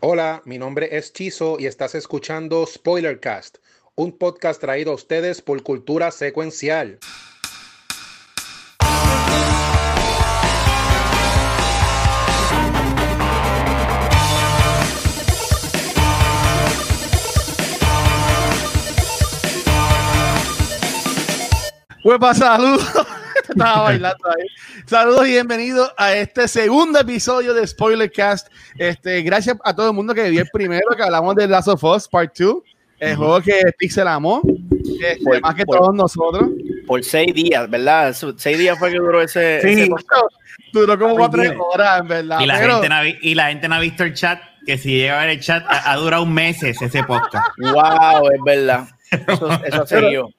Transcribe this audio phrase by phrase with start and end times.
[0.00, 3.58] Hola, mi nombre es Chizo y estás escuchando Spoilercast,
[3.96, 7.00] un podcast traído a ustedes por Cultura Secuencial.
[22.04, 22.88] Huepa, saludos.
[23.56, 24.46] Estaba bailando ahí.
[24.86, 28.48] Saludos y bienvenidos a este segundo episodio de Spoilercast.
[28.76, 31.82] Este, gracias a todo el mundo que vio el primero, que hablamos de Last of
[31.84, 32.56] Us Part 2,
[33.00, 36.50] el juego que Pixel amó, este, Por- más que por- todos nosotros.
[36.86, 38.14] Por seis días, ¿verdad?
[38.38, 39.60] Seis días fue que duró ese.
[39.60, 39.90] Sí, ese
[40.72, 41.42] duró como cuatro
[41.72, 42.40] horas, en verdad.
[42.40, 44.40] Y la, pero, gente no ha, vi- y la gente no ha visto el chat,
[44.64, 47.46] que si llega a ver el chat, ha, ha durado meses ese podcast.
[47.58, 48.88] Wow, es verdad.
[49.10, 50.30] Eso, eso se dio.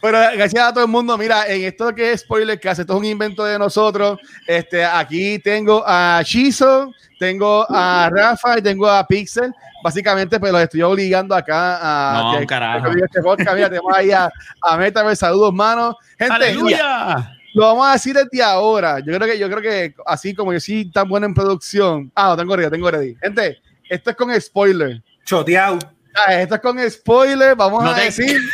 [0.00, 1.16] Pero gracias a todo el mundo.
[1.18, 4.18] Mira, en esto que es Spoilercast, esto es un invento de nosotros.
[4.46, 9.52] Este, aquí tengo a Shizo, tengo a Rafa y tengo a Pixel.
[9.82, 12.90] Básicamente, pues los estoy obligando acá a No, que- carajo.
[12.90, 13.54] que este podcast.
[13.54, 14.28] Mira, tenemos ahí a,
[14.62, 15.20] a Metaverse.
[15.20, 15.94] Saludos, manos.
[16.18, 17.32] Gente, ¡Aleluya!
[17.54, 18.98] Lo vamos a decir desde ahora.
[19.00, 22.10] Yo creo que, yo creo que así como yo sí tan bueno en producción.
[22.14, 23.16] Ah, no tengo ready, tengo ready.
[23.22, 25.02] Gente, esto es con spoiler.
[25.24, 25.78] Choteado.
[26.16, 27.54] Ah, esto es con spoiler.
[27.56, 28.40] Vamos No a te- decir.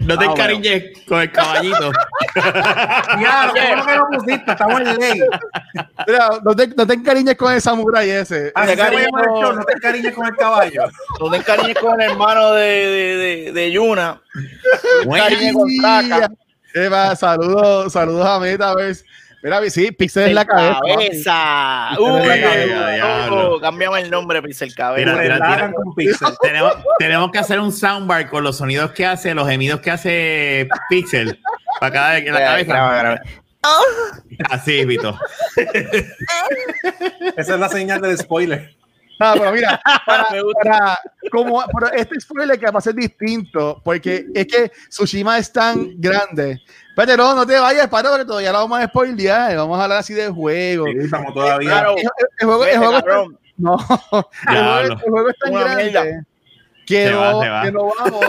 [0.00, 0.32] No te Ah, bueno.
[0.32, 1.92] encariñes con el caballito.
[2.36, 5.20] Ya, qué bueno que lo pusiste, estamos en ley.
[6.06, 8.52] Mira, no, te, no te encariñes con el samurai ese.
[8.54, 9.02] Así se va a cariño.
[9.06, 10.82] llamar el show, no te encariñes con el caballo.
[11.20, 14.20] No te encariñes con el hermano de, de, de, de Yuna.
[15.04, 19.04] Bueno, con saludos, saludos a Metaverse.
[19.42, 20.80] Mira, sí, Pixel es la cabeza.
[20.86, 21.90] Cabeza.
[21.98, 23.54] Uy, es la cabeza, diablo.
[23.54, 25.14] oh, cambiamos el nombre, Pixel Cabeza.
[25.16, 26.28] Mira, mira, con Pixel.
[26.42, 30.68] tenemos, tenemos que hacer un soundbar con los sonidos que hace, los gemidos que hace
[30.90, 31.38] Pixel.
[31.80, 32.72] Para cada vez que la Graba, cabeza.
[32.98, 33.20] graba.
[34.50, 35.18] Así, Vito.
[37.36, 38.74] Esa es la señal del spoiler.
[39.20, 40.24] Ah, pero mira, para,
[40.62, 40.98] para-
[41.30, 45.92] como, pero este spoiler que va a ser distinto, porque es que Tsushima es tan
[46.00, 46.60] grande.
[46.88, 49.56] Espérate, no, no te vayas, para porque todavía lo vamos a spoilear.
[49.56, 50.86] Vamos a hablar así de juego.
[50.86, 51.68] Sí, estamos todavía.
[51.70, 51.94] Claro.
[51.96, 52.08] El,
[52.38, 53.38] el juego, el juego está- Cabrón.
[53.58, 53.76] no,
[54.48, 56.26] el juego, el juego es tan Una grande mierda.
[56.86, 57.62] que Se va, no, se va.
[57.62, 58.24] que no vamos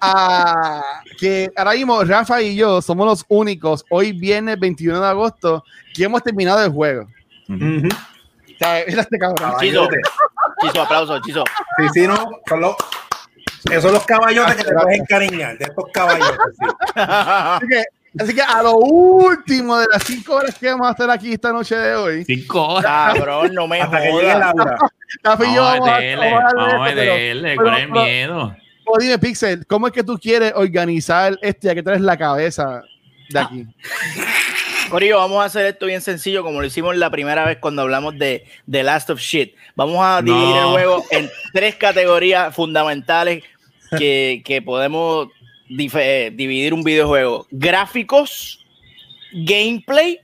[0.00, 0.82] a
[1.18, 5.64] que ahora mismo Rafa y yo somos los únicos hoy viernes 21 de agosto
[5.94, 7.08] que hemos terminado el juego.
[7.48, 7.88] Ujú.
[7.88, 8.13] O
[8.60, 9.52] mira este cabrón.
[9.60, 9.88] Chizo,
[10.62, 11.44] chizo, aplauso, chizo.
[11.78, 12.16] Sí, sí, no.
[12.48, 12.76] Son los,
[13.70, 15.58] esos son los caballotes que te puedes encariñar.
[15.58, 16.36] De estos caballotes.
[16.58, 16.66] sí.
[16.96, 17.84] Así que,
[18.22, 21.52] así que a lo último de las cinco horas que vamos a estar aquí esta
[21.52, 23.14] noche de hoy, Cinco horas.
[23.14, 24.54] Cabrón, no me Hasta que llegue jodas.
[24.54, 24.76] Laura.
[25.24, 27.48] Rafa y yo Vamos a meterle, vamos a darle vamos a esto, pero- meterle.
[27.56, 28.56] pero- ¿Cuál es el pero- miedo?
[28.84, 32.82] pero dime, Pixel, ¿cómo es que tú quieres organizar este ya que traes la cabeza
[33.30, 33.66] de aquí?
[34.94, 38.16] Corillo, vamos a hacer esto bien sencillo, como lo hicimos la primera vez cuando hablamos
[38.16, 39.56] de The Last of Shit.
[39.74, 40.32] Vamos a No.
[40.32, 43.42] dividir el juego en tres categorías fundamentales
[43.98, 45.30] que, que podemos
[45.68, 48.64] eh, dividir un videojuego: gráficos,
[49.32, 50.20] gameplay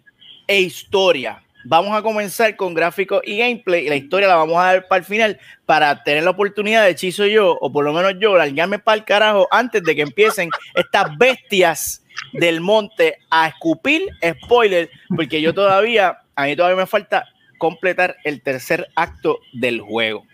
[0.46, 1.42] e historia.
[1.64, 5.00] Vamos a comenzar con gráficos y gameplay, y la historia la vamos a dar para
[5.00, 8.36] el final para tener la oportunidad de Chizo y yo, o por lo menos yo,
[8.36, 11.99] largarme para el carajo antes de que empiecen estas bestias
[12.32, 14.02] del monte a escupir
[14.44, 20.24] spoiler, porque yo todavía, a mí todavía me falta completar el tercer acto del juego.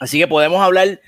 [0.00, 1.00] Así que podemos hablar,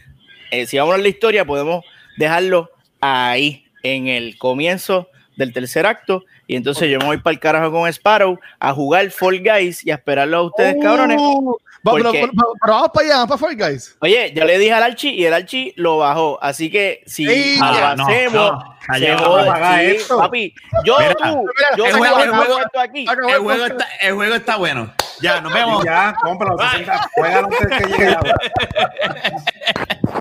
[0.51, 1.85] eh, si vamos a la historia, podemos
[2.17, 2.71] dejarlo
[3.01, 5.09] ahí en el comienzo
[5.39, 6.25] del tercer acto.
[6.47, 9.91] Y entonces yo me voy para el carajo con Sparrow a jugar Fall Guys y
[9.91, 11.19] a esperarlo a ustedes, cabrones.
[11.21, 11.53] Uh,
[11.87, 13.97] va- pero, porque- pero- pero vamos para allá, vamos para Fall Guys.
[14.01, 16.39] Oye, yo le dije al Archie y el Archie lo bajó.
[16.43, 17.27] Así que si
[17.61, 18.65] hacemos,
[18.97, 20.19] Sí, esto.
[20.19, 20.55] Papi,
[20.85, 21.43] yo, Mira, tú, mira,
[21.77, 23.07] yo el juego- que el estamos juego- esto aquí.
[23.09, 24.93] El juego, está, el juego está bueno.
[25.21, 25.85] Ya, nos vemos.
[25.85, 26.57] Ya, cómpralo.
[26.59, 27.11] 60.
[27.15, 28.17] Juega antes que llegue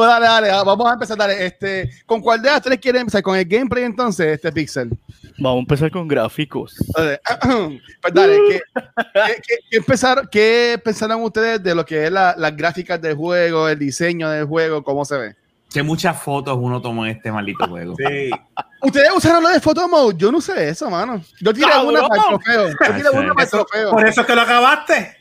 [0.00, 1.16] Dale, dale, vamos a empezar.
[1.16, 3.22] Dale, este, ¿Con cuál de las tres quieren empezar?
[3.22, 4.90] ¿Con el gameplay entonces, este Pixel?
[5.38, 6.74] Vamos a empezar con gráficos.
[6.96, 7.20] Dale,
[8.02, 12.34] pues dale, ¿qué, qué- qué- qué empezaron, ¿qué pensaron ustedes de lo que es la-
[12.38, 15.36] las gráficas del juego, el diseño del juego, cómo se ve?
[15.72, 17.94] Que muchas fotos uno tomó en este maldito juego.
[17.98, 18.30] Sí.
[18.82, 20.14] ¿Ustedes usaron lo de photo mode?
[20.18, 21.20] Yo no sé eso, mano.
[21.40, 21.88] Yo tiré Cabrón.
[21.96, 22.68] una para el trofeo.
[22.68, 23.90] Yo tiré una para el trofeo.
[23.90, 25.16] por eso es que lo acabaste.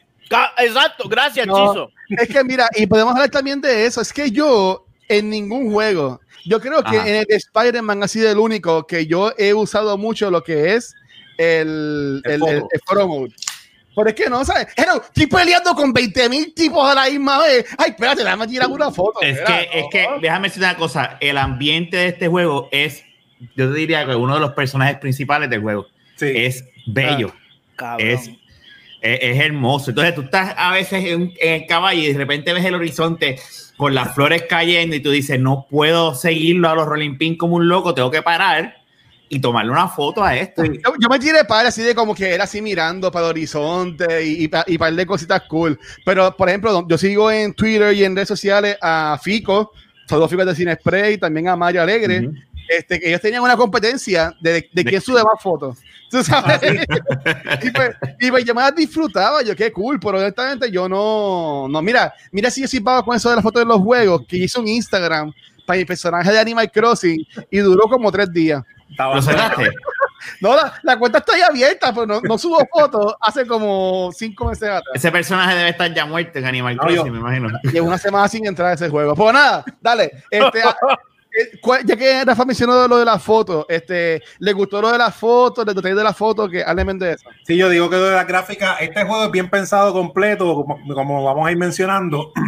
[0.58, 1.56] Exacto, gracias, No.
[1.74, 1.92] Chizo.
[2.10, 4.02] Es que mira, y podemos hablar también de eso.
[4.02, 7.08] Es que yo, en ningún juego, yo creo que Ajá.
[7.08, 10.76] en el de Spider-Man ha sido el único que yo he usado mucho lo que
[10.76, 10.94] es
[11.38, 13.34] el, El el, el- el photo mode.
[13.96, 14.68] Pero es que no, ¿sabes?
[14.76, 17.66] Pero estoy peleando con 20 mil tipos a la misma vez.
[17.78, 19.22] Ay, espérate, déjame tirar una foto.
[19.22, 19.90] Es espera, que, es no.
[19.90, 23.04] que, déjame decir una cosa, el ambiente de este juego es,
[23.56, 25.86] yo te diría que uno de los personajes principales del juego
[26.16, 26.26] Sí.
[26.34, 27.34] es bello.
[27.76, 28.08] Cabrón.
[28.10, 28.32] Es,
[29.04, 29.92] Es, es hermoso.
[29.92, 33.38] Entonces tú estás a veces en, en el caballo y de repente ves el horizonte
[33.78, 37.58] con las flores cayendo y tú dices, no puedo seguirlo a los Rolling Pin como
[37.58, 38.78] un loco, tengo que parar
[39.30, 40.64] y tomarle una foto a esto.
[40.64, 44.24] Yo, yo me tiré para así de como que era así mirando para el horizonte
[44.26, 45.80] y, y, y par de cositas cool.
[46.06, 49.72] Pero, por ejemplo, yo sigo en Twitter y en redes sociales a Fico,
[50.08, 52.30] todos Fico de Cine Spray, también a Mario Alegre,
[52.70, 55.80] este, que ellos tenían una competencia de, de quién sube más fotos.
[56.14, 56.62] ¿Tú sabes?
[57.64, 61.68] y, pues, y pues yo me las disfrutaba, yo qué cool, pero honestamente yo no,
[61.68, 64.22] no, mira, mira si yo sí pago con eso de las fotos de los juegos,
[64.28, 65.34] que hice un Instagram
[65.66, 68.62] para mi personaje de Animal Crossing y duró como tres días.
[68.96, 69.16] ¿Lo?
[70.40, 74.46] No, la, la cuenta está ya abierta, pero no, no subo fotos hace como cinco
[74.46, 74.84] meses atrás.
[74.94, 77.50] Ese personaje debe estar ya muerto en Animal No, Crossing, yo- me imagino.
[77.72, 79.16] Llevo una semana sin entrar a ese juego.
[79.16, 80.12] Pues nada, dale.
[80.30, 80.62] Este,
[81.86, 85.66] ya que Rafa mencionó lo de las fotos, este, ¿le gustó lo de las fotos,
[85.68, 86.50] el detalle de las fotos?
[86.50, 87.30] Que de eso.
[87.46, 90.80] Sí, yo digo que lo de la gráfica, este juego es bien pensado completo, como,
[90.94, 92.32] como vamos a ir mencionando.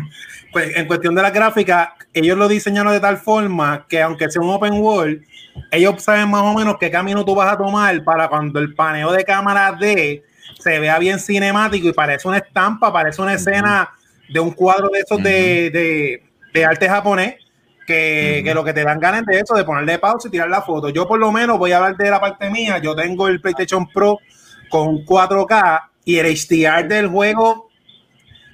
[0.51, 4.41] Pues en cuestión de la gráfica, ellos lo diseñaron de tal forma que aunque sea
[4.41, 5.21] un open world,
[5.69, 9.11] ellos saben más o menos qué camino tú vas a tomar para cuando el paneo
[9.11, 10.23] de cámara de
[10.57, 13.89] se vea bien cinemático y parece una estampa, parece una escena
[14.29, 16.23] de un cuadro de esos de, de,
[16.53, 17.35] de arte japonés.
[17.85, 20.63] Que, que lo que te dan ganas de eso, de ponerle pausa y tirar la
[20.63, 20.89] foto.
[20.89, 22.79] Yo por lo menos voy a hablar de la parte mía.
[22.79, 24.17] Yo tengo el PlayStation Pro
[24.69, 27.69] con 4K y el HDR del juego,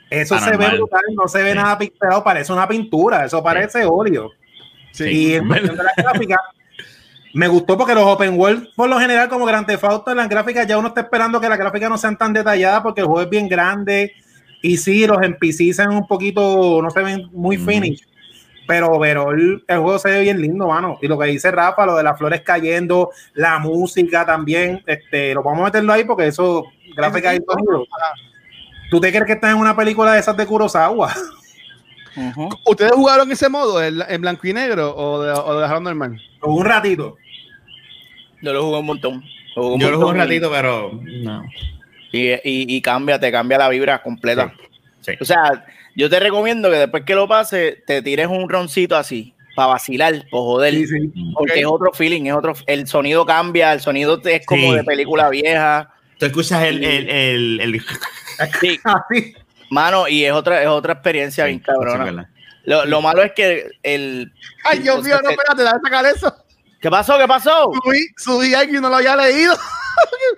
[0.09, 1.55] eso se ve brutal, no se ve Sí.
[1.55, 4.31] nada pixelado, parece una pintura, eso parece óleo.
[4.91, 5.05] Sí.
[5.05, 6.37] Y en de la gráfica,
[7.33, 10.27] me gustó porque los open world, por lo general, como Grand Theft Auto, en las
[10.27, 13.21] gráficas ya uno está esperando que las gráficas no sean tan detalladas porque el juego
[13.21, 14.13] es bien grande
[14.61, 18.05] y sí, los NPCs se ven un poquito, no se ven muy finish.
[18.67, 20.97] Pero, pero el, el juego se ve bien lindo, mano.
[21.01, 25.43] Y lo que dice Rafa, lo de las flores cayendo, la música también, este, lo
[25.43, 26.65] vamos a meterlo ahí porque eso,
[26.95, 27.85] gráfica y sonido.
[28.89, 31.11] ¿Tú te crees que estás en una película de esas de Kurosawa?
[32.15, 32.49] Ujú.
[32.65, 36.21] ¿Ustedes jugaron ese modo, en, blanco y negro, o, de, o dejaron normal?
[36.43, 37.17] un ratito.
[38.41, 39.23] Yo lo jugué un montón.
[39.55, 41.43] Lo jugué Yo lo jugué un y- ratito, pero no.
[42.11, 44.53] Y, y, y cambia, te cambia la vibra completa.
[45.01, 45.13] Sí.
[45.21, 45.65] O sea,
[45.95, 50.25] yo te recomiendo que después que lo pases, te tires un roncito así, para vacilar,
[50.29, 50.73] por joder.
[50.73, 51.11] Sí, sí.
[51.33, 52.53] Porque es otro feeling, es otro.
[52.67, 54.77] El sonido cambia, el sonido es como Sí.
[54.77, 55.93] de película vieja.
[56.17, 57.81] Tú escuchas el, el, el, el-
[58.59, 59.33] Sí, Así.
[59.69, 62.29] mano, y es otra, es otra experiencia bien cabrona.
[62.63, 64.31] Lo, lo malo es que el.
[64.63, 66.35] Ay, Dios mío, no, espérate, déjame sacar eso.
[66.79, 67.17] ¿Qué pasó?
[67.17, 67.71] ¿Qué pasó?
[67.83, 69.55] Subí, subí algo y no lo había leído.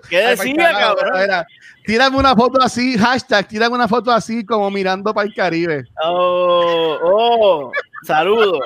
[0.10, 1.22] ¿Qué decía, cabrón?
[1.22, 1.46] era,
[1.86, 5.84] Tírame una foto así, hashtag, tírame una foto así como mirando para el Caribe.
[6.04, 7.72] Oh, oh,
[8.06, 8.60] saludos.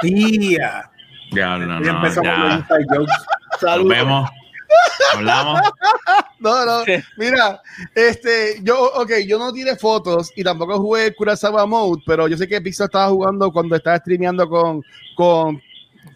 [0.00, 0.90] Tía.
[1.32, 2.56] Ya, no, no, los ya.
[2.56, 3.12] inside jokes.
[3.52, 3.88] Nos Saludos.
[3.88, 4.30] vemos.
[5.14, 5.60] Hablamos.
[6.40, 6.82] No, no,
[7.18, 7.62] mira,
[7.94, 12.48] este, yo, ok, yo no tiré fotos y tampoco jugué Kurosawa Mode, pero yo sé
[12.48, 14.82] que Pixar estaba jugando cuando estaba streameando con,
[15.14, 15.62] con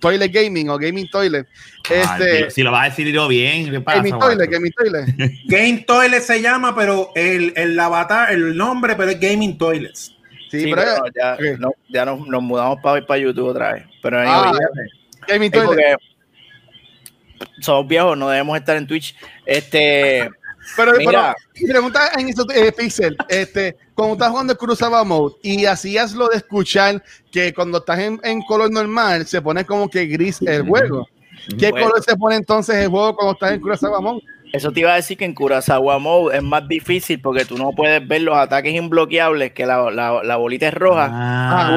[0.00, 1.46] Toilet Gaming o Gaming Toilet.
[1.90, 3.98] Ay, Este, si lo vas a decir yo bien, ¿qué pasa?
[3.98, 4.50] Gaming Toilet?
[4.50, 5.06] Gaming Toilet.
[5.46, 10.12] Game Toilet se llama, pero el, el avatar, el nombre, pero es Gaming Toilets.
[10.50, 13.84] Sí, Sí, pero pero ya, no, ya nos, nos mudamos para para YouTube otra vez.
[14.02, 14.52] Pero Ah,
[15.26, 15.96] Gaming Toilet.
[17.60, 19.14] somos viejos, no debemos estar en Twitch.
[19.44, 20.28] Este,
[20.76, 21.34] Pero, Mira.
[21.54, 25.64] pero mi pregunta en eso, eh, Pixel, este, cuando estás jugando el Kurosawa Mode y
[25.66, 30.06] hacías lo de escuchar que cuando estás en, en color normal se pone como que
[30.06, 31.06] gris el juego.
[31.58, 31.86] ¿Qué Bueno.
[31.88, 34.22] color se pone entonces el juego cuando estás en Kurosawa Mode?
[34.52, 37.72] eso te iba a decir que en Kurosawa Mode es más difícil porque tú no
[37.72, 41.08] puedes ver los ataques imbloqueables, que la, la, la bolita es roja.
[41.12, 41.70] Ah,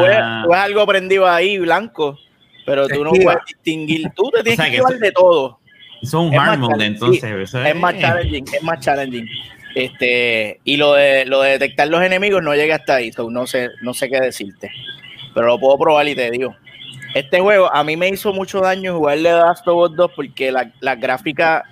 [0.43, 2.17] tú ves algo prendido ahí, blanco,
[2.65, 4.07] pero tú no puedes distinguir.
[4.15, 5.59] Tú te tienes O sea, que que eso- de todo.
[6.01, 7.49] Es un es hard más mode, challenge, entonces.
[7.51, 9.27] sí, Es más challenging, es más challenging.
[9.75, 13.45] Este, y lo de lo de detectar los enemigos no llega hasta ahí, so no
[13.47, 14.71] sé, no sé qué decirte.
[15.33, 16.55] Pero lo puedo probar y te digo.
[17.15, 20.51] Este juego a mí me hizo mucho daño jugarle a Last of Us 2 porque
[20.51, 21.63] la- las gráficas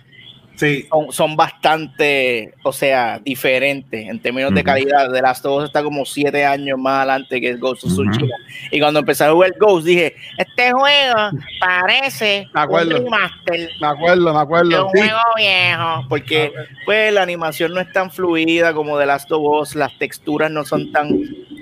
[0.57, 0.87] Sí.
[0.89, 4.65] son, son bastante, o sea, diferentes en términos de Ujú.
[4.65, 5.11] calidad.
[5.13, 7.91] The Last of Us está como siete años más adelante que el Ghost of.
[7.91, 8.35] Tsushima.
[8.71, 12.97] Y cuando empecé a jugar Ghost dije, este juego parece Me acuerdo.
[12.97, 14.85] un remaster Me acuerdo, me de acuerdo.
[14.87, 14.99] un Sí.
[14.99, 16.51] juego viejo, porque
[16.85, 20.63] pues la animación no es tan fluida como The Last of Us, las texturas no
[20.65, 21.09] son tan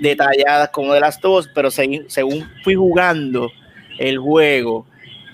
[0.00, 3.50] detalladas como The Last of Us, pero según fui jugando
[3.98, 4.86] el juego,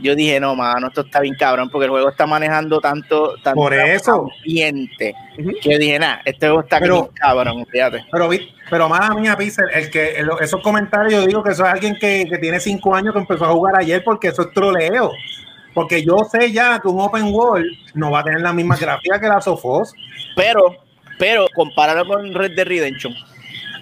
[0.03, 3.55] yo dije, no, mano, esto está bien cabrón, porque el juego está manejando tanto, tanto
[3.61, 4.29] Por eso.
[4.39, 5.15] ambiente,
[5.63, 8.05] que yo dije, nah, este juego está Pero- bien cabrón, fíjate.
[8.11, 11.65] Pero, vi- pero mala mía, Pixel, el que el- esos comentarios, yo digo que eso
[11.65, 14.53] es alguien que, que tiene cinco años que empezó a jugar ayer porque eso es
[14.53, 15.13] troleo.
[15.75, 19.19] Porque yo sé ya que un open world no va a tener la misma gráfica
[19.19, 19.95] que la Sofos.
[20.37, 20.77] Pero
[21.19, 23.15] Pero compáralo con Red Dead Redemption.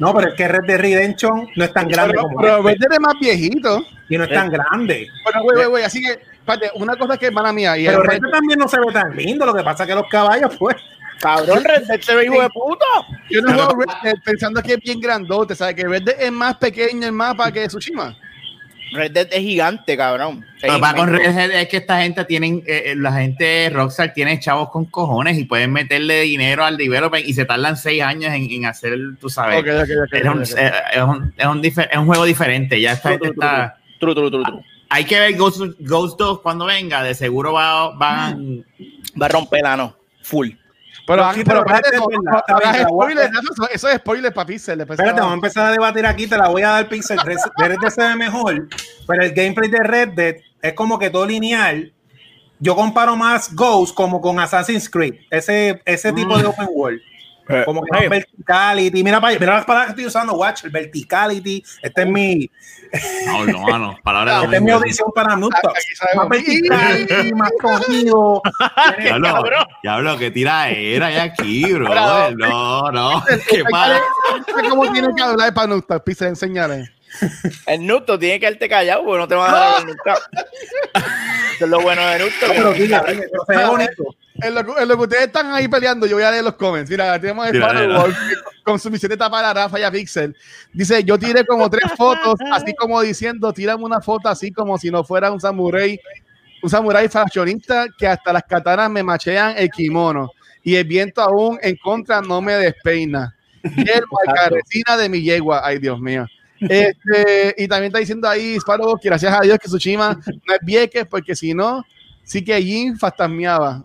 [0.00, 2.68] No, pero es que Red Dead Redemption no es tan grande Pero, como pero este,
[2.70, 3.86] Red Dead es más viejito.
[4.08, 5.06] y no es tan grande.
[5.22, 5.84] Bueno, güey, güey, güey.
[5.84, 7.76] Así que, espérate, una cosa que es mala mía.
[7.78, 9.94] Y Pero Red Dead también no se ve tan lindo, lo que pasa es que
[9.94, 10.76] los caballos, pues.
[11.20, 12.86] Cabrón, Red Dead se ve hijo de puta.
[13.28, 15.54] yo no juego Red Dead pensando que es bien grandote.
[15.54, 15.74] ¿Sabes?
[15.74, 18.16] Que Red Dead es más pequeño el mapa que Tsushima.
[18.92, 20.44] Red Dead es gigante, cabrón.
[20.60, 21.08] Que pasa con.
[21.12, 24.84] Red Dead es que esta gente tienen, eh, eh, la gente Rockstar tiene chavos con
[24.86, 28.98] cojones y pueden meterle dinero al developer y se tardan seis años en, en hacer,
[29.20, 29.64] tú sabes.
[29.64, 30.12] Es, un, ok, ok.
[30.12, 32.80] es, un, es, un difer- es un juego diferente.
[32.80, 33.76] Ya esta True, está.
[33.98, 34.60] True, true, true, true.
[34.88, 37.02] Hay que ver Ghost, Ghost 2 cuando venga.
[37.02, 38.64] De seguro va, van.
[39.20, 39.96] Va a romper la no.
[40.22, 40.50] Full.
[41.16, 41.96] Pero, Sí, pero, espérate,
[43.32, 44.80] no, eso, eso es spoiler para Pixel.
[44.80, 47.18] Espérate, va- vamos a empezar a debatir aquí, te la voy a dar Pixel.
[47.18, 47.36] Red
[47.80, 48.68] Dead se ve mejor,
[49.06, 51.92] pero el gameplay de Red Dead es como que todo lineal.
[52.58, 57.00] Yo comparo más Ghost como con Assassin's Creed, ese, ese tipo de open world.
[57.64, 59.04] Como que Eh, más verticality.
[59.04, 61.64] Mira, para, mira las palabras que estoy usando, watch, el verticality.
[61.82, 62.50] Este es mi,
[63.26, 63.98] No, no, mano.
[64.02, 65.34] Palabras esta es mi audición para.
[65.34, 66.28] Aquí sabemos.
[66.28, 68.42] Más verticality, más sonido.
[68.98, 69.44] Diablo,
[69.82, 71.88] diablo, que tira era ya aquí, bro.
[72.36, 73.24] No, no.
[73.48, 74.00] Qué mal.
[74.68, 76.02] ¿Cómo tiene que hablar para nosotros?
[76.04, 76.99] Pixel, enseñale.
[77.66, 80.14] El Nuto tiene que quedarte callado porque no te van a dar hablar nunca.
[81.54, 82.32] Eso es lo bueno de Nuto.
[82.48, 84.04] Pero se ve bonito.
[84.42, 86.54] En lo, que- en lo que ustedes están ahí peleando, yo voy a leer los
[86.54, 86.90] comments.
[86.90, 88.00] Mira, tenemos el Mira, Final mira.
[88.00, 88.16] Wolf
[88.64, 90.34] con su misión de tapar a Rafa y a Pixel.
[90.72, 94.90] Dice: Yo tiré como tres fotos, así como diciendo, tírame una foto así como si
[94.90, 96.00] no fuera un samurái,
[96.62, 100.30] un samurái fashionista que hasta las katanas me machean el kimono.
[100.62, 103.34] Y el viento aún en contra no me despeina.
[103.62, 104.04] Y el
[104.98, 105.60] de mi yegua.
[105.64, 106.26] Ay, Dios mío.
[106.60, 110.60] Este, y también está diciendo ahí, Sparrow, que gracias a Dios que Tsushima no es
[110.62, 111.84] Vieques, porque si no,
[112.22, 113.84] sí que Jin fantasmeaba.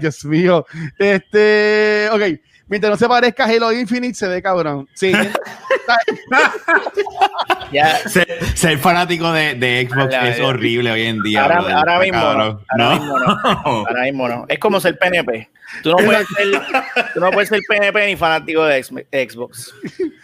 [0.00, 0.66] Dios mío.
[0.98, 2.22] Este, ok,
[2.68, 4.88] mientras no se parezca a Halo Infinite, se ve cabrón.
[4.94, 5.12] Sí,
[8.06, 11.42] Ser, ser fanático de, de Xbox es horrible hoy en día.
[11.42, 12.64] ahora, ahora Está mismo no.
[12.70, 13.26] Ahora mismo no.
[13.64, 14.44] Ahora mismo no.
[14.48, 15.50] Es como ser PNP.
[15.82, 16.46] Tú no puedes ser,
[17.14, 19.74] tú no puedes ser PNP ni fanático de Xbox.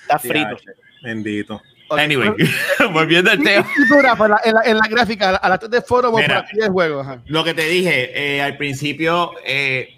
[0.03, 0.57] Estás frito.
[1.03, 1.61] Bendito.
[1.91, 2.31] Anyway,
[2.93, 3.67] volviendo al tema.
[4.03, 6.69] Rafa, en la, en la- en la gráfica, a la de foro por aquí de
[6.69, 7.01] juego.
[7.01, 7.21] ajá.
[7.27, 9.91] Lo que te dije eh, al principio, eh,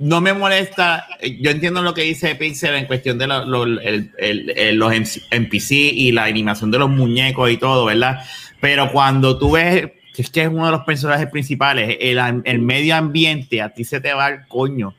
[0.00, 1.06] no me molesta.
[1.20, 4.76] eh, Yo entiendo lo que dice Pixel en cuestión de lo- lo- el- el- el-
[4.76, 8.24] los NPC y la animación de los muñecos y todo, ¿verdad?
[8.60, 12.96] Pero cuando tú ves que es que es uno de los personajes principales, el, medio
[12.96, 14.94] ambiente, a ti se te va el coño.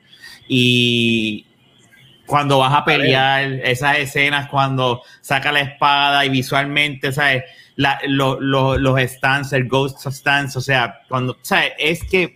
[0.48, 1.46] Y
[2.26, 7.44] cuando vas a pelear, esas escenas cuando saca la espada y visualmente, ¿sabes?
[7.76, 11.72] La- lo- lo- los stands, el ghost stands, o sea, cuando, ¿sabes?
[11.80, 12.36] Es que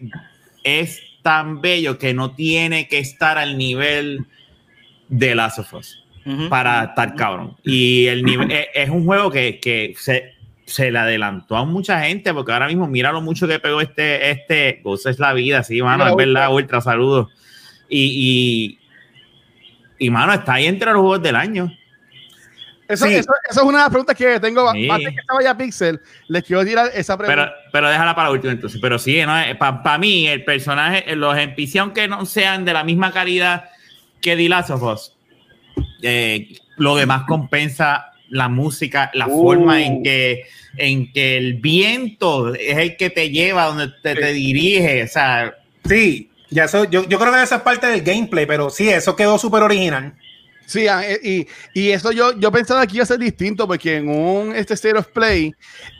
[0.63, 4.27] es tan bello que no tiene que estar al nivel
[5.09, 6.03] de Last of Us
[6.51, 7.57] para estar cabrón.
[7.63, 11.99] Y el nivel es, es un juego que, que se, se le adelantó a mucha
[12.03, 15.63] gente, porque ahora mismo mira lo mucho que pegó este, este Ghost es la vida,
[15.63, 17.31] sí, mano, es verdad, ultra saludos.
[17.89, 18.77] Y,
[19.97, 21.75] y, y, mano, está ahí entre los juegos del año.
[22.87, 23.15] Eso, Sí.
[23.15, 24.71] eso, eso es una de las preguntas que tengo.
[24.73, 24.89] Sí.
[24.89, 27.53] Antes que estaba ya Pixel, les quiero tirar esa Pero, pregunta.
[27.71, 28.79] pero déjala para último entonces.
[28.81, 29.33] Pero sí, ¿no?
[29.59, 33.65] para mí, el personaje, los NPC, aunque no sean de la misma calidad
[34.21, 35.13] que The Last of Us,
[36.01, 39.41] eh, lo demás compensa la música, la Uh.
[39.41, 40.43] forma en que,
[40.77, 45.03] en que el viento es el que te lleva donde te, te dirige.
[45.03, 45.53] O sea,
[45.87, 49.15] Sí, ya eso, yo, yo creo que esa es parte del gameplay, pero sí, eso
[49.15, 50.13] quedó súper original.
[50.65, 51.47] Sí, eh, y,
[51.79, 54.97] y eso yo, yo pensaba que iba a ser distinto porque en un este State
[54.97, 55.53] of Play,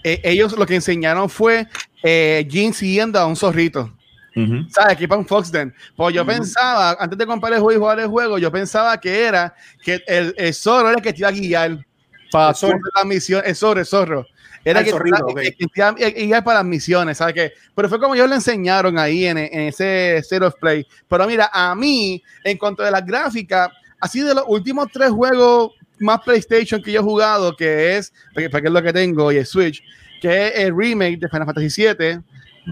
[0.04, 1.68] eh, ellos lo que enseñaron fue
[2.04, 3.94] eh, Jin siguiendo a un zorrito.
[4.36, 4.68] ujú.
[4.70, 4.94] ¿Sabes?
[4.94, 5.74] Aquí para un Foxden.
[5.96, 9.24] Pues yo pensaba, antes de comprar el juego y jugar el juego, yo pensaba que
[9.24, 9.54] era
[9.84, 11.86] que el, el zorro era el que te iba a guiar
[12.32, 12.54] para
[12.96, 13.44] la misión.
[13.46, 14.26] El zorro, el zorro.
[14.64, 17.54] Era Ah, el que, zorrito, que te iba a guiar para las misiones, ¿sabes qué?
[17.76, 20.88] Pero fue como ellos le enseñaron ahí en, en ese State of Play.
[21.08, 25.72] Pero mira, a mí, en cuanto a las gráficas, así de los últimos tres juegos
[26.00, 29.46] más PlayStation que yo he jugado, que es, porque es lo que tengo, y el
[29.46, 29.82] Switch,
[30.22, 32.22] que es el remake de Final Fantasy VII, de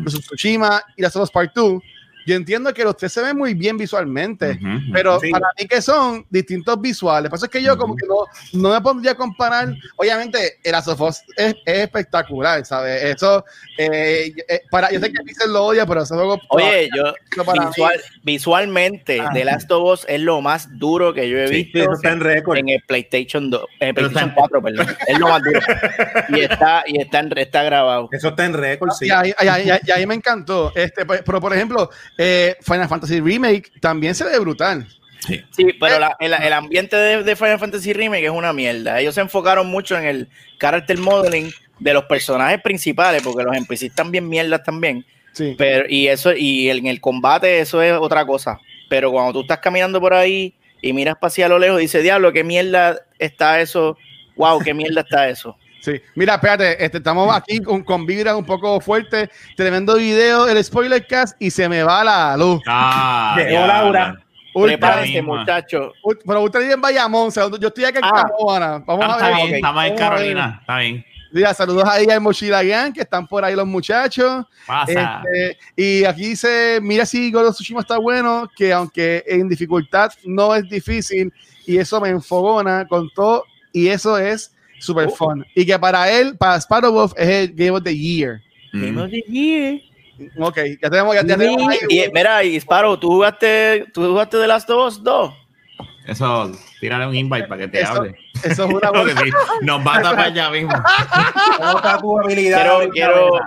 [0.06, 1.82] Tsushima y las Us Part 2,
[2.26, 4.60] yo entiendo que los tres se ven muy bien visualmente,
[4.92, 5.30] pero Sí.
[5.32, 7.30] para mí que son distintos visuales.
[7.30, 8.26] Por eso es que yo como que no,
[8.62, 9.74] no me pondría a comparar.
[9.98, 13.04] Obviamente, el Last of Us es, es espectacular, ¿sabes?
[13.04, 13.44] Eso,
[13.78, 16.40] eh, eh, para, yo sé que Pixel lo odia, pero ese juego...
[16.50, 17.14] Oye, yo
[17.44, 19.30] para visual- visualmente, Ah.
[19.34, 21.94] The Last of Us es lo más duro que yo he Sí, visto Sí, eso
[21.94, 22.58] está en récord.
[22.58, 24.88] en el PlayStation 2, en el PlayStation está- 4, perdón.
[25.08, 25.60] Es lo más duro.
[26.30, 28.10] Y está, y está, en- está grabado.
[28.12, 29.08] Eso está en récord, sí.
[29.08, 30.72] Y ahí, ahí- ahí- ahí- ahí me encantó.
[30.76, 34.88] Este, pues, pero por ejemplo, Eh, Final Fantasy Remake también se ve brutal.
[35.52, 39.00] Sí, pero la- el, el ambiente de, de Final Fantasy Remake es una mierda.
[39.00, 40.28] Ellos se enfocaron mucho en el
[40.60, 45.06] character modeling de los personajes principales, porque los NPCs están bien mierdas también.
[45.32, 45.56] Sí.
[45.58, 48.60] Pero, y eso, y en el combate, eso es otra cosa.
[48.90, 52.32] Pero cuando tú estás caminando por ahí y miras para hacia lo lejos, dices, diablo,
[52.34, 53.98] qué mierda está eso.
[54.36, 55.58] Wow, qué mierda está eso.
[55.84, 56.02] Sí.
[56.16, 59.30] Mira, espérate, este, estamos aquí con, con vibras un poco fuerte.
[59.58, 62.62] Tremendo video, el spoiler cast, y se me va la luz.
[62.66, 64.16] Ah, Llegó ya, Laura.
[65.24, 65.92] Muchachos.
[66.04, 68.24] ul- pero usted vive en Bayamón, o sea, yo estoy aquí en Ah.
[68.24, 68.84] Carolina.
[68.86, 69.36] Vamos Ah, a está ver.
[69.36, 69.54] bien, ok.
[69.56, 69.96] estamos en a.
[69.96, 70.58] Carolina.
[70.62, 71.06] Está bien.
[71.34, 74.46] Mira, saludos ahí al Mochila Gang, que están por ahí los muchachos.
[74.68, 75.24] Pasa.
[75.34, 80.54] Este, y aquí dice, mira si Goro Tsushima está bueno, que aunque en dificultad no
[80.56, 81.34] es difícil,
[81.66, 84.53] y eso me enfogona con todo, y eso es
[84.84, 85.16] super Oh.
[85.16, 85.46] fun.
[85.56, 88.42] Y que para él, para Sparrowwolf, es el Game of the Year.
[88.74, 88.82] Mm.
[88.86, 89.82] Game of the Year.
[90.38, 94.38] Ok, ya tenemos, ya, ya tenemos ahí- Y, mira, y Sparrow, ¿tú jugaste, ¿tú jugaste
[94.38, 95.34] The Last of Us 2?
[96.06, 98.16] Eso, tírale un invite para que te Eso- hable.
[98.44, 99.22] Eso es una buena.
[99.22, 99.30] sí,
[99.62, 100.72] nos va a tapar ya mismo.
[101.58, 102.62] ¿Cómo está tu habilidad?
[102.62, 103.40] Quiero, quiero?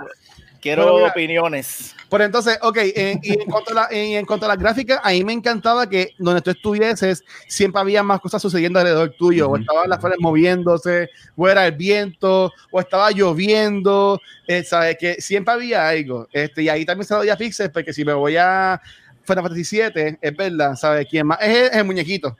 [0.61, 1.09] Quiero Bueno, mira.
[1.09, 1.95] opiniones.
[2.09, 4.99] Pero entonces, ok, en, y en cuanto, a la, en, en cuanto a las gráficas,
[5.03, 9.47] a mí me encantaba que donde tú estuvieses, siempre había más cosas sucediendo alrededor tuyo,
[9.47, 9.61] o Ujú.
[9.61, 14.97] estaban las flores moviéndose, o era el viento, o estaba lloviendo, eh, ¿sabes?
[14.97, 16.27] Que siempre había algo.
[16.31, 18.81] Este, y ahí también se lo doy a Pixel, porque si me voy a
[19.23, 21.07] Final Fantasy VII, es verdad, ¿sabes?
[21.09, 21.39] ¿Quién más?
[21.41, 22.37] Es el, es el muñequito.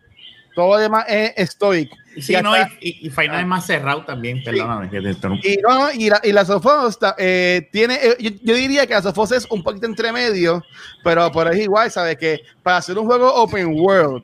[0.58, 1.92] Todo lo demás es stoic.
[2.20, 5.10] Sí, Y no, y, hasta- y, y Final es más cerrado también, perdóname que te
[5.12, 5.48] interrumpa.
[5.48, 9.04] Y, no, y, la, y la Sofos eh, tiene, eh, yo, yo diría que la
[9.04, 10.64] Sofos es un poquito entre medio,
[11.04, 12.18] pero por ahí igual, ¿sabes?
[12.18, 14.24] Que para hacer un juego open world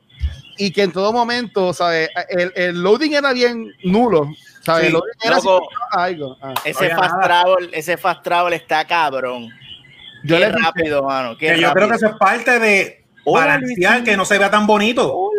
[0.58, 2.10] y que en todo momento, ¿sabes?
[2.30, 4.28] El, el loading era bien nulo,
[4.66, 4.82] ¿sabes?
[4.82, 5.70] Sí, el loading era loco.
[5.92, 6.38] así, algo.
[6.42, 6.54] Ah.
[6.66, 9.50] Ese fast travel, ese fast travel está cabrón.
[10.24, 11.38] Yo Qué le piché- rápido, mano.
[11.38, 11.74] Qué Que yo rápido.
[11.74, 15.30] creo que eso es parte de balancear que no se vea tan bonito.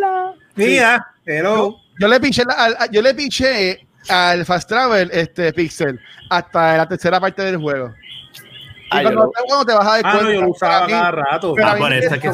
[0.57, 1.77] Mira, hello.
[1.99, 5.99] Yo le piché, la- al- yo le piché al Fast Travel este Pixel
[6.31, 7.95] hasta la tercera parte del juego.
[8.93, 10.87] Y Ah, yo cuando, lo- te vas a dar Ah, no, cuenta, yo lo usaba
[10.87, 11.55] mí- cada rato.
[11.55, 12.31] pero Ah, por me- eso es que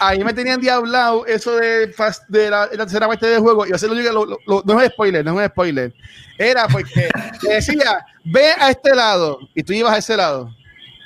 [0.00, 3.64] ahí me tenían diablado eso de, fast, de la, de la tercera parte del juego.
[3.66, 5.94] Y lo único que lo- lo- lo- no es spoiler, no es spoiler.
[6.36, 7.08] Era porque
[7.40, 9.38] te decía, ve a este lado.
[9.54, 10.50] Y tú ibas a ese lado.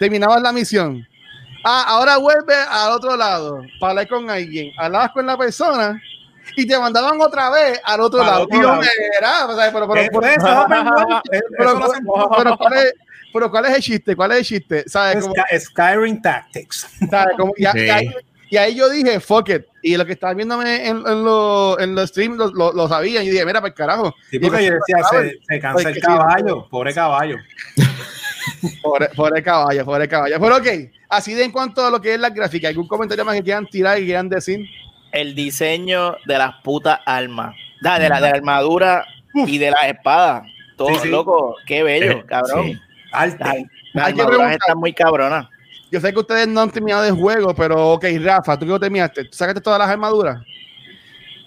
[0.00, 1.06] Terminabas la misión.
[1.62, 4.72] Ah, ahora vuelve al otro lado para hablar con alguien.
[4.78, 6.00] Hablabas con la persona
[6.56, 8.42] y te mandaban otra vez al otro Al lado.
[8.44, 8.80] otro Y yo, lado.
[8.80, 9.94] mira, o sea, pero.
[9.94, 10.20] Eso
[12.44, 12.94] lo ¿cuál es,
[13.32, 14.16] pero ¿cuál es el chiste?
[14.16, 14.84] ¿Cuál es el chiste?
[14.88, 15.22] ¿Sabes?
[15.22, 16.86] Como- Sky- Skyrim Tactics.
[17.10, 17.36] ¿sabes?
[17.36, 17.78] Como- y, Sí.
[17.84, 18.10] y ahí,
[18.50, 19.62] y ahí yo dije, fuck it.
[19.82, 23.22] Y lo que estaba viéndome en, en los en los streams lo, lo, lo sabía.
[23.22, 24.14] Y dije, mira, para el carajo.
[24.30, 27.36] Sí, Y porque me- yo decía, se, se cansa el sí, caballo, pobre caballo.
[28.82, 30.36] Pobre, pobre caballo, pobre caballo.
[30.40, 30.66] Pero ok,
[31.10, 33.66] así de en cuanto a lo que es la gráfica, ¿algún comentario más que quieran
[33.66, 34.60] tirar y quieran decir?
[35.12, 37.54] El diseño de las putas armas.
[37.80, 40.42] Da, de, la, de la armadura y de las espadas.
[40.76, 41.08] Todo, Sí, sí.
[41.08, 42.66] loco, qué bello, Eh, cabrón.
[42.66, 42.78] sí.
[43.12, 43.36] Arte.
[43.38, 43.64] Las, las Hay
[44.14, 44.52] que armaduras preguntar.
[44.52, 45.46] están muy cabronas.
[45.90, 49.24] Yo sé que ustedes no han terminado el juego, pero ok, Rafa, ¿tú qué terminaste?
[49.24, 50.42] ¿Tú sacaste todas las armaduras?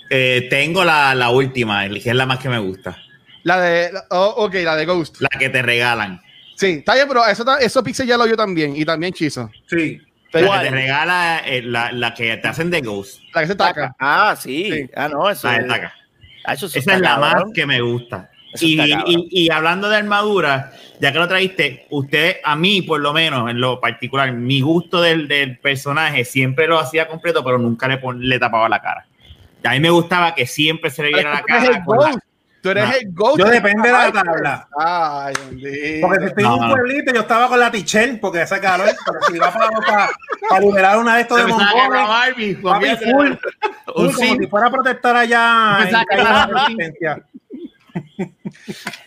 [0.09, 2.97] Eh, tengo la, la última, que es la más que me gusta.
[3.43, 5.17] La de, la- oh, ok, la de Ghost.
[5.21, 6.19] La que te regalan.
[6.55, 9.49] Sí, está bien, pero eso, eso Pixel ya lo vio también, y también Chizo.
[9.67, 9.99] Sí.
[10.31, 13.21] Pero La que te regala, eh, la, la que te hacen de Ghost.
[13.33, 13.95] la que se taca.
[13.99, 14.69] Ah, sí.
[14.71, 14.89] Sí.
[14.95, 15.67] Ah, no, eso La es.
[15.67, 15.93] taca.
[16.45, 18.29] ah, eso Esa es la más que me gusta.
[18.59, 23.13] Y, y- y hablando de armadura, ya que lo traíste, usted, a mí por lo
[23.13, 27.87] menos, en lo particular, mi gusto del, del personaje siempre lo hacía completo, pero nunca
[27.87, 29.05] le, pon- le tapaba la cara.
[29.63, 31.83] Y a mí me gustaba que siempre se le viera la cara.
[31.83, 32.19] con la-.
[32.61, 32.93] Tú eres No.
[32.95, 33.39] el Ghost.
[33.39, 34.67] Yo depende de la tabla.
[34.77, 36.07] Ay, bendito.
[36.07, 36.73] Porque si estoy No, en un no.
[36.75, 38.89] pueblito, yo estaba con la Tichel, porque hace calor.
[39.05, 40.09] Pero si va para, para,
[40.49, 43.31] para liberar una de estos de papi, convierte- full,
[43.93, 45.91] como si fuera a protestar allá en
[46.23, 46.49] la.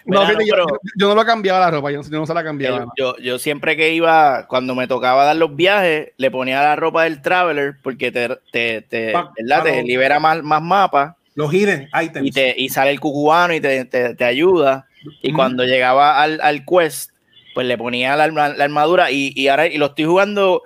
[0.04, 0.66] No, Mira, fíjate, no, yo, pero-
[0.98, 2.86] yo no lo cambiaba la ropa, yo, no- yo no se la cambiaba.
[2.98, 7.04] Yo, yo siempre que iba, cuando me tocaba dar los viajes, le ponía la ropa
[7.04, 9.62] del Traveler porque te, te, te, Pa- ¿verdad?
[9.64, 12.26] te libera más, más mapas Los hidden items.
[12.26, 14.86] y, te, y sale el cucubano y te, te, te ayuda.
[15.22, 15.36] Y Ujú.
[15.36, 17.10] cuando llegaba al, al quest,
[17.54, 20.62] pues le ponía la, la armadura y, y ahora y lo estoy jugando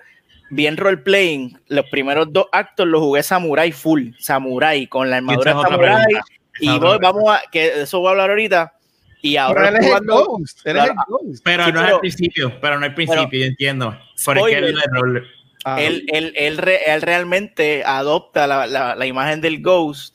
[0.50, 1.58] bien role-playing.
[1.68, 6.04] Los primeros dos actos los jugué samurai full, samurai, con la armadura es samurai.
[6.60, 8.72] Y es voy- vamos a, que de eso voy a hablar ahorita.
[9.22, 10.66] Y ahora Pero él es estoy el jugando- Ghost.
[10.66, 10.92] Eres Claro.
[10.92, 11.44] el Ghost.
[11.44, 13.98] Pero Sí, no es pero- al principio, pero no al principio, yo entiendo.
[14.14, 14.64] Es Spoiler.
[14.64, 15.24] el error-
[15.64, 20.14] Ah, él, él, él, re- él realmente adopta la, la- la imagen del Ghost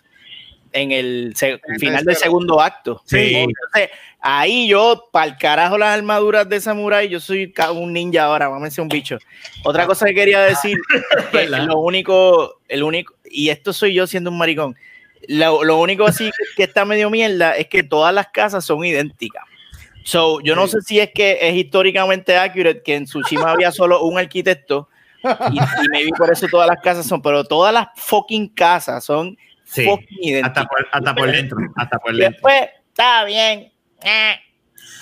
[0.74, 3.02] en el el final del segundo acto.
[3.06, 3.36] Sí.
[3.36, 8.48] Entonces, ahí yo, para el carajo las armaduras de Samurai, yo soy un ninja ahora,
[8.48, 9.18] vamos a un bicho.
[9.64, 10.78] Otra cosa que quería decir,
[11.32, 14.76] que lo único, el único, y esto soy yo siendo un maricón,
[15.28, 19.44] lo, lo único así que, está medio mierda es que todas las casas son idénticas.
[20.04, 24.04] So, yo no sé si es que es históricamente accurate que en Tsushima había solo
[24.04, 24.90] un arquitecto
[25.24, 29.38] y, y maybe por eso todas las casas son, pero todas las fucking casas son
[29.74, 29.90] Sí.
[30.44, 31.58] Hasta por, hasta por dentro.
[31.76, 32.34] Hasta por Y dentro.
[32.34, 33.72] después, está bien.
[34.04, 34.36] Eh,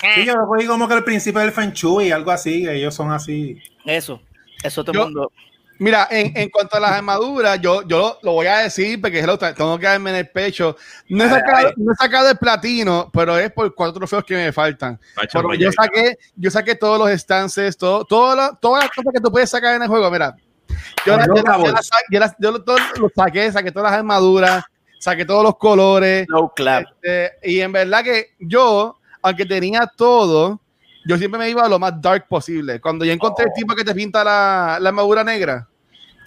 [0.00, 0.24] Sí, eh.
[0.24, 3.58] yo lo como que el principio del Feng Shui, algo así, ellos son así.
[3.84, 4.22] Eso,
[4.62, 5.32] eso todo el mundo.
[5.78, 9.18] Mira, en, en cuanto a las armaduras, yo, yo lo, lo voy a decir porque
[9.20, 10.76] hello, tengo que darme en el pecho.
[11.08, 11.72] No he, Ay, sacado, ay.
[11.76, 14.98] no he sacado el platino, pero es por cuatro trofeos que me faltan.
[15.32, 19.20] Pero yo saqué, yo saqué todos los stances, todo, todo lo- todas las cosas que
[19.20, 20.10] tú puedes sacar en el juego.
[20.10, 20.34] Mira,
[21.06, 23.90] yo, la- yo, la- yo la yo la- yo lo, todo lo saqué, saqué todas
[23.90, 24.64] las armaduras,
[24.98, 26.26] saqué todos los colores.
[26.28, 26.84] No clap.
[27.02, 30.60] Este, y en verdad que yo, aunque tenía todo,
[31.06, 32.80] yo siempre me iba a lo más dark posible.
[32.80, 35.66] Cuando yo encontré el tipo que te pinta la, la armadura negra,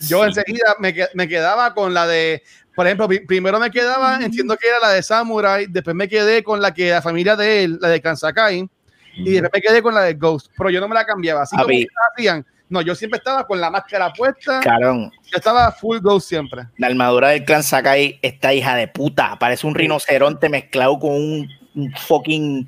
[0.02, 0.30] yo Sí.
[0.30, 2.42] enseguida me, me quedaba con la de,
[2.76, 6.44] por ejemplo, pri- primero me quedaba, entiendo que era la de Samurai, después me quedé
[6.44, 8.68] con la que la familia de él, la de Kansakai,
[9.16, 11.44] y después me quedé con la de Ghost, pero yo no me la cambiaba.
[11.44, 11.70] Así como
[12.16, 12.44] hacían.
[12.74, 16.64] No, yo siempre estaba con la máscara puesta, Carón, yo estaba full Ghost siempre.
[16.78, 21.48] la armadura del clan Sakai, esta hija de puta, parece un rinoceronte mezclado con un,
[21.76, 22.68] un fucking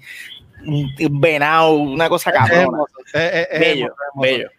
[0.67, 2.61] un venado, una cosa cabrona.
[2.61, 4.49] hermoso, es- es- es Bello, bello.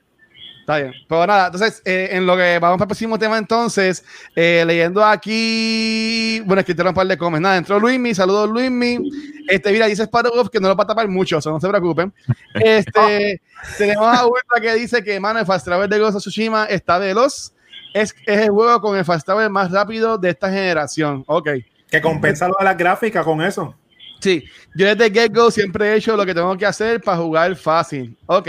[0.67, 0.95] Está bien.
[1.09, 5.05] Pero nada, entonces, eh, en lo que vamos para el próximo tema, entonces, eh, leyendo
[5.05, 7.41] aquí, bueno, es que te un par de comments.
[7.41, 8.99] Nada, entró Luismi, saludos Luismi.
[9.47, 11.69] Este, mira, dice Sparrow que no lo va a tapar mucho, o sea, no se
[11.69, 12.13] preocupen.
[12.55, 13.41] Este,
[13.79, 16.99] tenemos a Ultra que dice que, mano, el Fast Travel de Ghost of Tsushima está
[16.99, 17.53] veloz.
[17.95, 21.23] Es, es el juego con el Fast Travel más rápido de esta generación.
[21.29, 21.49] Ok.
[21.89, 23.73] Que compensa lo de las gráficas con eso.
[24.19, 24.43] Sí,
[24.75, 28.19] yo desde Get Go siempre he hecho lo que tengo que hacer para jugar fácil.
[28.27, 28.49] Ok.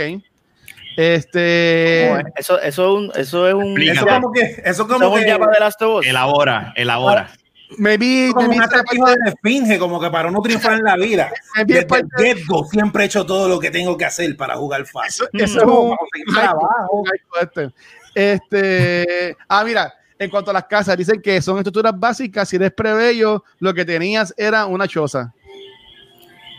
[0.98, 2.06] Este.
[2.08, 2.26] ¿Cómo es?
[2.36, 3.80] Eso, eso, es un- eso es un.
[3.80, 6.06] Eso eso como que, eso es como un que, Java de Last of Us.
[6.06, 7.30] Elabora, elabora.
[7.76, 11.30] Maybe, como maybe un atractivo de esfinge, como que para uno triunfar en la vida.
[11.66, 15.26] Desde el get-go siempre he hecho todo lo que tengo que hacer para jugar fácil.
[15.34, 15.96] Eso, eso es No, un
[16.34, 17.04] trabajo.
[17.40, 17.70] este.
[18.14, 22.48] Este, ah, mira, en cuanto a las casas, dicen que son estructuras básicas.
[22.48, 25.32] Si eres plebeyo, lo que tenías era una choza.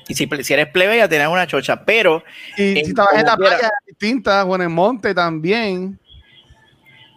[0.09, 2.21] Y si, si eres plebeya, tienes una chocha, pero
[2.57, 5.97] Y En- si estabas en la playa, distinta, o en el monte también.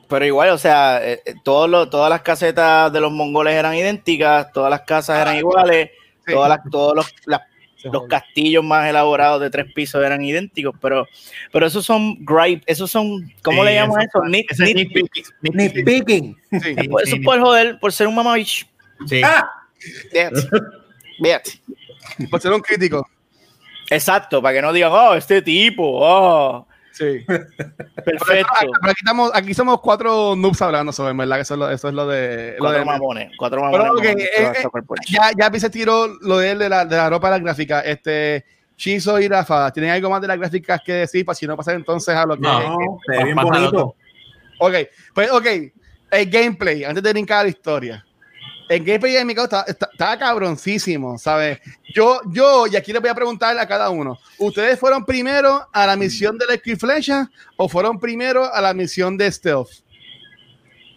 [0.09, 3.75] Pero igual, o sea, eh, eh, todos los- todas las casetas de los mongoles eran
[3.75, 5.91] idénticas, todas las casas eran iguales,
[6.27, 6.33] Sí.
[6.35, 7.41] todas las, todos los, las-
[7.85, 11.09] los castillos más elaborados de tres pisos eran idénticos, pero,
[11.51, 14.21] pero esos son gripe, esos son, ¿cómo Sí, le llaman eso-?
[14.21, 16.37] Nit- nitpicking.
[16.53, 16.61] Sí.
[16.61, 18.67] Sí, eso es por joder, por ser un mamabicho.
[19.09, 19.23] sí.
[19.25, 19.49] Ah,
[20.13, 20.41] fíjate.
[22.31, 23.07] Por ser un crítico.
[23.91, 27.25] Exacto, para que no digan, oh, este tipo, oh, Sí.
[27.27, 28.53] perfecto.
[28.55, 31.41] Pero aquí, estamos, aquí somos cuatro noobs hablando sobre, ¿verdad?
[31.41, 32.55] Eso es lo, eso es lo de.
[32.59, 34.05] Lo Cuatro de mamones, cuatro mamones.
[34.15, 34.55] eh, eh,
[35.09, 37.45] ya, ya vi ese tiro lo de, él de, la, de la ropa de la
[37.45, 37.81] gráfica.
[37.81, 38.45] Este,
[38.77, 41.75] Chizo y Rafa, ¿tienen algo más de las gráficas que decir para si no pasar
[41.77, 42.43] entonces a lo que.
[42.43, 42.99] No.
[43.07, 43.95] se ve bien bonito.
[44.59, 44.75] Ok,
[45.15, 45.47] pues ok,
[46.11, 48.05] el gameplay, antes de brincar a la historia.
[48.73, 51.59] El gameplay de mi caso está, está, está cabroncísimo, ¿sabes?
[51.95, 55.87] Yo, yo, y aquí les voy a preguntar a cada uno, ¿ustedes fueron primero a
[55.87, 59.69] la misión de la flecha o fueron primero a la misión de stealth?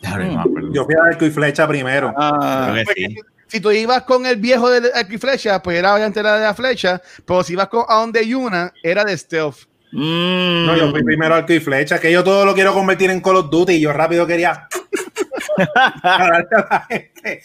[0.04, 0.72] Acuerdo.
[0.72, 2.14] Yo fui a arco y flecha primero.
[2.18, 3.16] Ah, Creo que Porque sí.
[3.48, 6.38] si, tú ibas con el viejo de la arco y flecha, pues era obviamente la
[6.38, 9.66] de la flecha, pero si ibas con a donde Yuna, era de stealth.
[9.92, 13.20] mm, No, yo fui primero arco y flecha, que yo todo lo quiero convertir en
[13.20, 14.68] Call of Duty y yo rápido quería
[16.04, 17.42] darle a la gente.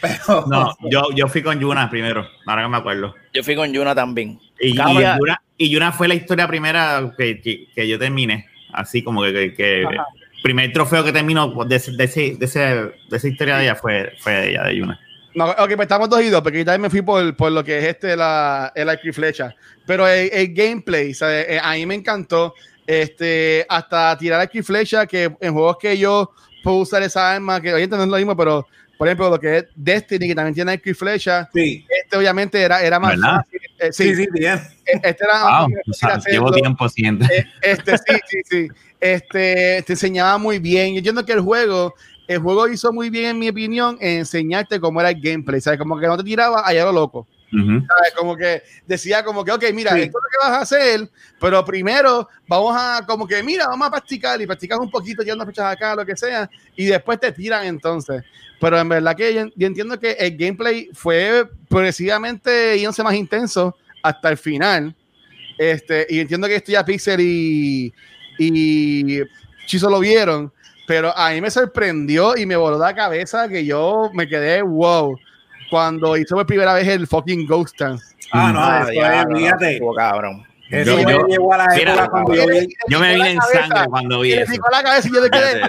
[0.00, 3.14] Pero No, yo, yo fui con Yuna primero, ahora que me acuerdo.
[3.32, 4.38] yo fui con Yuna también.
[4.60, 4.74] Y, y.
[4.74, 8.46] Yuna, y Yuna fue la historia primera que, que, que yo terminé.
[8.72, 9.86] Así como que, que, que
[10.42, 12.60] primer trofeo que terminó de, ese- de, ese- de, ese-
[13.08, 15.00] de esa historia de ella fue, fue de ella, de Yuna.
[15.34, 17.62] No, ok, pues estamos dos y dos, porque yo también me fui por, por lo
[17.64, 19.54] que es este, la, el arco y flecha.
[19.86, 21.46] Pero el, el gameplay, ¿sabes?
[21.48, 22.54] Eh, a mí me encantó.
[22.86, 26.32] Este, hasta tirar arco y flecha, que en juegos que yo
[26.66, 28.66] puedo usar esa arma, que obviamente no es lo mismo, pero
[28.98, 32.60] por ejemplo, lo que es Destiny, que también tiene arco y flecha, sí, este obviamente
[32.60, 33.36] era, era más ¿Verdad?
[33.36, 33.60] fácil.
[33.78, 34.54] Eh, sí, sí, sí, bien.
[34.86, 37.24] eh, este era Wow, o sea, llevo tiempo siendo.
[37.26, 38.68] Eh, Este, sí, sí, sí.
[38.98, 40.94] Este, te enseñaba muy bien.
[40.94, 41.94] Yo entiendo que el juego,
[42.26, 45.60] el juego hizo muy bien, en mi opinión, en enseñarte cómo era el gameplay.
[45.60, 45.78] ¿Sabes?
[45.78, 47.28] Como que no te tiraba allá lo loco.
[47.60, 47.86] Ujú.
[47.86, 48.12] ¿sabes?
[48.16, 50.02] Como que decía como que, ok, mira, Sí.
[50.02, 53.88] esto es lo que vas a hacer, pero primero vamos a, como que, mira, vamos
[53.88, 57.32] a practicar y practicas un poquito, yendo fechas acá, lo que sea, y después te
[57.32, 58.22] tiran entonces.
[58.60, 63.76] Pero en verdad que yo, yo entiendo que el gameplay fue progresivamente yéndose más intenso
[64.02, 64.94] hasta el final.
[65.58, 67.92] Este, y entiendo que esto ya Pixel y,
[68.38, 69.20] y
[69.66, 70.52] Chizo lo vieron,
[70.86, 75.18] pero a mí me sorprendió y me voló la cabeza que yo me quedé wow
[75.70, 78.14] cuando hizo por primera vez el fucking Ghost Dance.
[78.32, 79.72] Ah, no, Ah, eso fíjate.
[79.74, 80.42] estuvo cabrón.
[80.70, 82.68] Eso Yo- me yo- llegó a la mira, época cuando yo vi.
[82.88, 84.52] Yo me picó vine en cabeza, sangre cuando vi eso.
[84.52, 85.60] picó la cabeza y yo de quedé.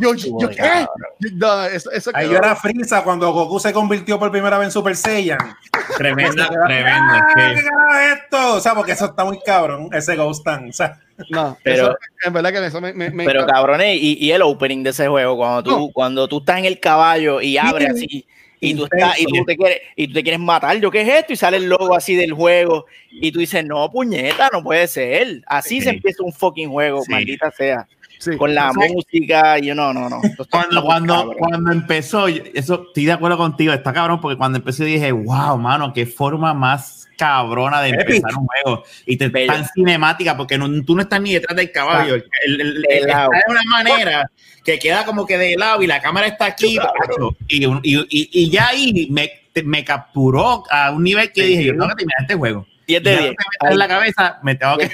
[0.00, 0.86] Yo, yo, ¿qué?
[1.34, 4.72] No, eso, eso Ahí yo era Frieza cuando Goku se convirtió por primera vez en
[4.72, 5.38] Super Saiyan.
[5.40, 5.56] ¡Ah,
[5.96, 6.34] tremendo.
[6.36, 7.62] ¿Qué sí.
[7.64, 8.54] carajo es esto?
[8.54, 10.46] O sea, porque eso está muy cabrón, ese Ghost.
[10.46, 10.98] O sea,
[11.30, 13.54] No, Pero- eso, en verdad que eso me, me, me Pero encanta.
[13.54, 15.88] cabrones, y, y el opening de ese juego, cuando tú, No.
[15.92, 18.26] cuando tú estás en el caballo y abres así,
[18.62, 21.08] y tú, estás, y, tú te quieres, y tú te quieres matar, yo qué es
[21.08, 24.86] esto, y sale el logo así del juego, y tú dices, no, puñeta, no puede
[24.86, 25.42] ser.
[25.46, 25.82] Así Sí.
[25.82, 27.10] se empieza un fucking juego, Sí.
[27.10, 27.86] maldita sea.
[28.20, 28.36] Sí.
[28.36, 30.20] Con la Entonces, música, y yo no, no, no.
[30.50, 31.34] Cuando, cuando, cabrón.
[31.38, 35.94] cuando empezó, eso estoy de acuerdo contigo, está cabrón, porque cuando empecé dije, wow, mano,
[35.94, 38.00] qué forma más cabrona de Epic.
[38.10, 38.84] empezar un juego.
[39.06, 39.52] Y te, Bello.
[39.54, 42.14] tan cinemática, porque no, tú no estás ni detrás del caballo.
[42.16, 44.30] El, el- el- está de una manera
[44.64, 46.76] que queda como que de lado y la cámara está aquí.
[46.76, 51.40] macho, Y, y, y- y ya ahí me, te- me capturó a un nivel que
[51.42, 51.66] Sí, dije, sí.
[51.68, 52.66] yo tengo que terminar este juego.
[52.86, 53.30] 10 Y de ya 10.
[53.30, 54.90] que me está en la cabeza, me tengo que...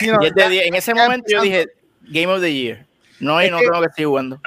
[0.00, 0.66] sí, no, 10 de 10.
[0.66, 1.68] En ese momento yo dije,
[2.08, 2.86] Game of the Year.
[3.18, 4.40] No, y Es no que- tengo que seguir jugando.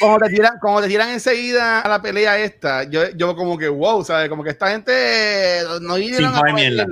[0.00, 3.68] Cuando, te tiran, cuando te tiran enseguida a la pelea esta, yo, yo como que
[3.68, 4.28] wow, ¿sabes?
[4.28, 6.86] Como que esta gente no vinieron comer comer mierda.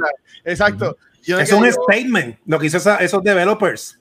[0.45, 0.97] Exacto.
[1.27, 3.99] Es un yo- statement lo que hizo esa- esos developers.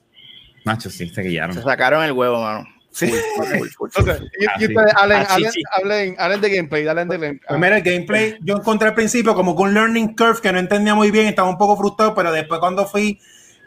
[0.64, 1.54] Macho, sí, se guillaron.
[1.54, 2.64] Se sacaron el huevo, mano.
[2.92, 3.12] Sí.
[4.96, 7.40] Hablen, hablen, de gameplay, hablen de gameplay.
[7.48, 10.58] Pues mira, el gameplay yo encontré al principio como que un learning curve que no
[10.58, 13.20] entendía muy bien, estaba un poco frustrado, pero después cuando fui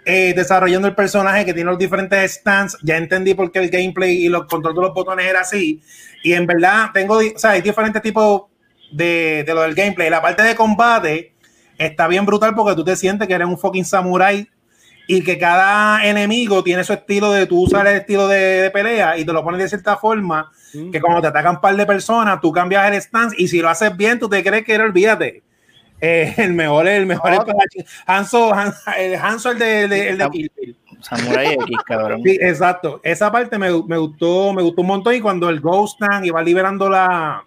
[0.05, 4.25] eh, desarrollando el personaje que tiene los diferentes stands, ya entendí por qué el gameplay
[4.25, 5.81] y los control de los botones era así.
[6.23, 8.43] Y en verdad tengo, o sea, hay diferentes tipos
[8.91, 10.09] de, de lo del gameplay.
[10.09, 11.33] La parte de combate
[11.77, 14.47] está bien brutal porque tú te sientes que eres un fucking samurai
[15.07, 19.17] y que cada enemigo tiene su estilo de, tú usas el estilo de, de pelea
[19.17, 20.91] y te lo pones de cierta forma Mm.
[20.91, 23.69] que cuando te atacan un par de personas, tú cambias el stance y si lo
[23.69, 25.43] haces bien, tú te crees que era, olvídate.
[26.01, 27.37] Eh, el mejor, el mejor No.
[28.53, 30.77] Han- el Hanzo, el de, el de- el de Kill Bill.
[30.99, 32.21] Samurai X, cabrón.
[32.23, 32.99] Sí, exacto.
[33.03, 36.41] Esa parte me, me gustó, me gustó un montón y cuando el Ghost Tank iba
[36.43, 37.43] liberando la,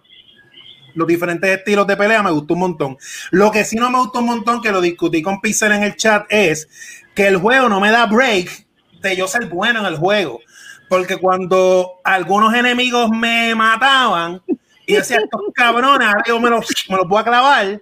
[0.93, 2.97] los diferentes estilos de pelea, me gustó un montón.
[3.31, 5.95] Lo que sí no me gustó un montón, que lo discutí con Pixel en el
[5.95, 6.67] chat, es
[7.13, 8.65] que el juego no me da break
[9.01, 10.41] de yo ser bueno en el juego.
[10.89, 14.41] Porque cuando algunos enemigos me mataban
[14.85, 17.81] y decía, estos cabrones, yo me los, me los voy a clavar,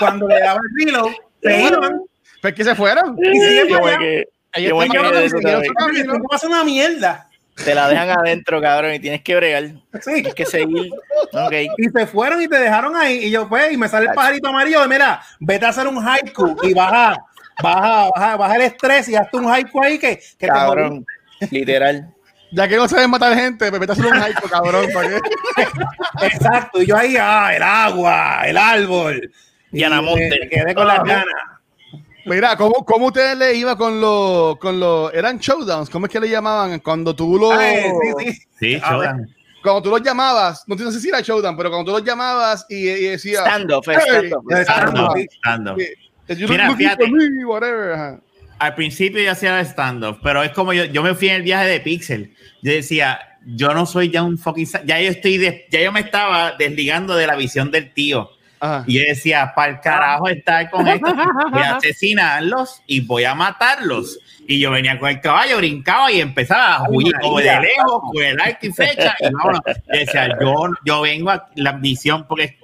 [0.00, 2.00] cuando le daba el reload, se iban
[2.42, 3.16] Pues que se fueron.
[3.22, 3.98] y siguen para allá.
[3.98, 6.12] que- están camino.
[6.14, 7.26] Esto pasa una mierda.
[7.64, 9.64] Te la dejan adentro, cabrón, y tienes que bregar.
[10.00, 10.12] Sí.
[10.14, 10.90] Tienes que seguir.
[11.32, 11.52] Ok.
[11.78, 13.26] y se fueron y te dejaron ahí.
[13.26, 15.98] Y yo, pues, y me sale el pajarito amarillo de, mira, vete a hacer un
[16.06, 17.16] haiku y baja,
[17.62, 21.04] baja, baja, baja el estrés y hazte un haiku ahí que, que te Cabrón.
[21.50, 22.12] Literal.
[22.52, 24.86] Ya que no sabes matar gente, pues vete a hacer un hype, cabrón.
[24.92, 25.18] ¿para qué?
[25.20, 26.24] jodí.
[26.34, 26.82] Exacto.
[26.82, 29.32] Y yo ahí, ah, el agua, el árbol.
[29.72, 30.28] Y Llanamonte.
[30.28, 31.24] me- me quedé con las ganas.
[32.26, 35.88] Mira, ¿cómo, ¿cómo ustedes le iba con los, con los, eran showdowns?
[35.88, 36.78] ¿Cómo es que le llamaban?
[36.80, 37.82] Cuando tú los, Ay,
[38.18, 38.40] sí, sí.
[38.58, 38.80] Sí, ver.
[38.82, 39.34] Shodan.
[39.62, 42.66] cuando tú los llamabas, no, no sé si era showdown, pero cuando tú los llamabas
[42.68, 43.96] y, y decía, Stand-off, Hey.
[44.06, 44.44] stand-off.
[44.52, 45.26] Stand-up, Sí.
[45.38, 45.80] stand-up.
[45.80, 47.06] "Eh, you Mira, fíjate.
[47.08, 47.92] for me", whatever.
[47.94, 48.20] ajá.
[48.58, 51.66] Al principio yo hacía stand-up, pero es como yo, yo me fui en el viaje
[51.66, 52.34] de Pixel.
[52.62, 54.66] Yo decía, yo no soy ya un fucking...
[54.84, 58.30] Ya yo estoy, de- ya yo me estaba desligando de la visión del tío.
[58.60, 58.84] Ajá.
[58.86, 61.14] Y yo decía, para el carajo estar con esto,
[61.50, 64.18] voy a asesinarlos y voy a matarlos.
[64.46, 68.40] Y yo venía con el caballo, brincaba y empezaba a huir de lejos, con el
[68.40, 69.16] arco y flecha.
[69.20, 69.60] Y vámonos.
[69.66, 72.58] Yo decía, yo, yo vengo a la visión, porque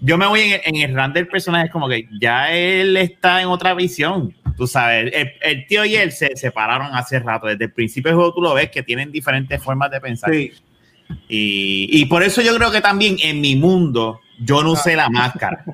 [0.00, 3.42] yo me voy en, en el run del personaje, es como que ya él está
[3.42, 4.34] en otra visión.
[4.56, 7.46] Tú sabes, el, el tío y él se separaron hace rato.
[7.46, 10.32] Desde el principio del juego tú lo ves que tienen diferentes formas de pensar.
[10.32, 10.52] Sí.
[11.28, 15.08] Y, y por eso yo creo que también en mi mundo yo no usé la
[15.08, 15.64] máscara.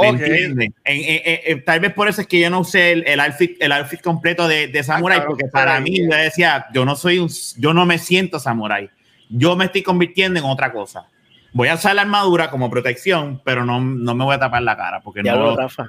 [0.00, 0.70] ¿Me entiendes?
[0.84, 3.18] En- en- en- en- tal vez por eso es que yo no usé el, el
[3.20, 6.84] outfit, el outfit completo de, de Samurai, Ah, claro, porque para mí yo decía, yo
[6.84, 8.90] no soy un, yo no me siento Samurai.
[9.28, 11.06] Yo me estoy convirtiendo en otra cosa.
[11.52, 14.76] Voy a usar la armadura como protección, pero no, no me voy a tapar la
[14.76, 15.40] cara, porque Ya no.
[15.46, 15.88] lo, Rafa.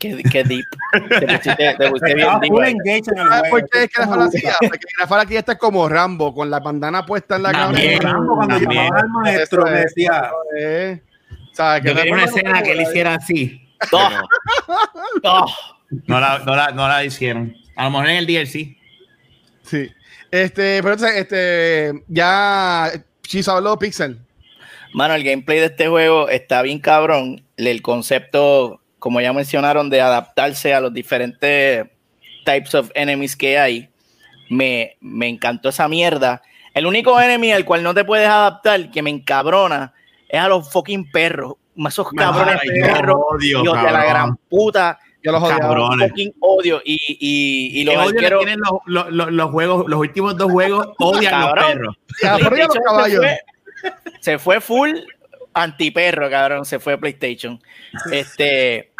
[0.00, 0.64] Qué, qué deep.
[0.92, 2.48] Te pusiste, te pusiste bien deep.
[2.52, 2.72] full ahí.
[2.72, 3.50] engaged en el ¿Sabes juego.
[3.50, 4.52] por qué es que Rafael hacía?
[4.60, 7.98] Porque Rafael aquí está como Rambo, con la bandana puesta en la También.
[7.98, 8.14] cabeza.
[8.14, 8.82] Rambo, cuando También.
[8.84, 9.84] llamaba al maestro, me es.
[9.84, 11.02] decía, Eh,
[11.52, 11.84] ¿Sabes?
[11.84, 13.68] Yo no quería es una escena que él hiciera así.
[13.92, 14.08] Oh,
[15.24, 15.46] oh.
[16.06, 17.54] No la, no, la, no la hicieron.
[17.76, 18.76] A lo mejor en el DLC.
[19.64, 19.90] Sí.
[20.30, 22.90] Este, pero entonces, este, ya
[23.22, 24.20] Chizo habló Pixel.
[24.94, 27.42] Mano, el gameplay de este juego está bien cabrón.
[27.56, 31.88] El concepto, como ya mencionaron, de adaptarse a los diferentes
[32.44, 33.88] types of enemies que hay,
[34.48, 36.42] me, me encantó esa mierda.
[36.74, 39.92] El único enemy al cual no te puedes adaptar, que me encabrona,
[40.28, 41.54] es a los fucking perros.
[41.76, 44.08] Esos cabrones Ay, yo perros, odio, hijos de la cabrón.
[44.10, 44.98] gran puta.
[45.22, 45.60] Yo los odiaba.
[45.60, 45.98] Cabrón.
[46.00, 46.82] Fucking odio.
[46.84, 48.44] Y, y, y los odio arqueros.
[48.44, 51.66] tienen los, los, los, los juegos, los últimos dos juegos odian a los Cabrón.
[51.72, 51.96] perros.
[52.22, 52.40] Los.
[52.72, 53.38] Se fue,
[54.20, 54.90] se fue full
[55.54, 56.64] antiperro, cabrón.
[56.64, 57.60] Se fue PlayStation.
[58.12, 58.92] Este,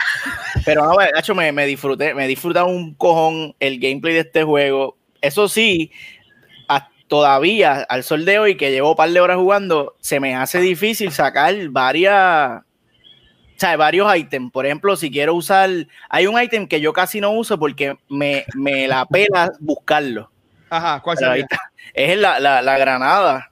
[0.64, 4.96] pero no, hecho, me, me disfruté, me disfruta un cojón el gameplay de este juego.
[5.20, 5.90] Eso sí,
[6.68, 10.34] a- todavía al sol de hoy, que llevo un par de horas jugando, se me
[10.34, 12.62] hace difícil sacar varias.
[12.62, 14.50] O sea, varios ítems.
[14.52, 15.68] Por ejemplo, si quiero usar.
[16.08, 20.30] Hay un ítem que yo casi no uso porque me, me la pela buscarlo.
[20.70, 21.46] Ajá, ¿cuál sería?
[21.92, 23.49] Es la, la, la granada.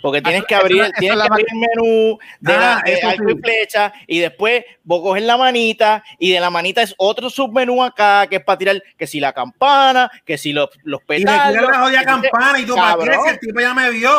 [0.00, 4.20] Porque tienes que esa- abrir, tienes que abrir el menú de Ah, la, flecha y
[4.20, 8.42] después vos coges la manita y de la manita es otro submenú acá que es
[8.44, 11.70] para tirar que si la campana, que si los, los Y le petardos.
[11.70, 13.04] la jodida campana y tú, ¿para qué?
[13.06, 13.20] cabrón.
[13.24, 14.10] Si el tipo ya me vio.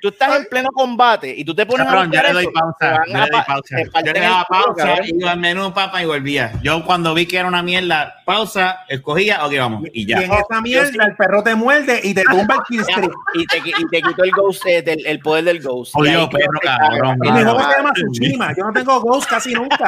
[0.00, 3.02] Tú estás en pleno combate y tú te pones Cabrón, a buscar le doy pausa.
[3.06, 3.76] Yo le doy pa- pausa.
[4.04, 6.52] Yo le el daba pausa, iba al menú, papá, y volvía.
[6.60, 9.82] Yo cuando vi que era una mierda, pausa, escogía, ok, vamos.
[9.92, 10.22] Y Y ya.
[10.22, 13.12] en esa mierda el perro te muerde y te tumba el kill Ya, streak.
[13.34, 15.92] y, te, y te quitó el ghost, del- el poder del ghost.
[15.94, 17.18] Oye, Y perro, cabrón.
[17.22, 18.54] Y mi juego se llama Tsushima.
[18.56, 19.81] Yo no tengo Ghost casi nunca.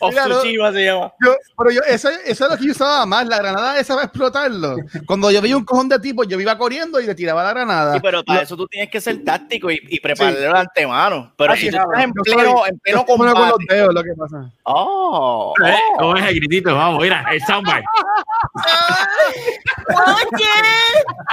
[0.00, 0.40] Of Mira, no.
[0.40, 1.12] Tsushima se llama.
[1.20, 4.06] Yo, pero yo, eso, eso es lo que yo usaba más, la granada esa para
[4.06, 4.76] explotarlo.
[5.06, 7.94] Cuando yo veía un cojón de tipo, yo iba corriendo y le tiraba la granada.
[7.94, 11.32] Sí, pero para Lo- eso tú tienes que ser táctico y, y prepararlo de antemano.
[11.36, 13.74] Pero Ah, si sí, tú estás en pleno, soy- en pleno pongo con los combate.
[13.74, 14.50] dedos lo que pasa.
[14.64, 15.98] Oh, Eh, oh.
[15.98, 16.74] ¿Cómo es el gritito?
[16.74, 17.84] Vamos, mira, el soundbite.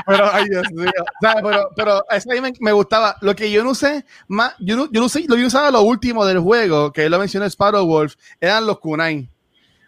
[0.08, 0.90] Pero, ay, Dios mío.
[1.00, 3.16] O sea, pero, pero eso a mí me, me gustaba.
[3.22, 5.72] Lo que yo no usé más, yo no, yo no usé, lo que yo usaba
[5.72, 9.30] lo último del juego, que él lo mencionó Sparrow Wolf, eran los kunai.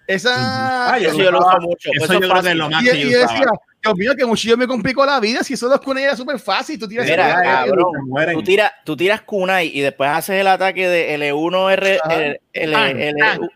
[0.07, 0.93] Esa.
[0.93, 1.89] Ay, Eso yo lo uso mucho.
[1.93, 3.45] Eso Eso yo creo que es lo más y, que y yo decía.
[3.83, 5.43] Dios mío, que muchillo me complicó la vida.
[5.43, 7.85] Si eso los kunai era súper fácil, tú tiras Mira, esa- cabrón.
[8.33, 12.15] Tú tiras, tú tiras kunai y después haces el ataque de L1R, Ajá.
[12.23, 13.49] L, L, Ah, L- ah, U-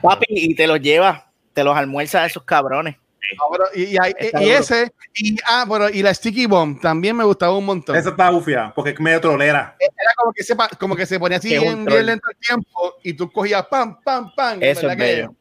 [0.00, 2.96] papi, y te los llevas, te los almuerzas a esos cabrones.
[3.38, 7.64] Ah, pero- y, ese, y, ah, bueno, y la Sticky Bomb también me gustaba un
[7.66, 7.94] montón.
[7.96, 9.76] Eso está bufia, porque es medio trolera.
[9.78, 13.12] Era como que, se, como que se ponía así Que bien, lento el tiempo y
[13.14, 14.58] tú cogías pam, pam, pam.
[14.62, 15.28] Eso verdad es que bello.
[15.30, 15.36] me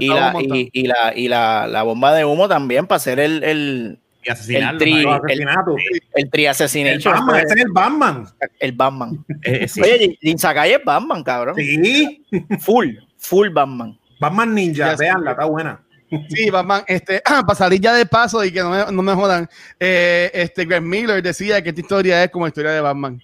[0.00, 3.42] Y la, y, y la, y la, la bomba de humo también para hacer el,
[3.44, 3.98] el.
[4.24, 5.76] El tri- asesinatos.
[6.14, 7.14] el tri El assassination.
[7.14, 8.26] Batman, ese es el Batman.
[8.60, 9.24] el Batman.
[9.42, 9.80] Eh, eh, sí.
[9.80, 11.54] Oye, Jin- Sakai es Batman, cabrón.
[11.56, 12.24] Sí.
[12.60, 13.98] Full, full Batman.
[14.20, 15.80] Batman Ninja, veanla, está buena.
[16.28, 19.48] Sí, Batman, este, para salir ya de paso y que no me, no me jodan,
[19.78, 23.22] eh, este, Greg Miller decía que esta historia es como la historia de Batman.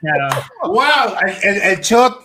[0.00, 0.28] Claro.
[0.64, 1.14] ¡Wow!
[1.42, 2.22] El, el- el shot.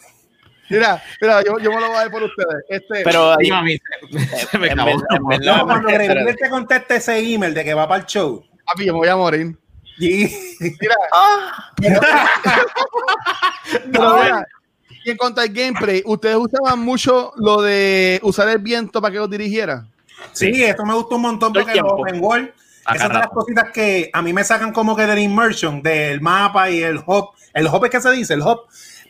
[0.70, 2.64] Mira, mira, yo, yo me lo voy a dar por ustedes.
[2.70, 4.92] Este, Pero Digo, a mí se, se me en acabó.
[4.92, 6.06] en No, No, cuando espérate.
[6.14, 8.44] Greg Miller te conteste ese email de que va para el show.
[8.66, 9.58] papi, yo me voy a morir.
[10.00, 10.26] Y
[10.60, 11.72] Mira, Ah,
[13.92, 14.48] pero mira,
[15.04, 19.20] y en cuanto al gameplay, ¿ustedes usaban mucho lo de usar el viento para que
[19.20, 19.86] los dirigiera?
[20.34, 21.94] sí, esto me gustó un montón porque los tiempo.
[21.94, 22.50] open world,
[22.86, 26.22] Acá esas son las cositas que a mí me sacan como que del immersion, del
[26.22, 27.32] mapa y el hop.
[27.54, 28.62] El hop es que se dice, el hop.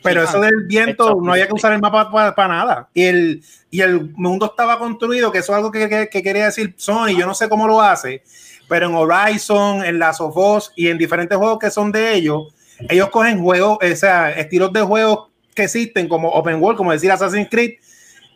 [0.06, 2.88] Pero eso del viento, no había que usar el mapa para nada.
[2.94, 6.46] Y el, y el mundo estaba construido, que eso es algo que, que- que quería
[6.46, 8.22] decir Sony, yo no sé cómo lo hace,
[8.68, 12.52] pero en Horizon, en Last of Us y en diferentes juegos que son de ellos,
[12.88, 17.10] ellos cogen juegos, o sea, estilos de juegos que existen como Open World, como decir
[17.12, 17.74] Assassin's Creed,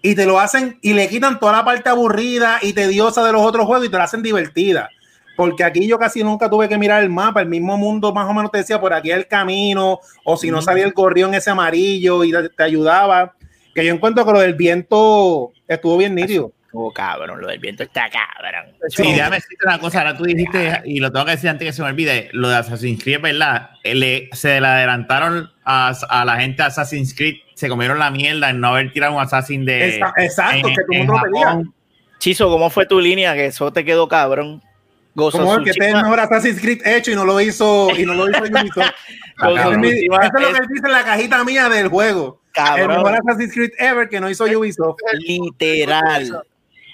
[0.02, 3.42] y te lo hacen y le quitan toda la parte aburrida y tediosa de los
[3.42, 4.88] otros juegos y te la hacen divertida.
[5.40, 8.34] Porque aquí yo casi nunca tuve que mirar el mapa, el mismo mundo más o
[8.34, 12.22] menos te decía por aquí el camino, o si no salía el gorrión ese amarillo
[12.24, 13.32] y te, ayudaba.
[13.74, 16.52] Que yo encuentro que lo del viento estuvo bien nítido.
[16.74, 18.76] oh, cabrón, lo del viento está cabrón.
[18.90, 20.00] Sí, déjame decirte una cosa.
[20.00, 22.56] Ahora tú dijiste, y lo tengo que decir antes que se me olvide, lo de
[22.56, 23.70] Assassin's Creed, ¿verdad?
[23.82, 28.10] Eh, Le, se le adelantaron a, a la gente de Assassin's Creed, se comieron la
[28.10, 29.96] mierda en no haber tirado un Assassin de.
[30.18, 31.26] Exacto, en- que todo el en mundo
[31.62, 31.62] lo.
[32.18, 33.32] Chizo, ¿cómo fue tu línea?
[33.32, 34.62] Que eso te quedó cabrón.
[35.14, 38.04] Como el que este es el mejor Assassin's Creed hecho y no lo hizo y
[38.06, 38.90] no lo hizo Ubisoft.
[39.40, 42.40] Eso es lo que él dice en la cajita mía del juego.
[42.76, 44.98] El mejor Assassin's Creed ever que no hizo Ubisoft.
[45.20, 46.42] literal.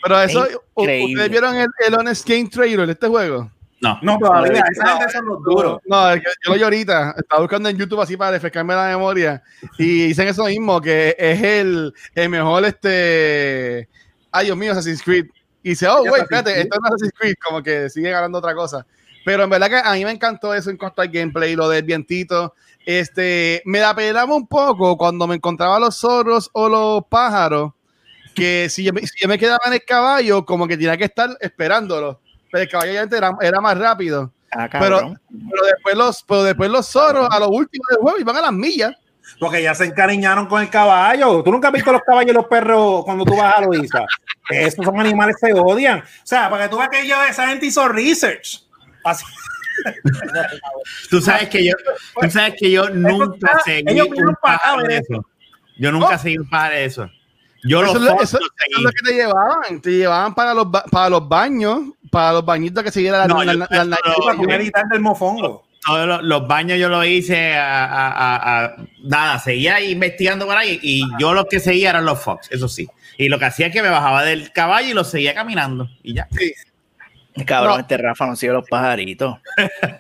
[0.03, 0.47] Pero eso,
[0.77, 1.15] increíble.
[1.15, 3.51] ¿ustedes vieron el, el Honest Game Trailer de este juego?
[3.81, 3.99] No.
[4.03, 5.81] No, todavía, No, esa gente son los duros.
[5.87, 7.15] No, yo lo vi ahorita.
[7.19, 9.43] Estaba buscando en YouTube así para refrescarme la memoria.
[9.79, 13.89] Y dicen eso mismo, que es el, el mejor este.
[14.31, 15.27] Ay, Dios mío, Assassin's Creed.
[15.67, 18.87] Y dice, oh, güey, espérate, esto es Assassin's Creed, como que sigue hablando otra cosa.
[19.25, 21.83] Pero en verdad que a mí me encantó eso en cuanto al gameplay, lo del
[21.83, 22.55] vientito.
[22.85, 27.73] Este, me da pelaba un poco cuando me encontraba los zorros o los pájaros,
[28.33, 31.07] que si yo, me, si yo me quedaba en el caballo, como que tenía que
[31.07, 32.21] estar esperándolo.
[32.53, 34.33] Pero el caballo ya era, era más rápido.
[34.53, 35.17] Ah, Pero,
[35.51, 38.53] pero después los, pero después los zorros a lo último del juego iban a las
[38.53, 38.95] millas.
[39.39, 41.43] Porque ya se encariñaron con el caballo.
[41.43, 44.05] Tú nunca has visto los caballos y los perros cuando tú vas a Loiza.
[44.49, 45.99] Esos son animales que se odian.
[46.01, 48.63] O sea, para que tú veas que yo, esa gente hizo research.
[49.05, 49.25] Así-
[51.11, 51.73] Tú sabes que yo,
[52.21, 55.25] tú sabes que yo nunca está- seguí ellos un a pájaro de eso.
[55.79, 56.19] Yo nunca Oh.
[56.19, 57.11] seguí un pájaro de eso.
[57.65, 59.81] Yo Eso, los eso- es lo que te llevaban.
[59.83, 63.55] Te llevaban para los, para los baños, para los bañitos que siguiera la, No, la-
[63.55, 65.66] la- la- la- mofongo.
[65.87, 70.57] Todos los, los baños yo lo hice a, a- a- a- nada, seguía investigando por
[70.57, 72.89] ahí y yo lo que seguía eran los Fox, eso sí.
[73.19, 76.15] Y lo que hacía es que me bajaba del caballo y lo seguía caminando y
[76.15, 76.29] ya.
[77.47, 77.81] Cabrón, No.
[77.81, 79.39] este Rafa no sigue los pajaritos.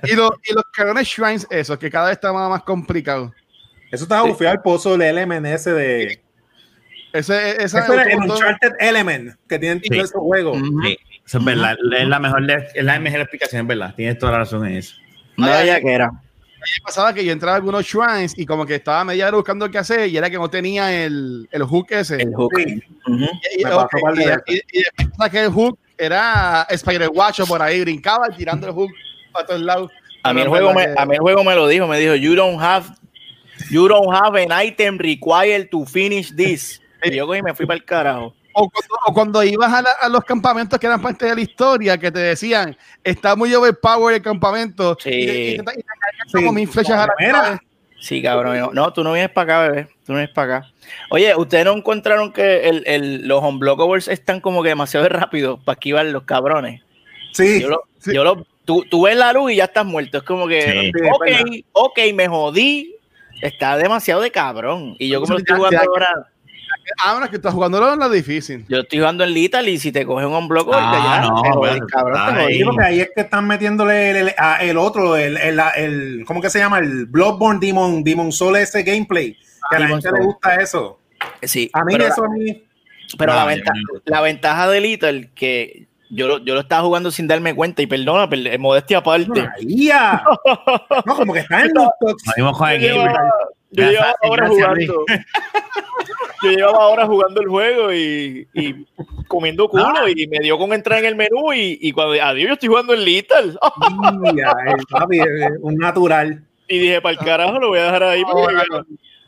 [0.05, 3.33] y, los, y los cabrones shrines, esos, que cada vez está más, más complicado.
[3.93, 6.21] Eso estaba bufeado al pozo del LMNS de.
[7.13, 10.61] Ese, esa, Eso era el Uncharted Element que tienen todos esos juegos.
[10.61, 10.83] Ujú.
[10.83, 11.77] Sí, eso es verdad.
[11.99, 13.95] Es la mejor, es la mejor explicación, es verdad.
[13.95, 14.97] Tienes toda la razón en eso.
[15.37, 15.69] No ay.
[15.83, 16.11] que era.
[16.11, 19.71] me pasaba que yo entraba a algunos shrines y como que estaba media hora buscando
[19.71, 22.23] qué hacer y era que no tenía el, el hook ese.
[22.23, 22.53] El hook.
[22.57, 22.83] Sí.
[24.47, 28.91] Y, y- después saqué el hook era Spider Watch por ahí, brincaba tirando el hook
[29.33, 29.91] para todos lados.
[30.23, 32.35] A mí, el juego me, a mí el juego me lo dijo, me dijo, you
[32.35, 32.87] don't have,
[33.71, 36.83] you don't have an item required to finish this.
[37.05, 38.35] Y yo cogí y me fui para el carajo.
[38.59, 41.41] O cuando, o cuando ibas a, la- a los campamentos que eran parte de la
[41.43, 45.11] historia, que te decían, está muy overpowered el campamento, Sí.
[45.11, 46.33] y, te- y te- y te caían Sí.
[46.33, 47.61] como mil flechas a la.
[48.01, 48.59] Sí, cabrón.
[48.59, 49.85] No, no, tú no vienes para acá, bebé.
[50.07, 50.69] Tú no vienes para acá.
[51.11, 55.75] Oye, ¿ustedes no encontraron que el, el- los unblockables están como que demasiado rápidos para
[55.75, 56.83] esquivar los cabrones?
[57.33, 57.61] Sí.
[57.61, 58.15] Yo lo, Sí.
[58.15, 60.19] yo lo, tú, tú ves la luz y ya estás muerto.
[60.19, 61.03] Es como que, Sí.
[61.13, 61.27] Ok,
[61.73, 62.95] ok, me jodí.
[63.43, 64.97] Está demasiado de cabrón.
[64.99, 66.29] Y yo como lo estoy Ya- jugando ya- ahora,
[67.05, 68.65] Ah, bueno, es que estás jugando en la difícil.
[68.69, 71.87] yo estoy jugando en Lethal y si te coge un unblockable, Ah, ya, no, bueno,
[71.87, 72.55] cabrón, jodí.
[72.55, 72.65] ahí.
[72.65, 76.41] Porque ahí es que están metiéndole el, el- a- el otro, el, el, el- ¿cómo
[76.41, 76.79] que se llama?
[76.79, 79.37] El Bloodborne Demon, Demon Soul ese gameplay.
[79.71, 80.99] Que a la Demon gente le gusta eso.
[81.43, 82.63] Sí, A mí pero, eso a mí.
[83.19, 84.01] pero No, la, yo venta- no.
[84.05, 87.87] la ventaja de Lethal que yo lo, yo lo estaba jugando sin darme cuenta y
[87.89, 89.43] perdona, per- eh, modestia aparte.
[89.43, 90.23] ¡María!
[91.05, 91.89] No, como que está en los
[92.37, 93.09] el
[93.71, 93.93] Yo game.
[93.93, 95.05] llevaba, horas jugando.
[96.43, 98.87] Yo llevaba horas jugando el juego y, y
[99.27, 102.53] comiendo culo y me dio con entrar en el menú y, y cuando adiós yo
[102.55, 103.59] estoy jugando en Lethal
[104.21, 105.19] Mira, el papi,
[105.63, 106.45] un natural.
[106.69, 108.83] y dije para el carajo lo voy a dejar ahí Ah,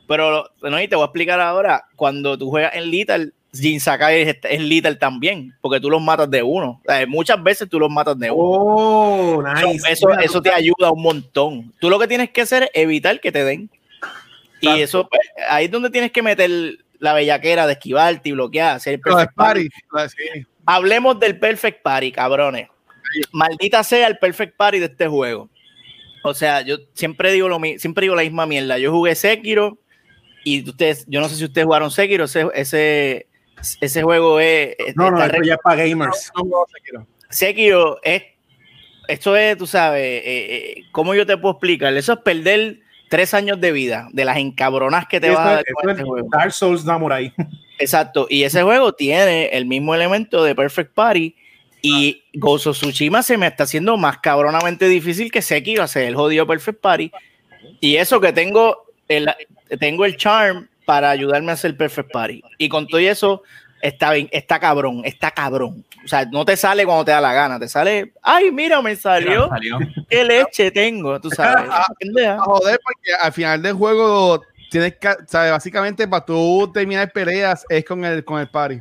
[0.06, 4.22] pero no y te voy a explicar ahora cuando tú juegas en Lethal Jin Sakai
[4.22, 7.80] es, es Lethal también porque tú los matas de uno O sea, muchas veces tú
[7.80, 9.90] los matas de uno Oh, Eso- nice.
[9.92, 11.72] eso, Mira, eso te ayuda un montón.
[11.80, 13.70] Tú lo que tienes que hacer es evitar que te den.
[14.60, 14.84] Y Exacto.
[14.84, 16.50] eso, pues, ahí es donde tienes que meter
[16.98, 19.68] la bellaquera de esquivarte y bloquear, hacer el perfect party.
[19.90, 20.14] party.
[20.16, 20.46] Sí.
[20.66, 22.68] Hablemos del perfect party, cabrones.
[23.32, 25.48] Maldita sea el perfect party de este juego.
[26.24, 28.78] O sea, yo siempre digo lo siempre digo la misma mierda.
[28.78, 29.78] Yo jugué Sekiro
[30.44, 33.26] y ustedes, yo no sé si ustedes jugaron Sekiro, ese, ese,
[33.80, 34.76] ese juego es.
[34.94, 36.32] No, no, ya es para gamers.
[36.36, 36.66] No.
[37.30, 38.22] Sekiro es.
[39.06, 41.96] Esto es, tú sabes, eh, eh, ¿cómo yo te puedo explicar?
[41.96, 45.64] Eso es perder tres años de vida, de las encabronas que te vas a dar
[45.74, 46.28] con este juego.
[46.30, 47.32] Dark Souls Samurai.
[47.78, 48.26] Exacto.
[48.28, 51.34] Y ese juego tiene el mismo elemento de Perfect Party.
[51.80, 56.46] Y of Tsushima se me está haciendo más cabronamente difícil que Sekiro hacer el jodido
[56.46, 57.12] Perfect Party.
[57.80, 59.28] Y eso que tengo el,
[59.78, 62.42] tengo el charm para ayudarme a hacer Perfect Party.
[62.58, 63.42] Y con todo eso,
[63.82, 65.84] está bien, está cabrón, está cabrón.
[66.04, 68.94] O sea, no te sale cuando te da la gana, te sale, ay, mira, me
[68.96, 69.78] salió, Salió.
[70.08, 71.64] qué leche tengo, tú sabes.
[72.00, 72.34] Pendeja.
[72.34, 75.50] A joder, porque al final del juego tienes que, ¿sabes?
[75.52, 78.80] Básicamente para tú terminar peleas es con el, con el party.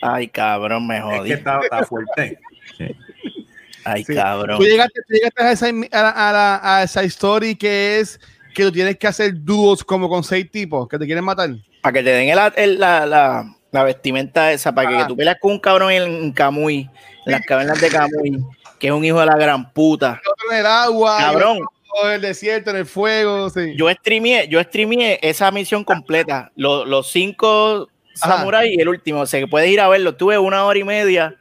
[0.00, 1.32] Ay, cabrón, me Es que jodí.
[1.32, 2.38] está, está fuerte.
[3.84, 4.14] Ay, Sí.
[4.14, 4.58] cabrón.
[4.58, 8.20] Tú llegaste, tú llegaste a, esa, a, la- a la- a esa story que es
[8.54, 11.50] que tú tienes que hacer dúos como con seis tipos que te quieren matar.
[11.82, 14.98] para que te den el- el- la, la- la vestimenta esa, para que, Ah.
[15.02, 16.88] que tú peleas con un cabrón en Camuy,
[17.26, 18.42] en las cavernas de Camuy,
[18.78, 20.20] que es un hijo de la gran puta.
[20.50, 21.58] En el agua, Cabrón.
[22.04, 23.50] en el desierto, en el fuego.
[23.50, 23.74] Sí.
[23.76, 27.88] Yo streameé, yo streameé esa misión completa, lo- los cinco
[28.20, 28.38] Ajá.
[28.38, 30.84] samuráis y el último, o sea, que puedes ir a verlo, tuve una hora y
[30.84, 31.34] media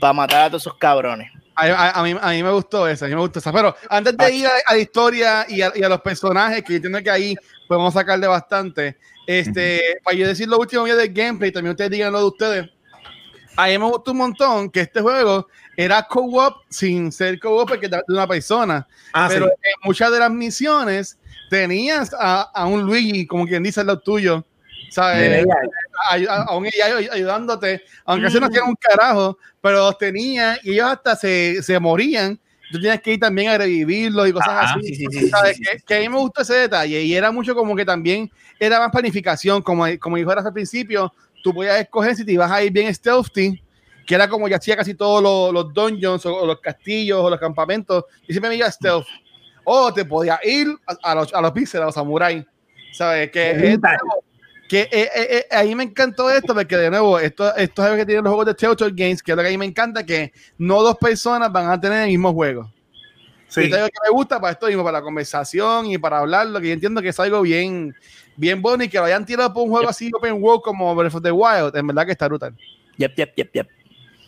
[0.00, 1.30] para matar a todos esos cabrones.
[1.56, 3.52] A, a- a mí, a mí me gustó esa, a mí me gustó esa.
[3.52, 6.76] Pero antes de ir a, la historia y a, y a los personajes, que yo
[6.76, 7.34] entiendo que ahí
[7.68, 8.96] podemos sacarle bastante,
[9.26, 12.70] este, para yo decir lo último mío del gameplay, también ustedes digan lo de ustedes.
[13.56, 15.46] A mí me gustó un montón que este juego
[15.76, 18.86] era co-op sin ser co-op porque de una persona.
[19.12, 19.52] Ah, pero sí.
[19.64, 21.18] en muchas de las misiones
[21.50, 24.44] tenías a, a un Luigi, como quien dice, lado tuyo.
[24.90, 25.46] ¿Sabes?
[26.10, 30.58] a, a- a un AI ayudándote, aunque eso no tiene un carajo, pero los tenía
[30.64, 32.40] y ellos hasta se, se morían.
[32.70, 34.94] Tú tienes que ir también a revivirlos y cosas Ajá, así.
[34.94, 35.56] sí, sí, ¿sabes?
[35.56, 38.30] sí, que, que a mí me gustó ese detalle y era mucho como que también
[38.58, 41.12] era más planificación, como, como dijo al principio,
[41.42, 43.60] tú podías escoger si te ibas a ir bien stealthy,
[44.06, 47.28] que era como ya hacía casi todos los, los dungeons o, o los castillos o
[47.30, 49.06] los campamentos, y siempre me iba stealth.
[49.64, 52.44] O te podías ir a, a los, a los píxeles, a los samuráis.
[52.92, 53.30] ¿Sabes?
[53.30, 53.78] Que es-
[54.70, 57.86] que eh, eh, eh, a mí me encantó esto porque de nuevo esto, esto es
[57.86, 59.64] algo que tienen los juegos de Telltale Games que es lo que a mí me
[59.64, 62.72] encanta que no dos personas van a tener el mismo juego
[63.48, 63.62] Sí.
[63.62, 66.18] y esto es lo que me gusta para esto mismo para la conversación y para
[66.20, 67.92] hablarlo que yo entiendo que es algo bien
[68.36, 71.16] bien bueno y que lo hayan tirado por un juego así open world como Breath
[71.16, 72.54] of the Wild en verdad que está brutal
[72.98, 73.68] Yep, yep, yep, yep.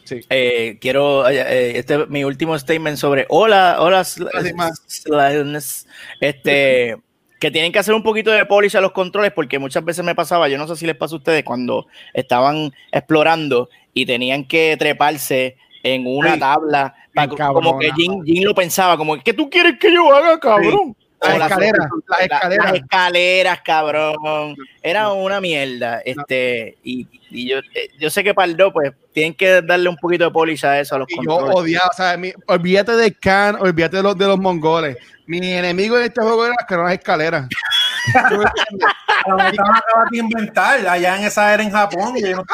[0.04, 0.20] Sí.
[0.28, 4.28] Eh, quiero, eh, eh, este es mi último statement sobre hola, hola, sl-
[6.20, 6.96] este,
[7.42, 10.14] que tienen que hacer un poquito de polish a los controles porque muchas veces me
[10.14, 14.76] pasaba, yo no sé si les pasa a ustedes cuando estaban explorando y tenían que
[14.78, 16.94] treparse en una tabla,
[17.36, 17.90] como que.
[17.94, 20.96] Jin, Jin lo pensaba, como ¿qué tú quieres que yo haga, cabrón?
[21.22, 22.66] Las escaleras, las la- escaleras.
[22.66, 24.56] las escaleras, cabrón.
[24.82, 26.00] Era una mierda.
[26.04, 30.24] Este, y, y yo, eh, yo sé que 2, pues, tienen que darle un poquito
[30.24, 33.56] de polish a eso, a los y yo odiaba o sea mi- olvídate de Khan
[33.60, 34.96] olvídate de los, de los mongoles
[35.26, 37.46] mi enemigo en este juego eran las escaleras.
[38.12, 42.44] Pero me estaban acabando de inventar allá en esa era en Japón y no.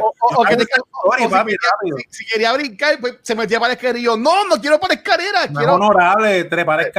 [0.00, 1.96] O- o- o que te- Story, o si papi, quería- rápido.
[1.98, 4.94] si, si quería brincar, pues se metía para escalera y yo, no, no quiero para
[4.94, 5.74] escalera, No quiero...
[5.74, 6.92] honorable trepar.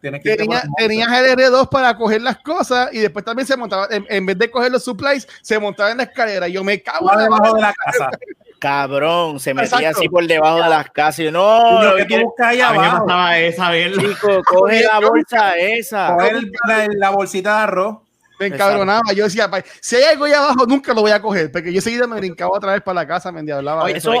[0.00, 0.82] Tienes que Tenía, el monte.
[0.88, 4.38] tenías el R2 para coger las cosas y después también se montaba, en, en vez
[4.38, 6.48] de coger los supplies, se montaba en la escalera.
[6.48, 8.10] Y yo me cago en la de la casa.
[8.58, 9.98] Cabrón, se metía Exacto.
[10.00, 11.20] así por debajo de las casas.
[11.20, 13.30] Y yo, no, lo que tú buscas ahí A mí me abajo.
[13.32, 16.14] esa chico, coge la bolsa esa.
[16.14, 17.98] Coger el- la, la bolsita de arroz.
[18.40, 19.12] Me encabronaba.
[19.14, 21.50] Yo decía, "Pa- si hay algo ahí abajo, nunca lo voy a coger.
[21.50, 23.82] Porque yo seguida me brincaba otra vez para la casa, me endiablaba.
[23.84, 24.12] Oye, eso.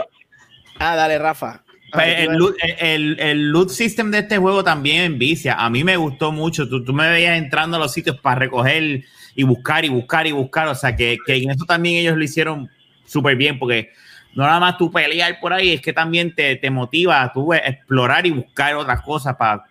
[0.78, 1.62] Ah, dale, Rafa.
[1.92, 5.54] Pues el, loot, el, el loot system de este juego también envicia.
[5.54, 6.68] A mí me gustó mucho.
[6.68, 10.32] Tú, tú me veías entrando a los sitios para recoger y buscar y buscar y
[10.32, 10.68] buscar.
[10.68, 12.68] O sea, que, que en eso también ellos lo hicieron
[13.06, 13.90] súper bien porque
[14.34, 17.52] no nada más tú pelear por ahí, es que también te, te motiva a tú
[17.52, 19.64] explorar y buscar otras cosas para,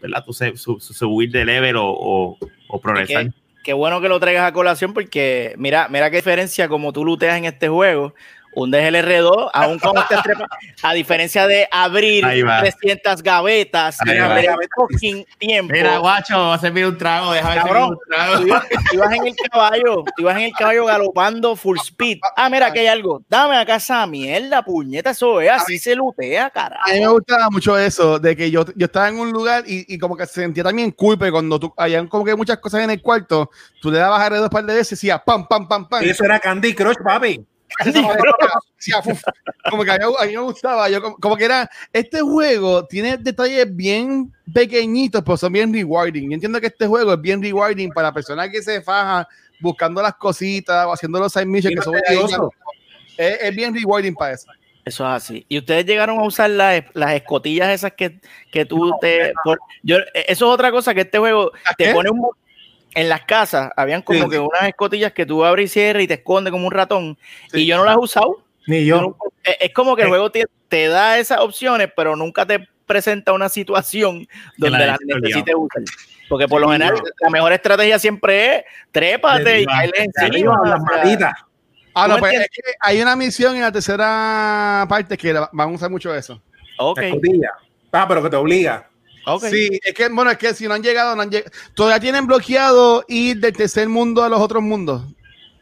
[0.00, 0.24] ¿verdad?
[0.24, 2.38] Tú se- su- su- subir de level o, o,
[2.68, 3.26] o progresar.
[3.26, 3.32] Qué,
[3.64, 7.36] qué bueno que lo traigas a colación porque mira, mira qué diferencia como tú luteas
[7.38, 8.14] en este juego.
[8.52, 10.48] Hundes el R2, aún cuando te trepas,
[10.82, 12.60] a diferencia de abrir Ahí va.
[12.60, 13.98] 300 gavetas
[14.74, 15.72] fucking tiempo.
[15.72, 18.36] Mira, guacho, va a servir un trago, déjame servir Cabrón, un trago.
[18.40, 22.18] tú ibas, tú ibas en el caballo, tú ibas en el caballo galopando full speed.
[22.36, 23.22] Ah, mira, aquí hay algo.
[23.28, 26.88] Dame acá esa mierda, puñeta, eso es, así se lutea, carajo.
[26.88, 29.92] A mí me gustaba mucho eso, de que yo, yo estaba en un lugar y,
[29.92, 32.90] y como que se sentía también culpa cuando tú, habían como que muchas cosas en
[32.90, 35.88] el cuarto, tú le dabas a dos par de veces y decía pam, pam, pam,
[35.88, 36.02] pam.
[36.02, 37.44] Eso era Candy Crush, papi.
[39.70, 42.86] Como que a mí, a mí me gustaba, yo como, como que era, este juego
[42.86, 46.30] tiene detalles bien pequeñitos, pero son bien rewarding.
[46.30, 49.26] Yo entiendo que este juego es bien rewarding para personas que se fajan
[49.60, 52.50] buscando las cositas o haciendo los side missions, que no son
[53.16, 54.50] es, es bien rewarding para eso.
[54.84, 55.44] Eso es así.
[55.48, 58.18] Y ustedes llegaron a usar las, las escotillas esas que,
[58.50, 59.32] que tú te.
[59.44, 61.92] por- yo, eso es otra cosa que este juego te qué?
[61.92, 62.26] pone un.
[62.94, 64.28] En las casas habían como Sí.
[64.30, 67.16] que unas escotillas que tú abres y cierras y te esconde como un ratón.
[67.52, 67.60] Sí.
[67.62, 68.42] Y yo no las he usado.
[68.66, 69.02] Ni Yo yo.
[69.02, 70.10] no- es como que el Eh.
[70.10, 74.26] juego te, te da esas opciones, pero nunca te presenta una situación
[74.56, 75.82] donde la las necesites usar.
[76.28, 77.02] Porque por lo general, no.
[77.20, 80.56] la mejor estrategia siempre es trépate y De encima.
[80.64, 80.80] las.
[81.94, 85.48] Ah, ¿Tú no, pues es que hay una misión en la tercera parte que la-
[85.52, 86.40] van a usar mucho eso.
[86.78, 87.50] Ok, Escotilla.
[87.92, 88.88] Ah, pero que te obliga.
[89.26, 89.44] Ok.
[89.44, 91.50] Sí, es que, bueno, es que si no han llegado, no han llegado.
[91.74, 95.02] Todavía tienen bloqueado ir del tercer mundo a los otros mundos.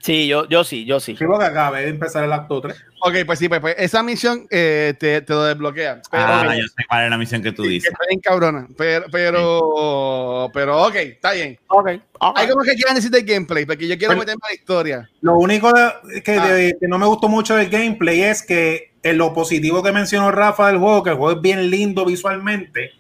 [0.01, 1.17] Sí, yo, yo sí, yo sí.
[1.17, 2.77] Sí, porque acabé de empezar el acto 3.
[3.01, 6.01] Ok, pues sí, pues, pues esa misión eh, te, te lo desbloquea.
[6.09, 7.91] Pero, Ah, ok, yo sé cuál es la misión que tú que dices.
[7.91, 8.69] está bien cabrona.
[8.77, 11.59] Pero, pero, pero, ok, está bien.
[11.69, 11.89] Ok.
[12.37, 14.21] Hay como que quieran decir del gameplay, porque yo quiero Bueno.
[14.21, 15.11] meterme a la historia.
[15.21, 16.47] Lo único de- que, Ah.
[16.53, 20.31] de- que no me gustó mucho del gameplay es que en lo positivo que mencionó
[20.31, 22.93] Rafa del juego, que el juego es bien lindo visualmente,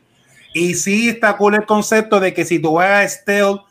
[0.58, 3.62] y sí está cool el concepto de que si tú juegas stealth,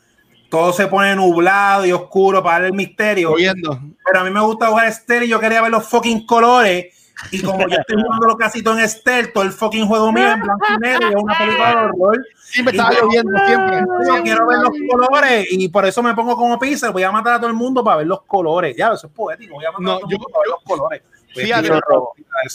[0.50, 3.32] todo se pone nublado y oscuro para el misterio.
[3.34, 3.80] Oyendo.
[4.06, 6.94] Pero a mí me gusta jugar stealth y yo quería ver los fucking colores
[7.32, 10.40] Y como yo estoy jugando casi todo en stealth, todo el fucking juego mío en
[10.40, 12.26] blanco y negro, y es una película de horror.
[12.44, 13.82] Siempre estaba lloviendo, siempre.
[14.08, 16.92] Yo quiero ver los colores y por eso me pongo como pizza.
[16.92, 18.76] Voy a matar a todo el mundo para ver los colores.
[18.78, 19.56] Ya, eso es poético.
[19.56, 21.02] Voy a matar No, a todo el yo- mundo para ver los colores.
[21.34, 21.70] Fíjate.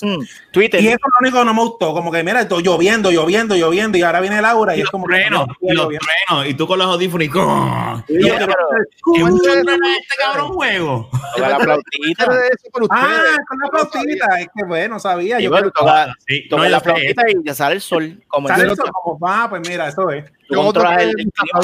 [0.02, 0.18] Mm,
[0.52, 0.80] Twitter.
[0.80, 1.92] Y eso es lo único que no me gustó.
[1.92, 3.98] Como que, mira, estoy lloviendo, lloviendo, lloviendo.
[3.98, 5.14] Y ahora viene Laura y, Y es los como que.
[5.14, 7.30] truenos, y los truenos, y tú con los audífonos y.
[8.06, 11.10] Sí, pero- ¿Qué ¿Cómo mucho ustedes- truena este cabrón juego?
[11.36, 12.26] toca la flautita.
[12.90, 14.40] Ah, con la flautita.
[14.40, 15.40] Es que bueno, sabía.
[15.40, 18.22] Y Yo bueno, toca, Sí, no, la yo flautita y ya sale el sol.
[18.28, 18.90] Como el ¿Sabes sol.
[18.92, 20.24] Como, ah, pues mira, eso es.
[20.48, 21.60] Tú Yo controlas el- el clima.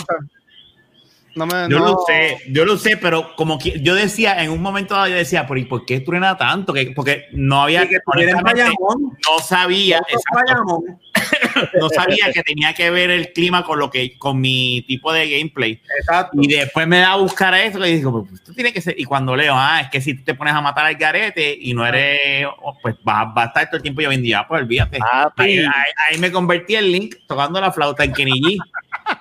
[1.47, 1.69] Flauta.
[1.69, 1.87] No me, Yo no.
[1.93, 5.15] lo sé, yo lo sé, pero como que yo decía, en un momento dado yo
[5.17, 6.73] decía, pero ¿y por qué truena tanto?
[6.73, 10.83] Que, porque no había, que no sabía, exacto,
[11.81, 15.29] no sabía que tenía que ver el clima con lo que, con mi tipo de
[15.29, 15.81] gameplay.
[15.99, 16.39] Exacto.
[16.41, 18.95] Y después me da a buscar eso y digo, pues esto tiene que ser.
[18.99, 21.75] Y cuando leo, ah, es que si tú te pones a matar al garete y
[21.75, 22.47] no eres,
[22.83, 24.99] pues va, va a estar todo el tiempo lloviendo y ya, pues olvídate.
[25.37, 25.67] Ahí, ahí-
[26.13, 28.57] ahí me convertí en Link tocando la flauta en Kenny G.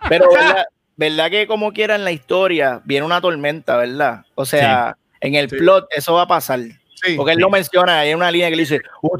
[0.10, 0.66] Pero verdad,
[0.98, 4.26] verdad que como quiera en la historia viene una tormenta, ¿verdad?
[4.36, 5.56] O sea, en el Sí.
[5.58, 6.60] plot eso va a pasar.
[6.60, 7.14] Sí.
[7.16, 9.16] Porque él lo menciona, hay una línea que le dice, "Oh,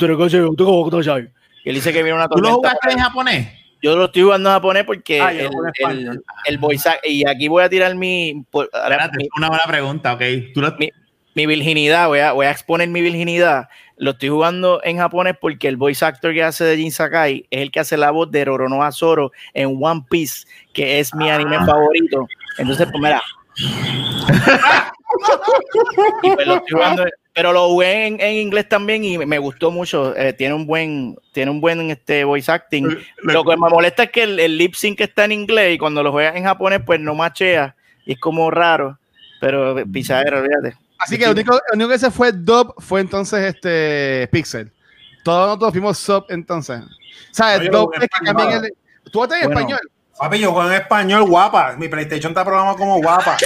[1.04, 1.30] sabes".
[1.64, 2.70] Y él dice que viene una ¿Tú lo tormenta.
[2.80, 3.48] jugaste en japonés?
[3.82, 5.50] Yo lo estoy jugando en japonés porque Ah, el,
[5.90, 9.50] el, el voice act- y aquí voy a tirar mi, por- ahora, Espérate, mi, una
[9.50, 10.22] buena pregunta, ok.
[10.54, 10.90] ¿Tú lo- Mi-
[11.36, 13.70] mi virginidad, voy a, voy a exponer mi virginidad.
[13.98, 17.62] Lo estoy jugando en japonés porque el voice actor que hace de Jin Sakai es
[17.62, 21.58] el que hace la voz de Roronoa Zoro en One Piece, que es mi anime
[21.66, 22.28] favorito.
[22.60, 23.22] Entonces, pues mira.
[26.24, 29.70] Y pues lo estoy jugando- pero lo jugué en, en inglés también y me gustó
[29.70, 30.16] mucho.
[30.16, 32.88] Eh, tiene un buen, tiene un buen este voice acting.
[33.22, 36.02] Lo que me molesta es que el, el lip sync está en inglés y cuando
[36.02, 37.76] lo juegas en japonés, pues no machea
[38.08, 38.98] y es como raro.
[39.40, 40.78] Pero pichadera, olvídate.
[41.00, 44.72] Así que el único, el único que se fue dub fue entonces este Pixel.
[45.24, 46.82] Todos nosotros fuimos sub entonces.
[47.32, 47.70] ¿Sabes?
[47.70, 48.74] No, dub es que cambian el.
[49.12, 49.60] ¿Tú estás en Bueno.
[49.62, 49.80] español?
[50.20, 51.76] Papi, yo juego en español guapa.
[51.78, 53.38] Mi PlayStation está programado como guapa.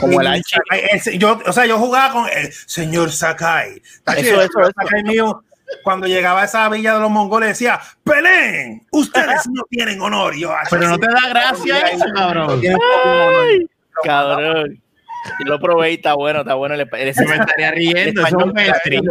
[0.00, 0.42] Como el
[0.90, 3.82] ese- yo, o sea, yo jugaba con el señor Sakai.
[4.16, 4.70] Eso, el eso.
[4.74, 5.42] Sakai mío,
[5.82, 8.86] cuando llegaba a esa villa de los mongoles, decía: ¡Peleen!
[8.90, 10.34] Ustedes no tienen honor.
[10.34, 12.58] Yo, "Ah, Pero no te da gracia eso, cabrón.
[12.58, 13.38] honor".
[14.02, 14.80] Cabrón.
[15.44, 16.74] Yo lo probé y está bueno, está bueno.
[16.74, 18.20] El, me estaría riendo.
[18.26, 19.04] Eso es un mainstream.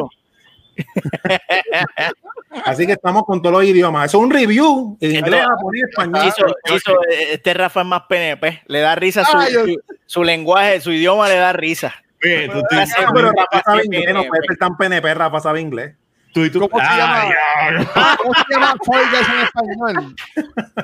[2.65, 4.05] Así que estamos con todos los idiomas.
[4.05, 4.97] Eso es un review.
[5.01, 6.21] En inglés, Esto- japonés, español.
[6.23, 6.97] Chizo- Chizo,
[7.31, 8.61] este Rafa es más PNP.
[8.67, 11.93] Le da risa su, su, su lenguaje, su idioma le da risa.
[12.23, 12.75] Oye, tú- tú-
[13.13, 14.27] pero Rafa sabe inglés, no PNP.
[14.29, 15.95] puede ser tan PNP, Rafa sabe inglés.
[16.33, 17.23] tú y tú- ¿Cómo se llama?
[17.25, 18.17] ya.
[18.17, 20.15] ¿Cómo se llama Fall Guys en español?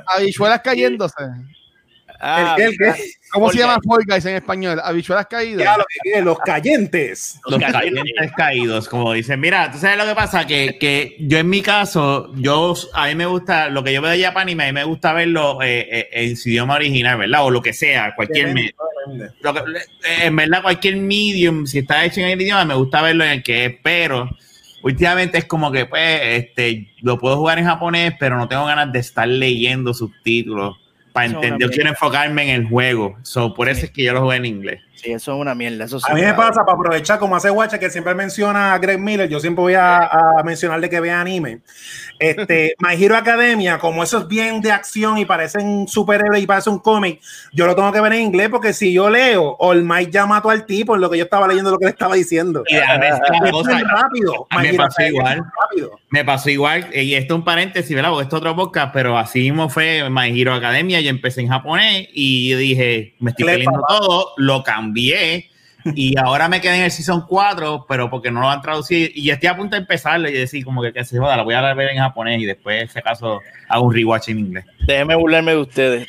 [0.08, 1.16] Habichuelas cayéndose.
[2.22, 2.86] Ah, ¿El qué?
[2.88, 3.04] ¿El qué?
[3.32, 3.78] ¿Cómo Fall se llama.
[3.88, 4.82] Fall Guys en español?
[4.84, 5.64] Habichuelas caídas.
[5.64, 7.40] Ya lo que quiere, los cayentes.
[7.46, 9.40] Los calientes caídos, como dicen.
[9.40, 13.16] Mira, tú sabes lo que pasa, que, que yo en mi caso, yo a mí
[13.16, 15.88] me gusta, lo que yo veo de Japan anime, a mí me gusta verlo eh,
[15.92, 17.46] eh, en su idioma original, ¿verdad?
[17.46, 18.72] O lo que sea, cualquier medio.
[19.42, 23.02] Lo que- eh, en verdad, cualquier medium, si está hecho en el idioma, me gusta
[23.02, 24.28] verlo en el que es, pero
[24.82, 28.92] últimamente es como que, pues, este, lo puedo jugar en japonés, pero no tengo ganas
[28.92, 30.78] de estar leyendo subtítulos
[31.20, 31.60] para entender.
[31.60, 33.18] Yo quiero enfocarme en el juego.
[33.24, 34.82] So, por eso es que yo lo juego en inglés.
[35.02, 35.86] Sí, eso es una mierda.
[35.86, 38.80] Eso sí, A mí me pasa, para aprovechar, como hace Guacha, que siempre menciona a
[38.80, 41.62] Greg Miller, yo siempre voy a, a mencionarle que vea anime.
[42.20, 46.70] Este, My Hero Academia, como eso es bien de acción y parecen superhéroes y parece
[46.70, 47.22] un cómic,
[47.54, 50.50] yo lo tengo que ver en inglés porque si yo leo, All Might ya mató
[50.50, 52.64] al tipo en lo que yo estaba leyendo, lo que le estaba diciendo.
[52.68, 54.48] Y Es cosa, rápido.
[54.62, 55.44] me pasó igual.
[55.62, 55.92] rápido.
[56.10, 58.10] Me pasó igual, y esto es un paréntesis, ¿verdad?
[58.10, 61.00] Porque esto es otro podcast, pero así mismo fue My Hero Academia.
[61.00, 63.80] Yo empecé en japonés y dije, me estoy papá.
[63.88, 64.89] todo, lo cambié
[65.86, 69.10] y ahora me quedé en el Season 4, pero porque no lo han traducido.
[69.14, 71.54] Y estoy a punto de empezarlo y decir, como que, que se joda, la voy
[71.54, 74.66] a ver en japonés y después, si acaso, hago un rewatch en inglés.
[74.86, 76.08] Déjeme burlarme de ustedes.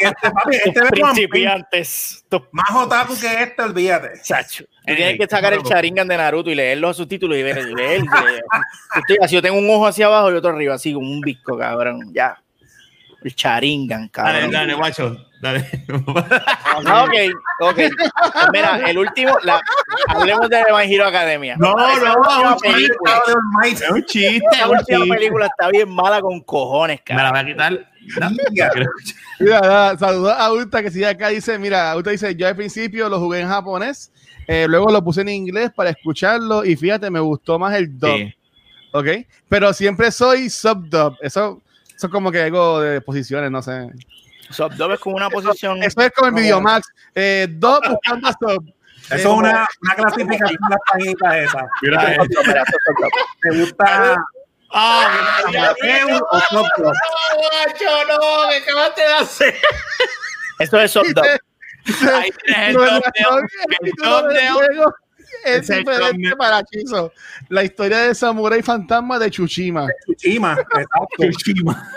[0.00, 2.24] Este, papi, este principiantes.
[2.52, 4.20] Más otaku que este, olvídate.
[4.22, 4.64] Chacho.
[4.64, 7.74] Tú tienes que sacar el charingan de Naruto y leer los subtítulos y ver, y
[7.74, 8.42] leer, y leer.
[8.96, 11.56] Estoy así, yo tengo un ojo hacia abajo y otro arriba, así como un visco,
[11.56, 12.12] cabrón.
[12.12, 12.38] Ya.
[13.22, 14.50] El charingan, Dale, cabrón.
[14.52, 15.68] dale, guacho, dale.
[16.86, 17.12] Ah, ok,
[17.60, 17.74] ok.
[17.76, 17.90] Pues
[18.52, 19.60] Mira, el último, la,
[20.08, 21.56] hablemos de My Hero Academia.
[21.58, 23.80] No, no, no, un Might.
[23.82, 25.14] es un chiste, un última chiste.
[25.16, 27.32] película está bien mala con cojones, Me la cabrón.
[27.32, 27.90] voy a quitar.
[28.20, 28.30] No,
[29.40, 31.28] Mira, saludos a Ulta que sigue acá.
[31.28, 34.12] Dice: Mira, Ulta dice: Yo al principio lo jugué en japonés,
[34.46, 38.16] eh, luego lo puse en inglés para escucharlo y fíjate, me gustó más el dub.
[38.16, 38.34] Sí.
[38.92, 39.06] ¿Ok?
[39.48, 41.16] Pero siempre soy sub-dub.
[41.20, 41.60] Eso,
[41.98, 43.90] eso es como que algo de posiciones, no sé.
[44.50, 45.82] Subdub es como una posición.
[45.82, 46.40] Eso es como en No.
[46.40, 46.86] Videomax.
[47.12, 48.72] Eh, dub buscando sub.
[49.06, 51.64] Eso es una, una clasificación de las páginas esas.
[51.82, 52.18] Mira, eh.
[53.42, 54.16] ¿Te gusta
[54.70, 56.94] Ah, amateur o soft drop?
[56.94, 59.54] macho, no, ¿qué acabaste de hacer?
[60.60, 61.24] Eso es soft dog.
[62.14, 62.74] Ahí tienes el
[64.04, 64.94] No, no,
[65.44, 67.12] no, el el Es el diferente para Chizo.
[67.48, 69.86] La historia de Samurai Fantasma de Chushima.
[70.06, 71.16] Tsushima, exacto.
[71.18, 71.90] Tsushima.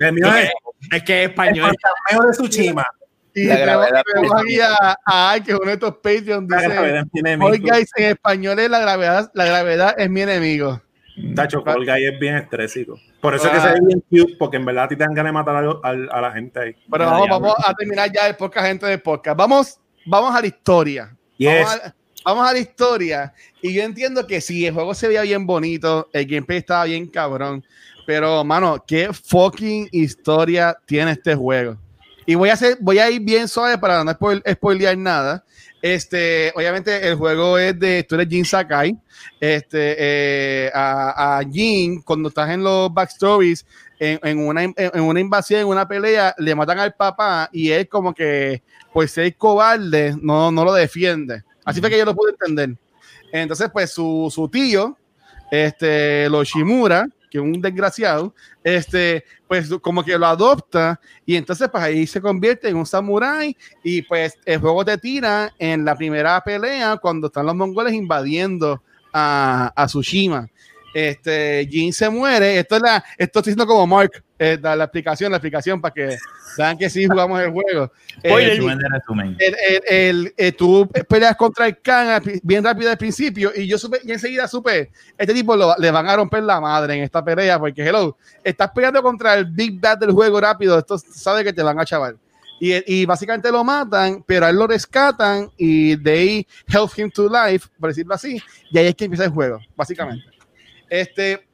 [0.00, 0.50] El mío es
[0.92, 1.70] Es que es el español.
[2.10, 2.86] fantasmeo de Tsushima.
[3.34, 3.86] Y tenemos,
[4.36, 6.48] aquí a, a Ay, que es uno de estos Patreon.
[6.48, 7.50] Dice: enemigo.
[7.50, 10.82] guys, en español es la gravedad, la gravedad es mi enemigo.
[11.34, 12.98] Tacho, Fall Guy es bien estrésico.
[13.20, 13.62] Por eso es que Ah.
[13.62, 15.68] se ve bien cute, porque en verdad a ti te dan ganas de matar a,
[15.68, 16.76] a- a la gente ahí.
[16.90, 19.36] Pero ya, vamos a terminar ya el podcast, gente del podcast.
[19.36, 21.16] Vamos, vamos a la historia.
[21.36, 21.64] Yes.
[21.64, 21.94] Vamos, a,
[22.28, 23.32] vamos a la historia.
[23.62, 27.06] Y yo entiendo que sí, el juego se veía bien bonito, el gameplay estaba bien
[27.06, 27.64] cabrón.
[28.06, 31.76] Pero, mano, qué fucking historia tiene este juego.
[32.26, 35.44] Y voy a hacer, voy a ir bien suave para no spoil- spoilear nada.
[35.80, 38.96] Este, obviamente, el juego es de, tú eres Jin Sakai.
[39.40, 43.64] Este, eh, a, a Jin, cuando estás en los backstories,
[44.00, 48.62] en, una, invasión, en una pelea, le matan al papá y él como que,
[48.92, 51.42] pues ser cobarde, no, no lo defiende.
[51.68, 52.76] Así fue que yo lo pude entender.
[53.30, 54.96] Entonces, pues su, su tío,
[55.50, 61.68] este, los Shimura, que es un desgraciado, este, pues como que lo adopta y entonces
[61.70, 63.54] pues ahí se convierte en un samurái
[63.84, 68.82] y pues el juego te tira en la primera pelea cuando están los mongoles invadiendo
[69.12, 70.48] a, a Tsushima.
[70.94, 74.84] Este, Jin se muere, esto es la, esto estoy diciendo como Mark, eh, la, la
[74.84, 76.16] explicación, la explicación para que
[76.56, 77.92] vean que sí jugamos el juego.
[78.22, 78.56] Eh, de
[79.38, 83.78] el, el, el- eh, tú peleas contra el Khan bien rápido al principio y yo
[83.78, 87.22] supe, y enseguida supe, este tipo lo- le van a romper la madre en esta
[87.24, 91.52] pelea porque, hello, estás peleando contra el Big Bad del juego rápido, esto sabe que
[91.52, 92.16] te van a chaval.
[92.60, 97.28] Y, y básicamente lo matan, pero a él lo rescatan y they help him to
[97.28, 100.24] life, por decirlo así, y ahí es que empieza el juego, básicamente.
[100.90, 101.46] Este,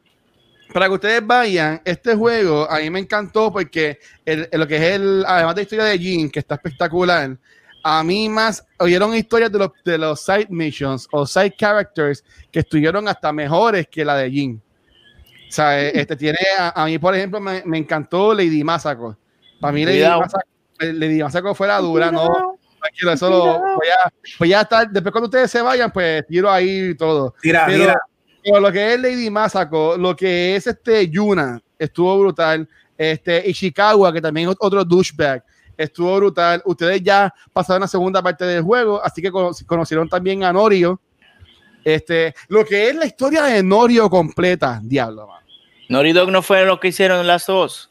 [0.72, 4.76] para que ustedes vayan, este juego a mí me encantó porque el- el- lo que
[4.76, 7.36] es el, además de la historia de Jin, que está espectacular,
[7.82, 12.60] a mí más oyeron historias de los, de los side missions o side characters que
[12.60, 14.62] estuvieron hasta mejores que la de Jin.
[15.48, 19.16] O sea, eh, este tiene, a, a mí, por ejemplo, me, me encantó Lady Masako.
[19.60, 20.00] Para mí, Lady.
[20.02, 20.42] Masako,
[20.80, 22.58] eh, Lady Masako fue la dura, no.
[22.80, 23.44] Tranquilo, eso lo
[23.76, 24.90] voy a, voy a estar.
[24.90, 27.34] Después, cuando ustedes se vayan, pues tiro ahí todo.
[27.40, 28.00] Tira, Pero, mira.
[28.44, 32.68] Pero lo que es Lady Masako, lo que es este Yuna, estuvo brutal.
[32.96, 35.42] Este Ishikawa, que también es otro douchebag,
[35.76, 36.62] estuvo brutal.
[36.64, 41.00] Ustedes ya pasaron la segunda parte del juego, así que cono- conocieron también a Norio.
[41.82, 45.42] Este, lo que es la historia de Norio completa, diablo, man.
[45.88, 47.90] Naughty Dog no fueron los que hicieron las dos.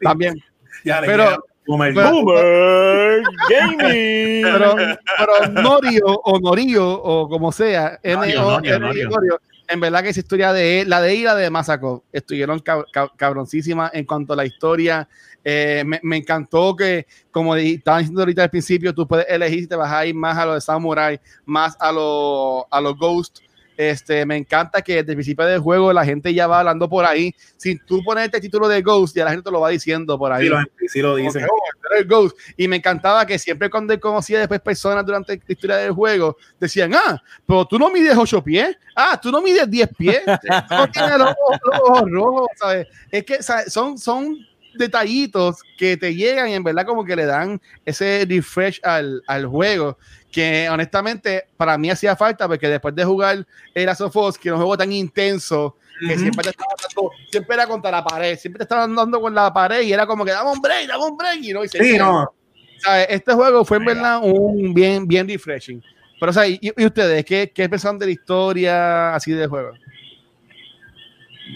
[0.00, 0.42] También.
[0.84, 1.94] Ya pero- Boomer.
[1.94, 4.42] pero- Boomer Gaming.
[4.42, 10.10] Pero, pero Norio o Norio o como sea, Norio, N-O-R-I, Norio, Norio, en verdad que
[10.10, 14.36] esa historia de la de la de Masako estuvieron cab- cab- cabroncísimas en cuanto a
[14.36, 15.08] la historia.
[15.48, 19.66] Eh, me, me encantó que, como estaban diciendo ahorita al principio, tú puedes elegir si
[19.68, 23.38] te vas a ir más a lo de Samurai, más a los a los Ghost.
[23.76, 27.04] Este, me encanta que desde el principio del juego la gente ya va hablando por
[27.04, 27.34] ahí.
[27.56, 30.32] Sin tú ponerte el título de Ghost, ya la gente te lo va diciendo por
[30.32, 30.44] ahí.
[30.44, 30.58] Sí lo,
[30.88, 31.42] sí lo dicen.
[31.42, 32.36] que, oh, eres Ghost.
[32.56, 36.92] Y me encantaba que siempre cuando conocía después personas durante la historia del juego, decían,
[36.94, 40.22] ah, pero tú no mides 8 pies, ah, tú no mides 10 pies,
[40.70, 42.86] no tienes los, ojos- los ojos rojos, ¿sabes?
[43.10, 43.72] Es que ¿sabes?
[43.72, 44.36] son, son
[44.78, 49.46] detallitos que te llegan y en verdad como que le dan ese refresh al, al
[49.46, 49.98] juego
[50.36, 54.50] que honestamente para mí hacía falta porque después de jugar el Last of Us, que
[54.50, 56.18] era un juego tan intenso que Ujú.
[56.24, 59.50] siempre te estaba dando, siempre era contra la pared, siempre te estaban dando con la
[59.50, 61.78] pared y era como que dame un break, dame un break y no, y Sí,
[61.78, 62.04] seguía.
[62.04, 62.30] no.
[62.76, 63.06] ¿Sabes?
[63.08, 65.82] Este juego fue en verdad un bien, bien refreshing.
[66.20, 69.70] Pero, o sea, ¿y, y ustedes qué, qué pensaron de la historia así del juego?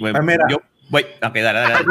[0.01, 0.47] Bueno, Pues mira.
[0.49, 0.59] yo
[0.89, 1.03] voy.
[1.03, 1.85] Ok, dale, dale.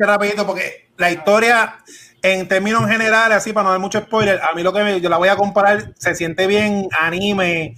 [0.00, 1.78] rapidito porque la historia
[2.22, 5.08] en términos generales, así para no dar mucho spoiler, a mí lo que me- yo
[5.08, 7.74] la voy a comparar, se siente bien anime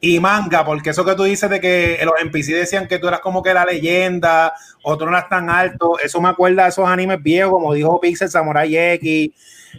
[0.00, 3.20] y manga, porque eso que tú dices de que los NPC decían que tú eras
[3.20, 6.86] como que la leyenda, o tú no eras tan alto, eso me acuerda a esos
[6.88, 9.30] animes viejos, como dijo Pixel Samurai X,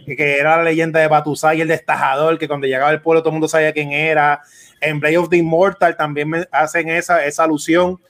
[0.06, 3.30] que- que era la leyenda de Batusai, el destajador, que cuando llegaba al pueblo todo
[3.30, 4.40] el mundo sabía quién era.
[4.80, 8.00] En Blade of the Immortal también me hacen esa, esa alusión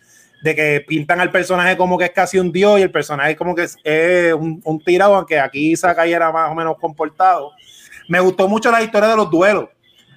[0.42, 3.54] de que pintan al personaje como que es casi un dios y el personaje como
[3.54, 3.76] que es,
[4.34, 7.52] un, tirado, aunque aquí Sakai era más o menos comportado.
[8.08, 9.68] Me gustó mucho la historia de los duelos.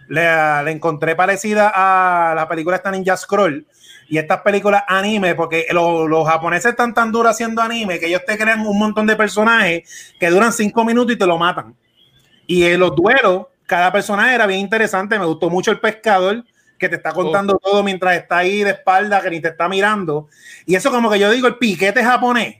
[0.07, 0.24] Le,
[0.63, 3.65] le encontré parecida a la película esta Ninja Scroll
[4.09, 8.24] y estas películas anime, porque los, los japoneses están tan duros haciendo anime que ellos
[8.28, 11.76] te crean un montón de personajes que duran cinco minutos y te lo matan.
[12.45, 15.17] Y en los duelos cada personaje era bien interesante.
[15.17, 16.43] Me gustó mucho el pescador
[16.82, 20.27] que te está contando todo mientras está ahí de espalda, que ni te está mirando.
[20.65, 22.57] Y eso como que yo digo, el piquete japonés.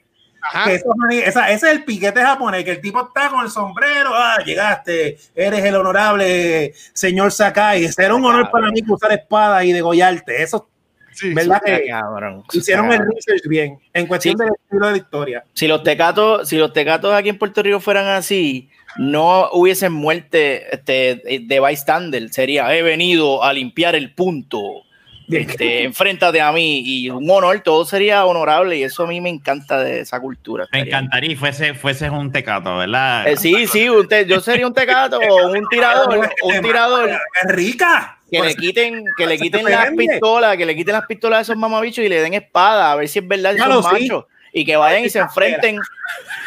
[0.66, 4.12] Que eso, esa- ese es el piquete japonés, que el tipo está con el sombrero,
[4.14, 7.88] ah, llegaste, eres el honorable señor Sakai.
[7.92, 10.42] Será un honor para mí usar espada y degollarte.
[10.42, 10.68] Eso,
[11.14, 11.62] Sí, ¿verdad?
[11.64, 12.44] Que cabrón.
[12.54, 13.14] hicieron el Cabrón.
[13.16, 14.44] research bien en cuestión Sí.
[14.46, 15.44] del estilo de la historia.
[15.54, 20.74] Si los tecatos, si los tecatos aquí en Puerto Rico fueran así, no hubiesen muerte
[20.74, 22.30] este, de bystander.
[22.32, 24.84] Sería, he venido a limpiar el punto.
[25.30, 29.30] Este, enfréntate a mí y un honor, todo sería honorable y eso a mí me
[29.30, 30.66] encanta de esa cultura.
[30.74, 33.26] Me encantaría y fuese, fuese un tecato, ¿verdad?
[33.30, 38.18] Eh, sí, sí, usted, yo sería un tecato o un tirador, un tirador ¡Es rica!
[38.30, 41.06] que le eso- quiten, que le eso quiten te las pistolas, que le quiten las
[41.06, 43.66] pistolas a esos mamabichos y le den espada, a ver si es verdad que Ya
[43.66, 43.90] son lo sí.
[44.10, 44.26] machos.
[44.54, 45.80] Y que vayan y se enfrenten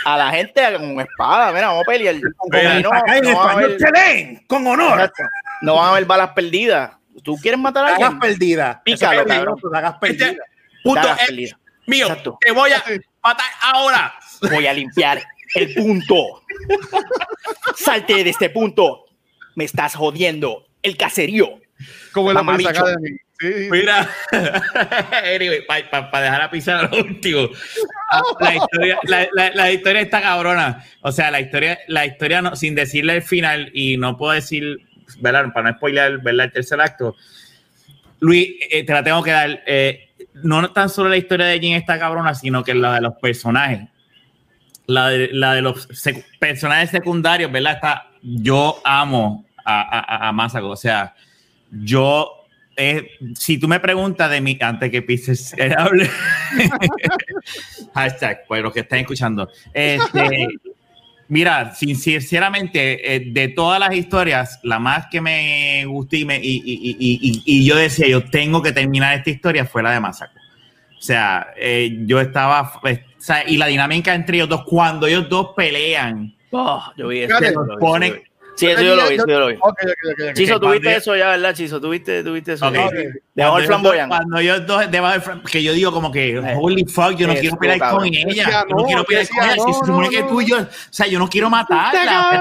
[0.05, 1.53] a la gente con espada.
[1.53, 2.15] Mira, vamos a pelear.
[2.17, 2.31] Y no,
[2.83, 5.13] no va a español, haber- con honor.
[5.63, 6.91] No van a haber balas perdidas.
[7.23, 8.19] ¿Tú quieres matar a alguien?
[8.19, 8.79] perdidas.
[8.85, 9.61] Pícalo, Eso es cabrón.
[10.83, 11.09] Punto
[11.87, 12.07] mío.
[12.07, 12.39] Exacto.
[12.41, 12.85] Te voy a
[13.23, 14.15] matar ahora.
[14.51, 15.23] Voy a limpiar
[15.55, 16.43] el punto.
[17.77, 19.07] Salte de este punto.
[19.55, 20.67] Me estás jodiendo.
[20.83, 21.61] El caserío.
[22.13, 22.43] Como la.
[22.43, 23.09] Mensa Academy.
[23.09, 23.17] Sí,
[23.71, 24.09] Mira,
[25.35, 27.49] anyway, para dejar a pisar lo último.
[28.11, 28.99] Ah, La historia,
[29.55, 30.85] la, historia está cabrona.
[31.01, 34.79] O sea, la historia, la historia no, sin decirle el final, y no puedo decir,
[35.21, 35.53] ¿verdad?
[35.53, 36.47] Para no spoiler ¿verdad?
[36.47, 37.17] el tercer acto.
[38.21, 39.63] Luis, eh, te la tengo que dar.
[39.67, 43.15] eh, no tan solo la historia de Jin está cabrona, sino que la de los
[43.15, 43.81] personajes.
[44.87, 45.29] La de,
[45.63, 45.89] los
[46.39, 47.75] personajes secundarios, ¿verdad?
[47.75, 49.81] Está, yo amo a,
[50.27, 50.71] a- a Masako.
[50.71, 51.15] O sea,
[51.71, 52.44] yo
[52.77, 56.09] eh, si tú me preguntas de mí, antes que pises eh, hable,
[57.95, 60.49] hashtag, pues los que están escuchando, este,
[61.29, 66.39] mira, sin- sinceramente, eh, de todas las historias, la más que me gustó y, me-
[66.39, 69.93] y, y- y- y- y yo decía, yo tengo que terminar esta historia, fue la
[69.93, 70.39] de Masako.
[70.99, 75.07] O sea, eh, yo estaba, pues, o sea, y la dinámica entre ellos dos, cuando
[75.07, 77.47] ellos dos pelean, Oh, yo vi lo vi,
[77.81, 78.27] pone- yo lo vi.
[78.57, 79.57] Sí, eso yo lo vi, eso yo lo vi.
[80.35, 81.81] Chiso, tuviste yo- eso ya, ¿verdad, Chiso?
[81.81, 82.71] ¿Tuviste, tuviste eso?
[83.35, 84.09] Debajo dos- flamboyán.
[84.09, 84.37] Cuando
[84.67, 86.55] dos, debajo del flam- que yo digo como que, Eh.
[86.57, 87.99] holy fuck, yo no Eso, quiero pelear cabrón.
[87.99, 88.65] con ella.
[88.69, 89.55] Yo no, no, quiero pelear con ella.
[89.55, 92.41] Si se supone que tú y yo, o sea, yo no quiero matarla.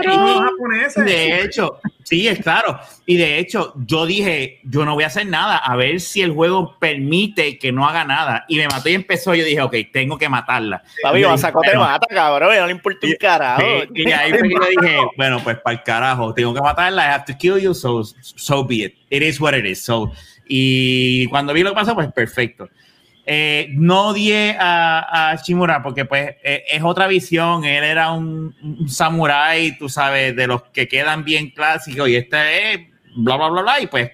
[0.95, 2.79] De hecho, sí, es claro.
[3.05, 6.31] Y de hecho, yo dije, yo no voy a hacer nada, a ver si el
[6.31, 8.45] juego permite que no haga nada.
[8.47, 9.35] Y me mató y empezó.
[9.35, 10.83] Yo dije, ok, tengo que matarla.
[11.01, 12.55] Papi, Y yo Masako te mata, cabrón.
[12.55, 13.61] No le importa un carajo.
[13.61, 17.05] Sí, y ahí fue que yo dije, bueno, pues para el carajo, tengo que matarla,
[17.05, 18.95] I have to kill you, so, so be it.
[19.09, 19.83] It is what it is.
[19.83, 20.11] So,
[20.47, 22.69] y cuando vi lo que pasó, pues perfecto.
[23.25, 28.53] Eh, no odié a, a Shimura porque pues eh, es otra visión, él era un,
[28.61, 32.79] un samurái, tú sabes, de los que quedan bien clásicos y este es
[33.15, 34.11] bla, bla, bla, bla, y pues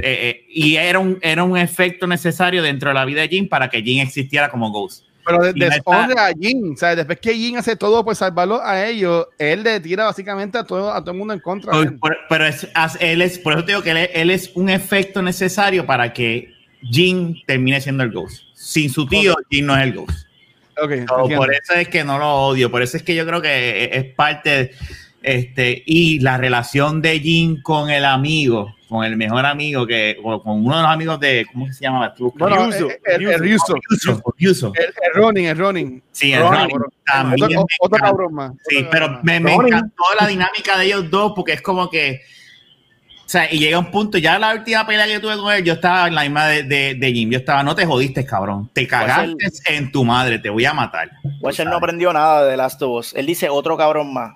[0.00, 3.70] eh, y era un, era un efecto necesario dentro de la vida de Jin para
[3.70, 5.06] que Jin existiera como Ghost.
[5.24, 8.60] Pero de- no deshonra a Jin, o sea, después que Jin hace todo por salvarlo
[8.62, 11.72] a ellos, él le tira básicamente a todo, a todo el mundo en contra.
[11.72, 11.98] de Por- él.
[11.98, 12.68] por- pero es,
[13.00, 16.52] él es, por eso te digo que él es un efecto necesario para que
[16.90, 18.42] Jin termine siendo el Ghost.
[18.54, 20.26] Sin su tío, Jin no es el Ghost.
[20.82, 21.36] Ok, So, entiendo.
[21.36, 22.70] por eso es que no lo odio.
[22.70, 24.72] Por eso es que yo creo que es parte.
[25.22, 30.42] Este, y la relación de Jin con el amigo, con el mejor amigo, que, o
[30.42, 31.46] con uno de los amigos de.
[31.52, 32.12] ¿Cómo se llama?
[32.18, 33.74] Bueno, Ryuzo, eh, el, el Ryuzo.
[33.88, 34.72] Ryuzo, Ryuzo.
[34.74, 36.02] El, el Ronin, el Ronin.
[36.10, 36.86] Sí, el Ronin, Ronin.
[37.06, 38.06] También Otro, me otro encanta.
[38.10, 38.52] cabrón más.
[38.68, 42.20] Sí, otro pero me, me encantó la dinámica de ellos dos porque es como que.
[43.32, 45.72] O sea, y llega un punto, ya la última pelea que tuve con él, yo
[45.72, 47.30] estaba en la misma de, de, de Jim.
[47.30, 48.68] Yo estaba, no te jodiste, cabrón.
[48.74, 49.34] Te cagaste
[49.74, 51.10] en tu madre, te voy a matar.
[51.40, 53.14] Watcher no aprendió nada de Last of Us.
[53.14, 54.34] Él dice otro cabrón más.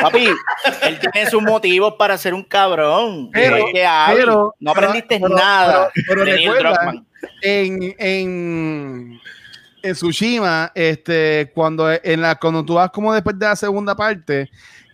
[0.00, 0.24] Papi,
[0.84, 3.28] él tiene sus motivos para ser un cabrón.
[3.30, 7.04] Pero- Igual que pero- no aprendiste pero- nada pero- de recuerda-
[7.42, 9.20] en, en,
[9.82, 14.48] en Tsushima, este, cuando, en la, cuando tú vas como después de la segunda parte,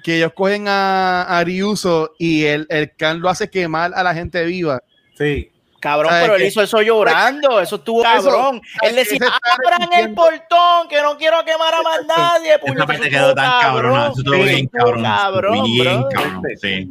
[0.06, 4.14] que ellos cogen a, a Ryuzo y el, el Khan lo hace quemar a la
[4.14, 4.80] gente viva.
[5.18, 5.50] Sí.
[5.80, 7.60] Cabrón, ¿Sabes pero él hizo eso llorando.
[7.60, 8.60] Eso estuvo Eso- cabrón.
[8.82, 12.50] Él ¿sabes decía, abran el portón, que no quiero quemar a más nadie.
[12.50, 14.06] Esa puñeta, parte eso quedó tan cabrona.
[14.06, 15.02] Eso estuvo Eso bien cabrón.
[15.02, 16.08] cabrón, bien bro.
[16.08, 16.42] cabrón.
[16.62, 16.88] Sí.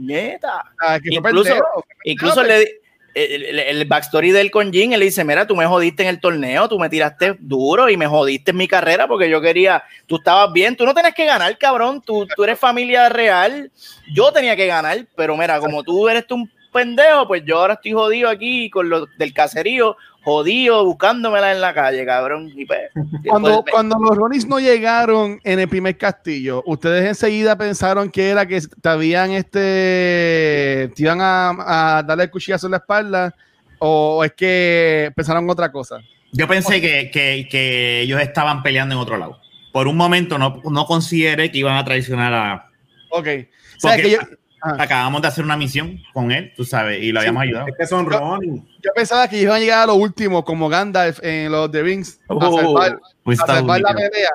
[0.81, 1.85] Ah, Incluso-.
[2.03, 2.67] Incluso le,
[3.15, 6.77] el, backstory del con Jin, él dice, mira, tú me jodiste en el torneo, tú
[6.77, 10.75] me tiraste duro y me jodiste en mi carrera porque yo quería, tú estabas bien,
[10.75, 13.71] tú no tenías que ganar, cabrón, tú, tú eres familia real,
[14.13, 17.93] yo tenía que ganar, pero mira, como tú eres un pendejo, pues yo ahora estoy
[17.93, 22.51] jodido aquí con lo del caserío, jodido buscándomela en la calle, cabrón.
[22.55, 22.81] Y pues,
[23.27, 28.45] Cuando, cuando los Ronins no llegaron en el primer castillo, ¿ustedes enseguida pensaron que era
[28.45, 33.33] que te habían este te iban a, a darle el cuchillazo en la espalda?
[33.79, 35.99] ¿O es que pensaron otra cosa?
[36.31, 39.39] Yo pensé que, que- que ellos estaban peleando en otro lado.
[39.71, 42.69] Por un momento no, no consideré que iban a traicionar a...
[43.09, 43.27] Ok.
[43.27, 44.19] O sea, Porque que yo,
[44.65, 47.67] ah, acabamos de hacer una misión con él, tú sabes, y lo habíamos ayudado.
[47.67, 48.67] Es que son Ronin.
[48.83, 52.19] yo pensaba que iban a llegar a lo último, como Gandalf en los The Rings,
[52.27, 54.29] a salvar, Pues a está salvar la pelea.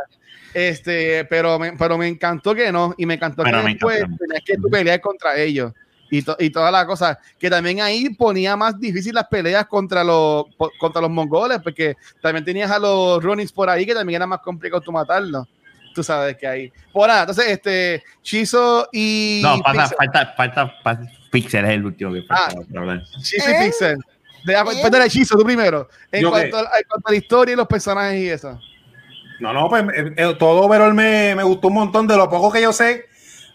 [0.52, 3.98] Este, pero me, pero me encantó que no, y me encantó Bueno, que me después
[3.98, 4.16] encantó.
[4.18, 5.72] tenías que tú pelear contra ellos
[6.10, 7.18] y, to- y todas las cosas.
[7.38, 10.46] Que también ahí ponía más difícil las peleas contra los
[10.78, 14.40] contra los mongoles, porque también tenías a los Ronins por ahí que también era más
[14.40, 15.46] complicado tú matarlos.
[15.94, 16.72] Tú sabes que ahí.
[16.92, 19.40] Por nada, entonces, este, Chizo y.
[19.42, 19.96] No, pasa, Pixel.
[19.98, 22.62] falta, falta, falta- Pixel es el último que falta Ah.
[22.70, 23.02] por hablar.
[23.22, 23.98] Chizo y Pixel.
[24.44, 25.88] Después del hechizo, tú primero.
[26.10, 28.58] En ¿Yo cuanto, a, en cuanto a la historia y los personajes y eso.
[29.38, 32.50] No, no, pues eh, eh, todo overall me, me gustó un montón de lo poco
[32.52, 33.06] que yo sé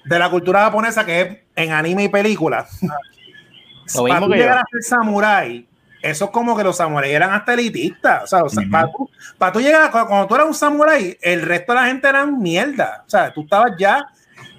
[0.04, 2.68] de la cultura japonesa que es en anime y película.
[2.82, 4.62] Lo para mismo tú que llegar yo.
[4.62, 5.68] a ser samurái,
[6.06, 8.24] eso es como que los samuráis eran hasta elitistas.
[8.24, 11.18] O sea, o sea, para, tú, para tú llegar, cuando, cuando tú eras un samurái,
[11.20, 13.04] el resto de la gente eran mierda.
[13.08, 14.08] O sea, tú estabas ya.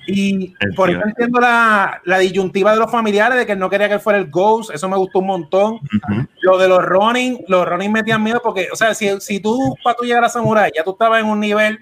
[0.08, 0.98] Y El por tío.
[0.98, 4.00] eso entiendo la, la disyuntiva de los familiares de que él no quería que él
[4.00, 4.70] fuera el Ghost.
[4.74, 5.78] Eso me gustó un montón.
[6.40, 9.96] Lo de los running, los running metían miedo porque, o sea, si, si tú para
[9.96, 11.78] tú llegar a Samurai, ya tú estabas en un nivel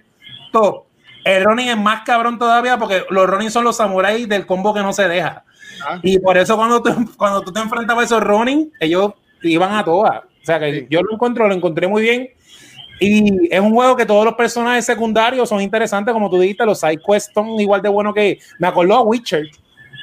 [0.52, 0.84] top,
[1.24, 4.80] el running es más cabrón todavía porque los running son los samuráis del combo que
[4.80, 5.44] no se deja.
[5.86, 5.98] Ah.
[6.02, 9.12] Y por eso cuando tú, cuando tú te enfrentabas a esos running, ellos
[9.48, 10.18] iban a todas.
[10.24, 10.86] O sea, que Sí.
[10.90, 12.28] yo lo encuentro, lo encontré muy bien.
[13.00, 16.78] Y es un juego que todos los personajes secundarios son interesantes, como tú dijiste, los
[16.80, 18.38] side quests son igual de buenos que.
[18.58, 19.48] Me acordó a Witcher,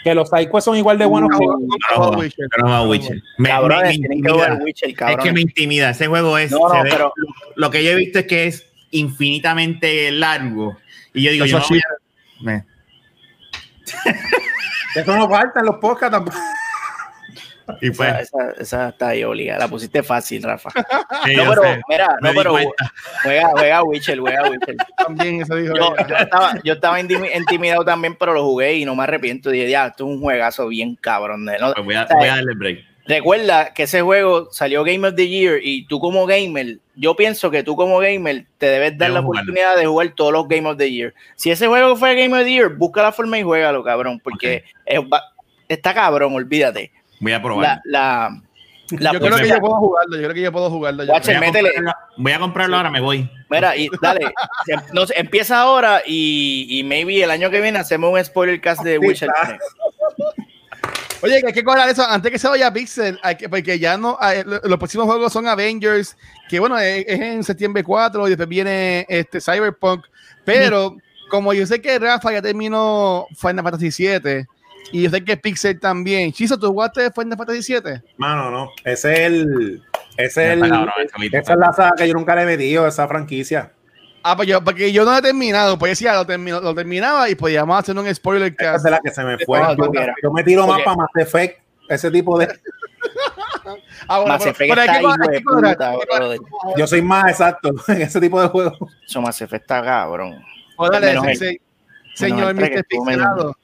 [0.04, 1.46] que los side quests son igual de buenos que.
[1.46, 2.48] No, no, Witcher.
[2.60, 3.22] no, no, Witcher.
[3.38, 4.60] Me- cabrones, me- que intimida.
[4.62, 5.20] Witcher, Es cabrón.
[5.20, 5.90] que me intimida.
[5.92, 6.52] Ese juego es.
[6.52, 7.14] No, no, pero-
[7.56, 10.78] Lo que yo he visto es que es infinitamente largo.
[11.14, 12.66] Y yo digo, yo no voy a- me-
[14.96, 16.38] Eso no falta en los podcasts tampoco.
[17.82, 19.60] Y pues, Esa, esa, esa está ahí obligada.
[19.60, 20.70] La pusiste fácil, Rafa.
[21.26, 22.94] sí, No, pero, sé, mira, me no, pero cuenta.
[23.24, 24.76] juega, juega Witcher, juega Witcher.
[24.98, 28.86] También eso dijo Yo, yo estaba, yo estaba intimi- intimidado también, pero lo jugué y
[28.86, 29.50] no me arrepiento.
[29.52, 31.46] Dije, ya, esto es un juegazo bien cabrón.
[31.46, 32.80] de- no- Pues voy, a, o sea, voy a darle break.
[33.08, 37.50] Recuerda que ese juego salió Game of the Year y tú como gamer, yo pienso
[37.50, 39.42] que tú como gamer te debes dar Debo la jugarlo.
[39.52, 41.14] oportunidad de jugar todos los Game of the Year.
[41.36, 44.64] Si ese juego fue Game of the Year, busca la forma y juégalo, cabrón, porque
[44.86, 45.24] es ba-
[45.68, 46.92] está cabrón, olvídate.
[47.22, 47.82] Voy a La, probar.
[47.86, 48.42] la,
[48.90, 50.16] la yo creo que yo puedo jugarlo.
[50.18, 51.04] Yo creo que yo puedo jugarlo.
[51.06, 51.38] yo Watcher.
[51.38, 51.70] Voy a métele.
[51.74, 53.32] comprarlo, voy a comprarlo ahora, me voy.
[53.50, 54.34] Mira, y dale,
[54.66, 58.60] se- no sé, empieza ahora y, y maybe el año que viene hacemos un spoiler
[58.60, 59.58] cast de Sí, Witcher claro.
[60.18, 60.46] 3.
[61.24, 63.96] Oye, que hay que cobrar eso antes que se vaya Pixel, hay que, porque ya
[63.96, 66.18] no, hay- lo- los próximos juegos son Avengers,
[66.50, 70.06] que bueno, es, es en septiembre 4 y después viene este Cyberpunk,
[70.44, 70.98] pero
[71.30, 74.48] como yo sé que Rafa ya terminó Final Fantasy 7
[74.92, 78.02] y yo sé que Pixel también, Chizo, ¿tú jugaste Final Fantasy 7?
[78.18, 78.72] Mano, no.
[78.84, 79.84] Ese es el.
[80.18, 80.64] Ese es el.
[81.32, 83.72] Esa es la saga que yo nunca le he metido, esa franquicia.
[84.24, 87.28] Ah, pues yo, porque yo no lo he terminado, pues decía, lo, termino- lo terminaba
[87.30, 89.60] y podíamos hacer un spoiler Esa es la que se me fue.
[89.60, 89.76] Ah,
[90.22, 92.48] yo, me tiro más para Mass Effect, ese tipo de.
[94.08, 96.38] Ah, bueno, Mass Effect está que- de que puta, que.
[96.78, 98.78] Yo soy más exacto en ese tipo de juegos.
[99.08, 100.44] Eso Mass Effect está cabrón.
[101.36, 101.62] Se-
[102.16, 102.84] señor que Mr.
[102.86, 103.56] Pixelado.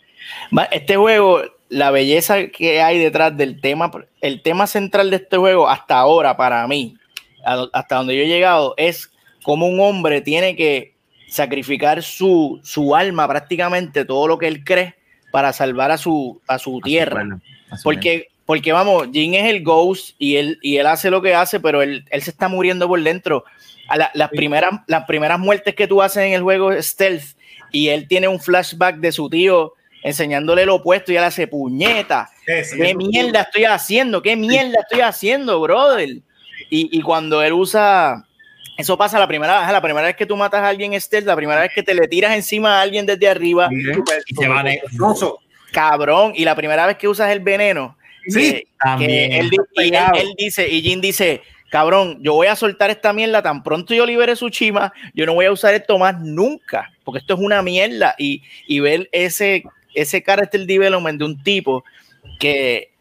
[0.72, 5.68] Este juego, la belleza que hay detrás del tema, el tema central de este juego
[5.70, 6.96] hasta ahora para mí,
[7.74, 9.12] hasta donde yo he llegado, es
[9.44, 10.94] cómo un hombre tiene que
[11.30, 14.96] sacrificar su, su alma prácticamente, todo lo que él cree,
[15.32, 17.16] para salvar a su, a su tierra.
[17.22, 21.10] Bueno, a su Porque, porque vamos, Jin es el ghost y él, y él hace
[21.10, 23.44] lo que hace, pero él, él se está muriendo por dentro.
[23.90, 27.24] A la- las, primeras, las primeras muertes que tú haces en el juego es stealth
[27.72, 29.74] y él tiene un flashback de su tío
[30.08, 32.30] enseñándole lo opuesto y él hace puñeta.
[32.46, 34.22] ¿Qué mierda estoy haciendo?
[34.22, 36.10] ¿Qué mierda estoy haciendo, brother?
[36.70, 38.24] Y, y cuando él usa...
[38.78, 41.36] Eso pasa la primera vez, la primera vez que tú matas a alguien stealth, la
[41.36, 44.64] primera vez que te le tiras encima a alguien desde arriba, Y se va
[45.72, 47.98] cabrón, y la primera vez que usas el veneno,
[48.28, 49.10] Sí, que- también.
[49.32, 53.14] que él, y él, él dice, y Jin dice, cabrón, yo voy a soltar esta
[53.14, 56.92] mierda tan pronto yo libere su chima, yo no voy a usar esto más nunca,
[57.04, 58.16] porque esto es una mierda.
[58.18, 59.64] Y, y ver ese,
[60.02, 61.84] ese character development de un tipo
[62.40, 62.92] que,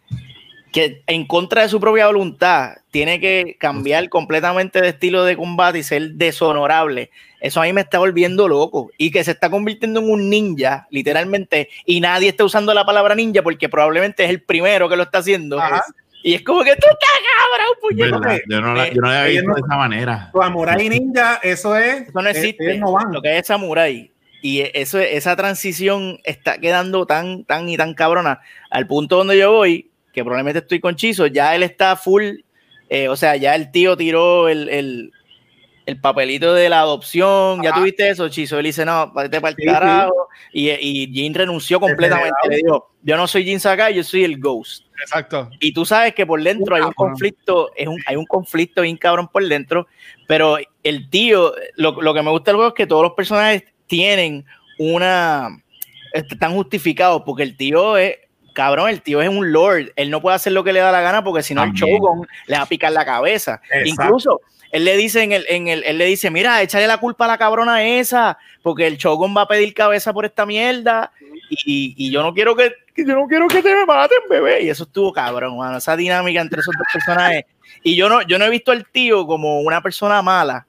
[0.72, 5.78] que en contra de su propia voluntad tiene que cambiar completamente de estilo de combate
[5.78, 7.10] y ser deshonorable.
[7.40, 8.90] Eso a mí me está volviendo loco.
[8.96, 13.14] Y que se está convirtiendo en un ninja, literalmente, y nadie está usando la palabra
[13.14, 15.60] ninja porque probablemente es el primero que lo está haciendo.
[15.60, 15.82] Ajá.
[16.22, 18.20] Y es como que tú estás cabrón.
[18.20, 18.40] ¿Verdad?
[18.48, 20.30] Yo no, la, yo no la había visto no- de esa manera.
[20.34, 22.08] Samurai Ninja, eso es.
[22.08, 22.64] Eso no existe.
[22.64, 23.12] ellos no van.
[23.12, 24.10] Lo que es Samurai.
[24.46, 29.50] Y eso, esa transición está quedando tan, tan y tan cabrona al punto donde yo
[29.50, 32.22] voy, que probablemente estoy con Chizo, ya él está full,
[32.88, 35.12] eh, o sea, ya el tío tiró el, el,
[35.84, 37.80] el papelito de la adopción, ya Ajá.
[37.80, 41.80] tuviste eso, Chizo, él dice, no, vete para el Sí, carajo, y, y Jin renunció
[41.80, 44.84] completamente, le dijo, yo no soy Jin Sakai, yo soy el Ghost.
[45.02, 45.50] Exacto.
[45.58, 48.96] Y tú sabes que por dentro hay un conflicto, es un, hay un conflicto bien
[48.96, 49.88] cabrón por dentro,
[50.28, 53.64] pero el tío, lo, lo que me gusta del juego es que todos los personajes
[53.86, 54.44] tienen
[54.78, 55.62] una,
[56.12, 58.16] están justificados, porque el tío es,
[58.52, 61.00] cabrón, el tío es un lord, él no puede hacer lo que le da la
[61.00, 61.72] gana porque si no el.
[61.72, 63.60] Shogun le va a picar la cabeza.
[63.70, 63.88] Exacto.
[64.04, 64.40] Incluso
[64.72, 67.28] él le dice en el, en el, él le dice, mira, échale la culpa a
[67.28, 71.12] la cabrona esa, porque el Shogun va a pedir cabeza por esta mierda
[71.50, 74.62] y, y yo no quiero que, que yo no quiero que te me maten, bebé.
[74.62, 77.44] Y eso estuvo cabrón, mano, esa dinámica entre esos dos personajes.
[77.82, 80.66] Y yo no, yo no he visto al tío como una persona mala,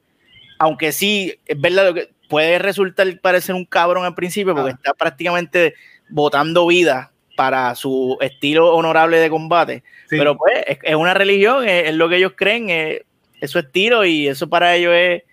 [0.60, 4.76] aunque sí, es verdad lo que puede resultar parecer un cabrón al principio, porque Ah.
[4.76, 5.74] está prácticamente
[6.10, 9.84] botando vida para su estilo honorable de combate.
[10.10, 10.18] Sí.
[10.18, 13.02] Pero pues es, es una religión, es, es lo que ellos creen, es,
[13.40, 15.24] es su estilo y eso para ellos es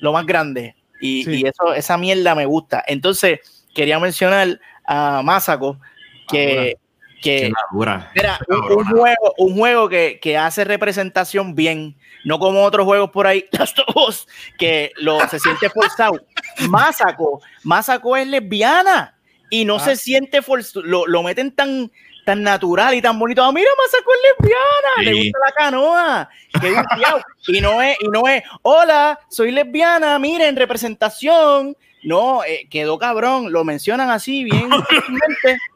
[0.00, 0.74] lo más grande.
[1.00, 1.42] Y, Sí.
[1.42, 2.82] y eso, esa mierda me gusta.
[2.86, 3.40] Entonces,
[3.74, 5.78] quería mencionar a Masako,
[6.28, 6.76] que,
[7.24, 8.10] que dura.
[8.14, 13.10] Mira, un, un juego, un juego que, que hace representación bien, no como otros juegos
[13.10, 13.46] por ahí,
[13.96, 16.20] Us, que lo, se siente forzado.
[16.68, 19.16] Masako, Masako es lesbiana
[19.50, 19.80] y no Ah.
[19.80, 21.90] se siente forzado, lo, lo meten tan,
[22.26, 23.42] tan natural y tan bonito.
[23.42, 25.22] Ah, mira, Masako es lesbiana, le Sí.
[25.30, 26.28] gusta la canoa.
[26.60, 31.76] qué y no es, y no es, hola, soy lesbiana, miren, representación.
[32.02, 34.68] No, eh, quedó cabrón, lo mencionan así, bien.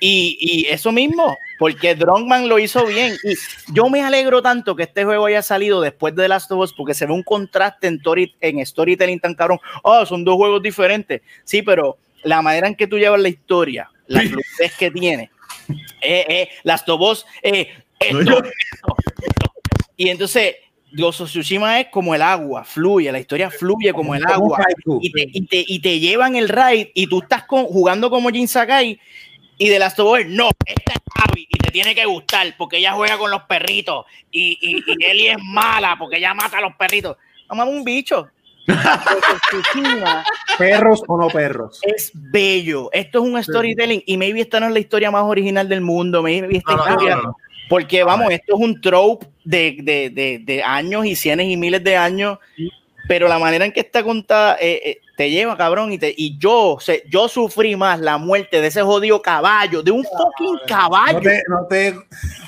[0.00, 3.14] Y, y eso mismo, porque Drunkman lo hizo bien.
[3.24, 3.34] Y
[3.72, 6.72] yo me alegro tanto que este juego haya salido después de The Last of Us,
[6.72, 9.58] porque se ve un contraste en, tori- en storytelling tan cabrón.
[9.82, 11.22] Oh, son dos juegos diferentes.
[11.44, 15.30] Sí, pero la manera en que tú llevas la historia, la fluidez que tiene,
[16.00, 17.68] eh, eh, Last of Us, eh,
[17.98, 19.52] esto, esto, esto.
[19.96, 20.54] Y entonces,
[20.92, 24.58] Ghost of Tsushima es como el agua, fluye, la historia fluye como el agua
[25.00, 28.30] y te, y te, y te llevan el raid y tú estás con, jugando como
[28.30, 28.98] Jin Sakai
[29.58, 30.98] y de Last of Us, no, esta es
[31.28, 35.04] Abby y te tiene que gustar porque ella juega con los perritos y, y, y
[35.04, 37.16] Ellie es mala porque ella mata a los perritos.
[37.48, 38.28] Mamá, un bicho.
[40.58, 41.80] Perros o no perros.
[41.82, 42.90] es bello.
[42.92, 46.22] Esto es un storytelling y maybe esta no es la historia más original del mundo.
[46.22, 47.36] Maybe esta No, no, historia, no, no.
[47.68, 51.82] porque vamos, esto es un trope de, de, de, de años y cientos y miles
[51.84, 52.38] de años,
[53.08, 56.38] pero la manera en que está contada eh, eh, te lleva, cabrón, y, te, y
[56.38, 60.52] yo, o sea, yo sufrí más la muerte de ese jodido caballo, de un fucking
[60.54, 61.20] No caballo.
[61.20, 61.94] te, no te,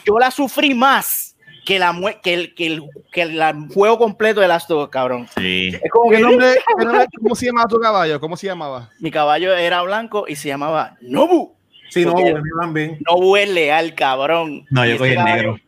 [0.04, 1.34] Yo la sufrí más
[1.66, 1.92] que, la,
[2.22, 3.40] que, el, que, el, que el
[3.74, 5.26] juego completo de Last of Us, cabrón.
[5.36, 5.68] Sí.
[5.82, 8.20] Es como ¿Qué que nombre- qué nombre- ¿Cómo se llamaba tu caballo?
[8.20, 8.90] ¿Cómo se llamaba?
[9.00, 11.54] mi caballo era blanco y se llamaba Nobu.
[11.96, 12.98] no, bueno, también.
[13.08, 14.64] Nobu es leal, cabrón.
[14.70, 15.60] No, yo Y cogí ese el caballo- negro.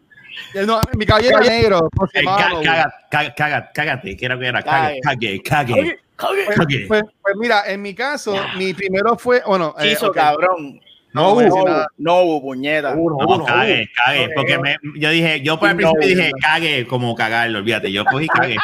[0.67, 1.89] No, mi caballo era negro.
[1.97, 4.63] ¿cómo se Eh, No, caga- Cágate, creo que era.
[4.63, 5.01] Cague.
[5.03, 5.99] Cague, cague, cague.
[6.31, 10.15] Oye, Pues, pues- pues mira, en mi caso, mi primero fue, bueno, eh, Chizo, ok.
[10.15, 10.81] cabrón.
[11.15, 11.89] No Nobu, nada.
[11.99, 12.95] Nobu, puñeta.
[12.97, 14.31] Uno, No, uno, cague, cague.
[14.35, 16.39] Porque me, yo dije, yo por el No, principio dije, no.
[16.41, 17.93] cague como cagarlo, olvídate.
[17.93, 18.57] Yo cogí cague.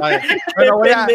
[0.00, 0.22] A ver,
[0.56, 1.06] Bueno, voy a.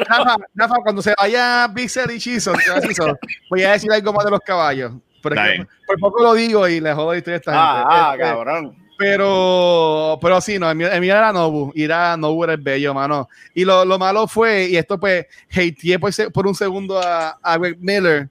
[0.00, 2.52] Rafa, Rafa, cuando se vaya Pixel y Chizo,
[2.86, 3.18] Chizo,
[3.50, 4.92] voy a decir algo más de los caballos.
[5.20, 5.68] Pero que bien.
[5.86, 7.88] por poco lo digo y le jodo la historia a esta Ah, gente.
[7.90, 8.83] ah, Este, cabrón.
[8.96, 12.60] Pero, pero sí, no, el mío, el mío era Nobu, y era Nobu era el
[12.60, 13.28] bello, mano.
[13.54, 15.98] Y lo, lo malo fue, y esto pues, hateé
[16.32, 18.28] por, un segundo a, a Greg Miller.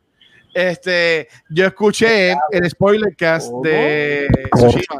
[0.53, 3.63] Este, yo escuché el spoiler cast ¿Cómo?
[3.63, 4.99] de Tsushima.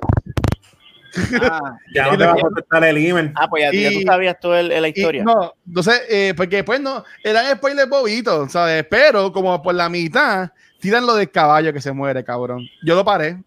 [1.44, 3.32] Ah, Ya no te va a contestar el email.
[3.36, 5.24] ah, pues ya, ya tú Y- sabías toda el- la Y historia.
[5.24, 8.84] no, entonces, eh, porque después no, eran spoilers bobitos, ¿sabes?
[8.90, 10.50] Pero como por la mitad,
[10.80, 12.68] tiran lo del caballo que se muere, cabrón.
[12.84, 13.38] Yo lo paré,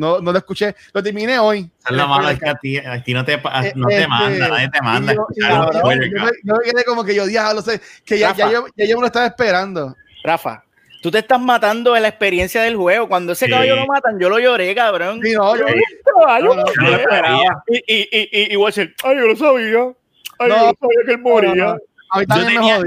[0.00, 1.58] no, no lo escuché, lo terminé hoy.
[1.60, 3.94] Eso es lo malo, es que a ti, a ti no te, Eh, no te
[3.96, 5.12] este, manda, nadie te manda.
[5.14, 8.18] Yo- escuchar yo- yo- yo me- yo me quedé como que yo diablo, sé, que
[8.18, 9.94] ya, ya, yo, ya yo me lo estaba esperando.
[10.24, 10.64] Rafa,
[11.02, 13.08] tú te estás matando en la experiencia del juego.
[13.08, 13.50] Cuando ese Sí.
[13.50, 15.20] caballo lo matan, yo lo lloré, cabrón.
[15.22, 15.74] Sí, no, yo- Yo,
[16.18, 17.02] caballo, No, no, ¿por yo no qué?
[17.02, 17.38] esperaba.
[17.68, 19.78] Y, y, y, y, y voy a decir, ay, yo lo sabía.
[20.38, 21.76] Ay, No, yo lo sabía que él moría.
[22.28, 22.78] también tenía-.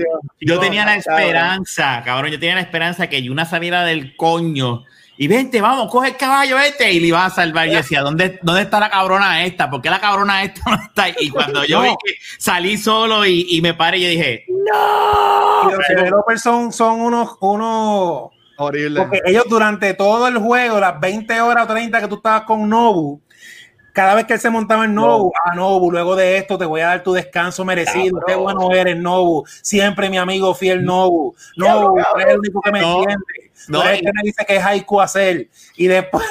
[0.41, 1.19] Yo No, tenía la cabrón.
[1.21, 4.83] esperanza, cabrón, yo tenía la esperanza que Yuna saliera del coño
[5.23, 7.67] y vente, vamos, coge el caballo este y le iba a salvar.
[7.69, 9.69] Yo decía, ¿dónde, ¿dónde está la cabrona esta?
[9.69, 11.03] ¿Por qué la cabrona esta no está?
[11.03, 11.15] ahí?
[11.19, 11.83] Y cuando yo No.
[11.83, 17.01] vi que salí solo y, y me paré, yo dije, Y los developers son, son
[17.01, 18.99] unos, unos Horrible.
[19.01, 22.69] Porque ellos durante todo el juego, las 20 horas o 30 que tú estabas con
[22.69, 23.19] Nobu,
[23.93, 26.81] cada vez que él se montaba en Nobu, ah, Nobu, luego de esto te voy
[26.81, 28.19] a dar tu descanso merecido.
[28.25, 29.45] Qué bueno eres, Nobu.
[29.61, 31.35] Siempre mi amigo fiel Nobu.
[31.55, 32.97] Nobu, eres el único que me No.
[33.03, 33.23] entiende.
[33.69, 35.47] No, No, es que me dice que es haiku hacer.
[35.77, 36.25] Y después,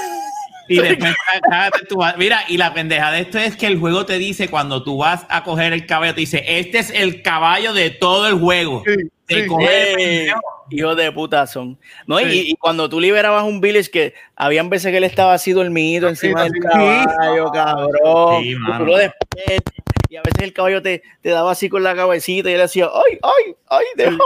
[0.73, 1.15] Y después,
[1.49, 4.49] cágate tú vas- mira, y la pendeja de esto es que el juego te dice
[4.49, 8.29] cuando tú vas a coger el caballo, te dice, este es el caballo de todo
[8.29, 8.83] el juego.
[8.87, 8.95] Sí,
[9.27, 9.47] Te sí.
[9.47, 9.95] coge el Eh,
[10.27, 10.41] pendejo.
[10.71, 11.79] Hijo de puta son.
[12.07, 12.45] No, y, Sí.
[12.49, 16.45] y cuando tú liberabas un village que habían veces que él estaba así dormido encima
[16.45, 16.69] Sí, del sí.
[16.69, 18.43] caballo, cabrón.
[18.43, 18.79] Sí, y mano.
[18.79, 19.75] tú lo despiertas.
[20.13, 22.87] Y a veces el caballo te, te daba así con la cabecita y él decía,
[22.93, 24.19] ay, ay, ay, déjame,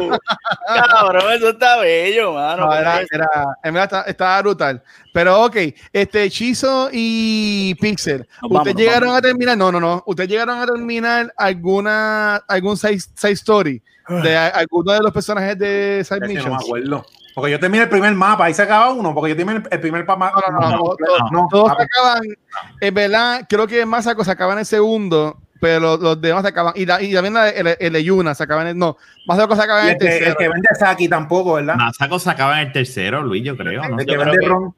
[0.00, 0.18] no.
[0.90, 2.66] cabrón, eso está bello, mano.
[2.66, 3.28] No, era, era,
[3.62, 4.82] en verdad está- estaba brutal.
[5.12, 5.56] Pero ok,
[5.92, 9.18] este Chizo y Pixel, ¿ustedes vamos, nos llegaron vamos.
[9.18, 9.56] a terminar?
[9.56, 10.02] No, no, no.
[10.04, 16.04] ¿Ustedes llegaron a terminar alguna algún side, side story de alguno de los personajes de
[16.04, 17.06] Side Ese no me acuerdo.
[17.34, 19.80] Porque yo terminé el primer mapa, ahí se acaba uno, porque yo terminé el- el
[19.80, 20.32] primer mapa.
[20.50, 21.82] No, no, no, no, no, no, Todos papi.
[21.82, 22.22] acaban,
[22.80, 26.48] es verdad, creo que Masako se acaba en el segundo, pero los, los demás se
[26.50, 26.72] acaban.
[26.76, 28.78] Y, la, y también la, el, el de Yuna se acaba en el.
[28.78, 28.96] No,
[29.26, 30.36] Masako se acaba en el el, que, el tercero.
[30.38, 31.74] que vende Saki tampoco, ¿verdad?
[31.76, 33.98] Masako se acaba en el tercero, Luis, yo creo, ¿no?
[33.98, 34.74] el yo que creo vende que- ron,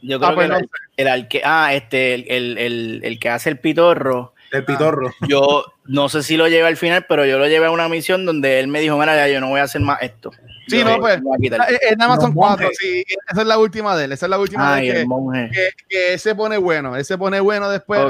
[0.00, 3.18] Yo creo Ah, pues que no el, el arque- ah, este, el, el, el, el
[3.18, 5.12] que hace el pitorro, el pitorro.
[5.28, 8.24] yo no sé si lo llevé al final, pero yo lo llevé a una misión
[8.26, 10.30] donde él me dijo, mira, ya yo no voy a hacer más esto.
[10.66, 11.72] Sí, Yo no, pues, voy a quitar".
[11.72, 13.02] Eh, eh, nada más son cuatro, sí.
[13.30, 14.12] Esa es la última de él.
[14.12, 14.96] Esa es la última Ay, de él.
[14.96, 15.50] el que- monje.
[15.50, 18.00] que, que ese pone bueno, ese pone bueno después.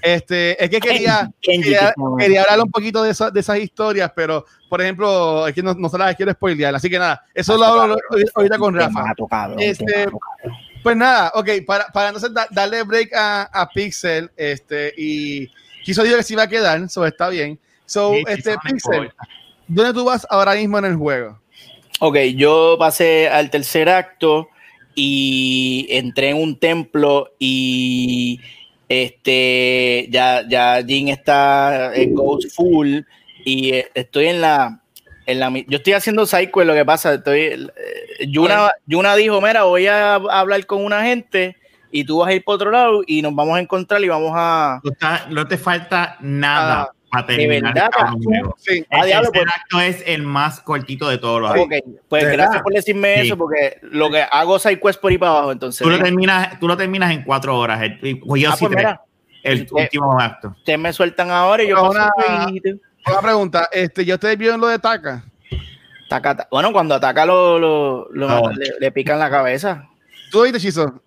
[0.00, 4.12] Este, es que quería, Kenji, quería, quería hablar un poquito de, esa- de esas historias,
[4.14, 7.56] pero por ejemplo, es que no, no se las quiero spoilear, así que nada, eso
[7.56, 7.96] lo hablo
[8.34, 9.02] ahorita con Rafa.
[9.04, 10.58] mato, cabrón, te Este, mato, cabrón.
[10.82, 15.48] Pues nada, ok, para, para entonces da- darle break a, a Pixel, este, y
[15.84, 17.58] quiso dijo que se iba a quedar, so está bien.
[17.86, 19.10] So, Sí, este, eso Pixel.
[19.68, 21.40] ¿dónde tú vas ahora mismo en el juego?
[22.00, 24.48] Ok, yo pasé al tercer acto
[24.94, 28.40] y entré en un templo y
[28.88, 32.98] este ya, ya Jin está en Ghost Full
[33.44, 34.81] y eh, estoy en la,
[35.26, 39.64] en la yo estoy haciendo cycle lo que pasa, estoy eh, Yuna, Yuna dijo, mira,
[39.64, 41.56] voy a hablar con una gente
[41.90, 44.32] y tú vas a ir por otro lado y nos vamos a encontrar y vamos
[44.34, 48.50] a No, está- no te falta nada Ah, para terminar verdad, el.
[48.56, 49.44] Sí, Ah, diablo, pues.
[49.46, 51.66] acto es el más cortito de todos los Ah, actos.
[51.66, 52.36] ok, pues ¿Verdad?
[52.38, 53.26] gracias por decirme Sí.
[53.26, 56.66] eso porque lo que hago sidequest por ahí para abajo entonces Tú lo terminas, tú
[56.66, 57.82] lo terminas en cuatro horas.
[57.82, 58.76] El, yo Ah, sí pues tres.
[58.76, 59.00] mira,
[59.42, 60.54] el Eh, último acto.
[60.56, 61.98] ustedes me sueltan ahora y yo paso
[63.06, 65.24] una- pregunta, este, ¿ya ustedes vieron lo de Taka?
[66.08, 68.42] Taca, ta- Bueno, cuando ataca lo, lo- lo No.
[68.42, 69.88] mata- le, le pican la cabeza.
[70.30, 71.02] ¿Tú lo viste, Chizo?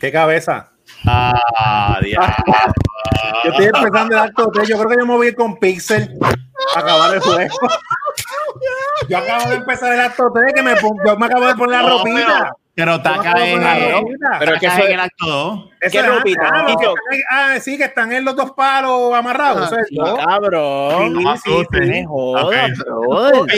[0.00, 0.70] Qué cabeza.
[1.06, 2.28] Ah, diablo.
[3.44, 4.68] Yo estoy empezando el acto 3.
[4.68, 6.18] Yo creo que yo me voy a ir con Pixel
[6.74, 7.56] a acabar el juego.
[9.08, 11.88] Yo acabo de empezar el acto 3 que me, yo me acabo de poner la
[11.88, 12.52] No, ropita.
[12.74, 14.36] Pero- Taka ropita.
[14.38, 15.70] Pero es que eso en es- el acto 2.
[15.80, 16.50] Eso ¿Qué es- ropita?
[16.52, 16.76] Ah,
[17.30, 19.66] ah, sí, que están en los dos palos amarrados.
[19.66, 20.16] Eso es Sí, todo.
[20.16, 21.14] cabrón.
[21.22, 22.54] Jodas, Ok.
[22.86, 23.52] brother.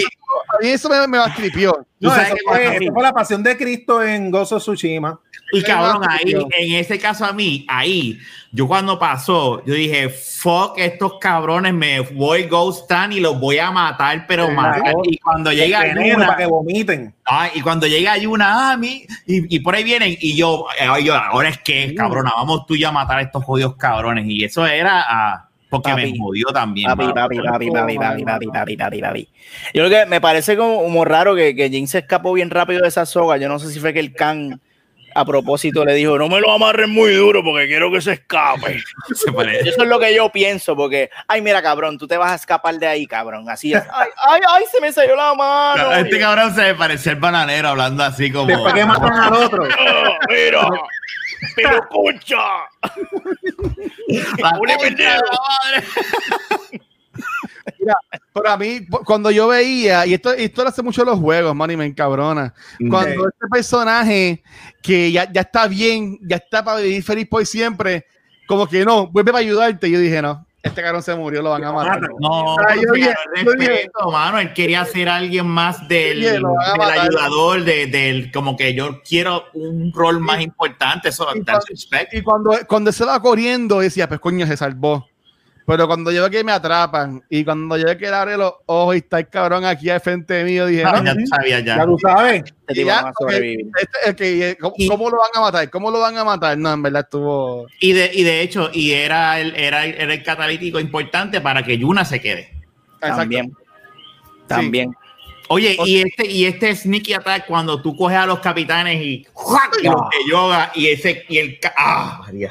[0.48, 1.72] A mí eso me, me bastripió.
[2.00, 2.34] Tú No, eso
[2.78, 2.88] sí.
[2.92, 5.18] fue la pasión de Cristo en Gozo Tsushima.
[5.52, 8.18] Y cabrón, ahí, en ese caso a mí, ahí,
[8.50, 13.58] yo cuando pasó, yo dije, fuck estos cabrones, me voy Ghost Town y los voy
[13.58, 14.94] a matar, pero matar.
[15.04, 17.14] Y cuando llega Yuna, para que vomiten.
[17.54, 21.14] y cuando llega Yuna a mí, y, y por ahí vienen, y yo, ay, yo,
[21.14, 24.26] ahora es que, cabrona, vamos tú y yo a matar a estos jodidos cabrones.
[24.26, 26.12] Y eso era ah, porque Papi.
[26.12, 26.88] me jodió también.
[26.88, 29.28] Papi, papi, papi, papi, papi, papi, papi, papi, papi.
[29.74, 32.82] Yo creo que me parece como, como raro que, que Jin se escapó bien rápido
[32.82, 33.36] de esa soga.
[33.36, 34.60] Yo no sé si fue que el can
[35.16, 38.82] a propósito le dijo, no me lo amarren muy duro porque quiero que se escape.
[39.14, 39.70] Se parece.
[39.70, 42.78] Eso es lo que yo pienso, porque, ay, mira, cabrón, tú te vas a escapar
[42.78, 43.48] de ahí, cabrón.
[43.48, 43.82] Así es.
[43.92, 45.92] Ay, ay, ay, se me salió la mano.
[45.94, 48.46] Este cabrón se me parecía el bananero hablando así como.
[48.46, 49.66] Después que matan al otro.
[49.78, 50.68] Ah, mira,
[51.54, 52.36] pero escucha.
[54.58, 55.84] Una madre.
[58.32, 61.54] Pero a mí, cuando yo veía, y esto, esto lo hace mucho en los juegos,
[61.54, 62.52] man, y me encabrona.
[62.90, 64.42] Cuando este personaje
[64.82, 68.06] que ya, ya está bien, ya está para vivir feliz por siempre,
[68.46, 69.90] como que no, vuelve para ayudarte.
[69.90, 72.00] Yo dije, no, este cabrón se murió, lo van a matar.
[72.20, 74.38] No, Ah, yo dije- al yo dije- respeto, mano.
[74.40, 76.44] Él quería ser alguien más del, del
[76.80, 81.08] ayudador, de- del como que yo quiero un rol más importante.
[81.10, 81.64] Eso, Y cuando-.
[82.12, 85.06] Y cuando, cuando se va corriendo, decía, pues coño, se salvó.
[85.66, 88.52] Pero cuando yo veo que me atrapan y cuando yo veo que él abre los
[88.66, 91.64] ojos y está el cabrón aquí al frente mío, dije, Ah, no, ya tú sabías
[91.64, 91.76] ya.
[91.78, 92.44] Ya tú sabes.
[92.68, 93.66] Este ya, no va a ok, sobrevivir.
[94.06, 95.68] este- eh, ¿cómo, Y- cómo lo van a matar?
[95.70, 96.56] ¿Cómo lo van a matar?
[96.56, 97.66] No, en verdad estuvo...
[97.80, 101.64] Y de, y de hecho, y era el, era, el- era el catalítico importante para
[101.64, 102.48] que Yuna se quede.
[103.00, 103.16] Exacto.
[103.18, 103.52] También.
[104.46, 104.94] También.
[105.48, 109.26] Oye, O- y este, y este sneaky attack cuando tú coges a los capitanes y,
[109.32, 109.76] ¡juac!
[109.82, 112.50] y los que yoga y ese y el ah María.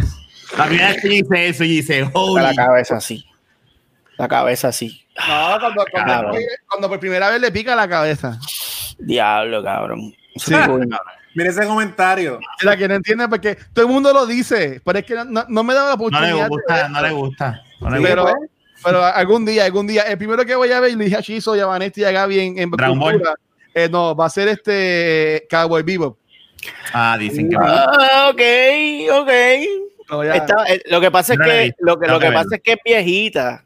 [0.57, 3.26] La primera vez que hice eso, y dice, La cabeza así.
[4.18, 5.06] La cabeza así.
[5.27, 6.38] No, cuando, cuando,
[6.68, 8.40] cuando, por primera vez le pica la cabeza.
[8.98, 10.14] Diablo, cabrón.
[10.36, 10.53] Sí,
[11.34, 12.40] Mira ese comentario.
[12.61, 15.64] La que no entiende porque todo el mundo lo dice, pero es que no, no
[15.64, 16.32] me da la oportunidad.
[16.32, 17.64] No le gusta, no le gusta.
[17.82, 18.38] No le pero, gusta.
[18.82, 21.56] pero algún día, algún día, el primero que voy a ver, le dije a Chizo
[21.57, 22.72] y a Vanetti y a Gaby en, en
[23.73, 26.18] eh, no, va a ser este Cowboy Vivo.
[26.94, 28.41] Ah, dicen que ah, ok,
[29.22, 29.32] ok.
[30.11, 33.64] Eh, lo que pasa es que lo que, lo que pasa es que es viejita.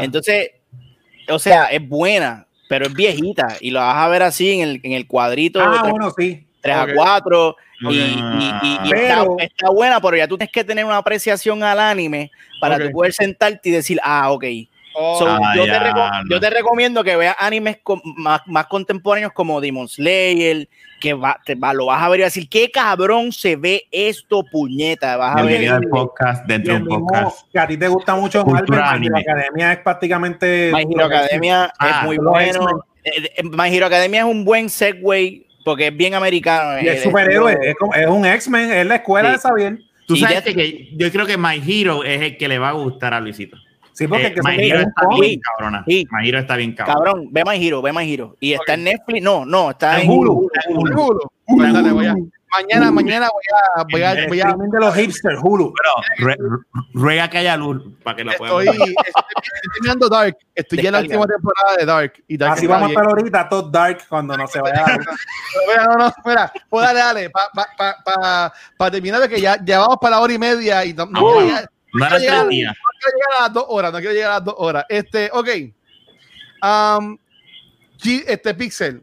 [0.00, 0.50] Entonces,
[1.28, 4.80] o sea, es buena, pero es viejita y lo vas a ver así en el,
[4.82, 5.60] en el cuadrito.
[5.60, 6.46] Ah, bueno, sí.
[6.60, 7.56] 3 a 4.
[7.80, 12.30] Y, y, está, está, buena, pero ya tú tienes que tener una apreciación al anime
[12.60, 14.44] para tú poder sentarte y decir, ah, ok.
[15.00, 15.24] Oh.
[15.24, 15.70] Ah, yo, te
[16.28, 17.78] yo, te recomiendo que veas animes
[18.16, 20.68] más, más, contemporáneos como Demon Slayer,
[21.00, 24.42] que va, te va, lo vas a ver y decir, qué cabrón se ve esto,
[24.42, 25.16] puñeta.
[25.16, 25.62] Vas a ver.
[25.62, 27.46] El podcast dentro de un podcast.
[27.52, 30.72] Que a ti te gusta mucho Marvel, My Hero Academia es prácticamente.
[30.74, 32.84] My Hero Academia es ah, muy bueno.
[33.04, 36.82] Eh, eh, My Hero Academia es un buen segue porque es bien americano.
[36.82, 39.84] Y es superhéroe, es, es, un X-Men, es la escuela de Sabiel.
[40.08, 43.14] Tú sabes que yo creo que My Hero es el que le va a gustar
[43.14, 43.58] a Luisito.
[43.98, 45.84] Sí, porque eh, My Hero está bien cabrona.
[45.84, 46.06] Sí.
[46.12, 46.94] My Hero está bien cabrón.
[46.94, 48.36] Cabrón, ve My Hero, ve My Hero.
[48.38, 50.48] Y está en Netflix, no, no, está en Hulu.
[50.68, 51.20] En Hulu.
[51.48, 52.30] Hulu.
[52.50, 53.82] Mañana, mañana voy a.
[53.90, 55.74] Voy a, voy a de los hipsters, Hulu.
[56.16, 56.38] Pero
[56.94, 58.94] ruega que haya luz para que lo puedan estoy, estoy,
[59.72, 60.38] terminando Dark.
[60.54, 62.12] Estoy en la última temporada de Dark.
[62.28, 64.84] Y Dark Así vamos a estar ahorita, todo Dark, cuando no se vaya
[65.66, 67.30] Mira, no, no, mira, pues dale, dale.
[67.30, 70.38] Para pa, pa, pa, pa, terminar, de que ya, ya vamos para la hora y
[70.38, 71.08] media y no,
[71.92, 73.92] no, quiero llegar, no quiero llegar a las dos horas.
[73.92, 74.84] No quiero llegar a las dos horas.
[74.88, 75.48] Este, ok.
[76.62, 77.18] Um,
[78.04, 79.02] este Pixel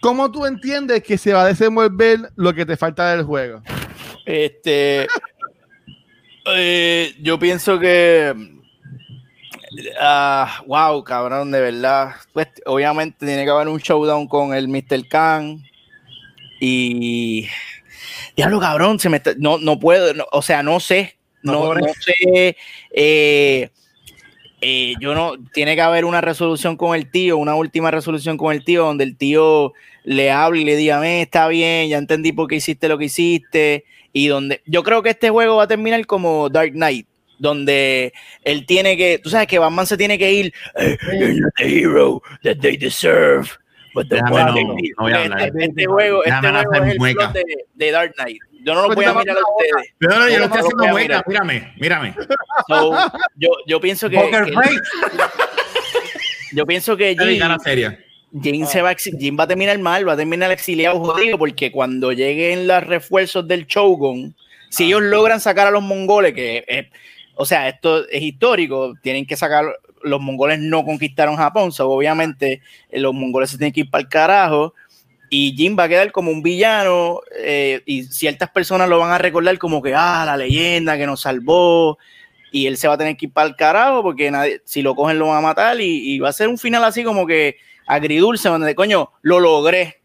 [0.00, 3.62] ¿Cómo tú entiendes que se va a desenvolver lo que te falta del juego?
[4.24, 5.06] Este.
[6.46, 8.34] eh, yo pienso que.
[10.00, 12.14] Uh, wow, cabrón, de verdad.
[12.32, 15.06] Pues obviamente tiene que haber un showdown con el Mr.
[15.08, 15.62] Khan.
[16.60, 17.46] Y.
[18.36, 21.19] Diablo, cabrón, se me no, no puedo, o sea, no sé.
[21.42, 22.56] No, no, sé.
[22.92, 23.70] Eh,
[24.60, 28.52] eh, yo no, tiene que haber una resolución con el tío, una última resolución con
[28.52, 29.72] el tío, donde el tío
[30.04, 33.84] le hable y le diga, está bien, ya entendí por qué hiciste lo que hiciste.
[34.12, 37.06] Y donde yo creo que este juego va a terminar como Dark Knight,
[37.38, 38.12] donde
[38.44, 40.52] él tiene que, tú sabes que Batman se tiene que ir,
[41.12, 43.48] you're not the hero that they deserve.
[43.92, 47.42] But the no, no este, este, juego, este juego es el plot de,
[47.74, 48.40] de, Dark Knight.
[48.64, 49.94] Yo no lo voy a mirar a ustedes.
[50.00, 52.14] No, no, yo no estoy haciendo mírame, mírame.
[52.68, 52.92] So,
[53.36, 54.52] yo, yo pienso que, que
[56.52, 57.16] yo pienso que
[58.42, 62.12] Jim, se va, Jim va a terminar mal, va a terminar exiliado jodido, porque cuando
[62.12, 64.34] lleguen los refuerzos del Shogun,
[64.68, 66.90] si ellos logran sacar a los mongoles, que
[67.40, 69.64] o sea, esto es histórico, tienen que sacar,
[70.02, 72.60] los mongoles no conquistaron Japón, so, obviamente
[72.90, 74.74] eh, los mongoles se tienen que ir para el carajo,
[75.30, 79.18] y Jim va a quedar como un villano, eh, y ciertas personas lo van a
[79.18, 81.98] recordar como que, ah, la leyenda que nos salvó,
[82.52, 84.96] y él se va a tener que ir para el carajo, porque nadie, si lo
[84.96, 87.56] cogen lo van a matar, y, y va a ser un final así como que
[87.86, 90.00] agridulce, donde coño, lo logré.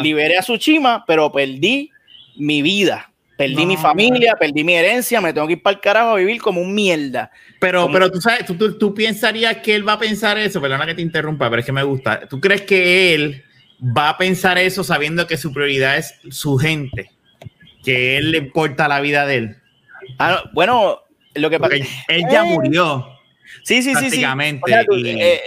[0.00, 1.90] Liberé a Tsushima, pero perdí
[2.36, 3.10] mi vida.
[3.36, 6.40] Perdí mi familia, perdí mi herencia, me tengo que ir para el carajo a vivir
[6.40, 7.30] como un mierda.
[7.58, 10.86] Pero, pero tú sabes, tú, tú, tú, pensarías que él va a pensar eso, perdona
[10.86, 12.28] que te interrumpa, pero es que me gusta.
[12.28, 13.44] ¿Tú crees que él
[13.82, 17.10] va a pensar eso sabiendo que su prioridad es su gente?
[17.84, 19.56] Que él le importa la vida de él.
[20.18, 21.00] Ah, bueno,
[21.34, 22.54] lo que pasa él ya eh.
[22.54, 23.06] murió.
[23.64, 24.00] Sí, sí, sí.
[24.00, 24.72] Prácticamente.
[24.72, 25.20] Sí.
[25.20, 25.40] Eh,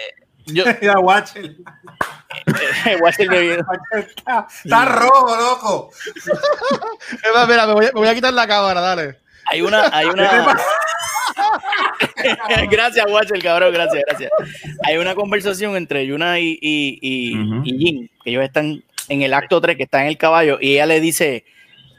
[0.45, 1.55] yo, Mira, Watcher.
[3.01, 3.63] Watcher de
[3.99, 5.91] está, está rojo, loco.
[7.47, 9.19] Mira, me voy, a, me voy, a, quitar la cámara, dale.
[9.51, 10.57] Hay una, hay una.
[12.71, 14.31] gracias, Watcher, cabrón, gracias, gracias.
[14.83, 17.61] Hay una conversación entre Yuna y, y, y, uh -huh.
[17.65, 20.73] y Jin, que ellos están en el acto 3, que está en el caballo, y
[20.73, 21.45] ella le dice,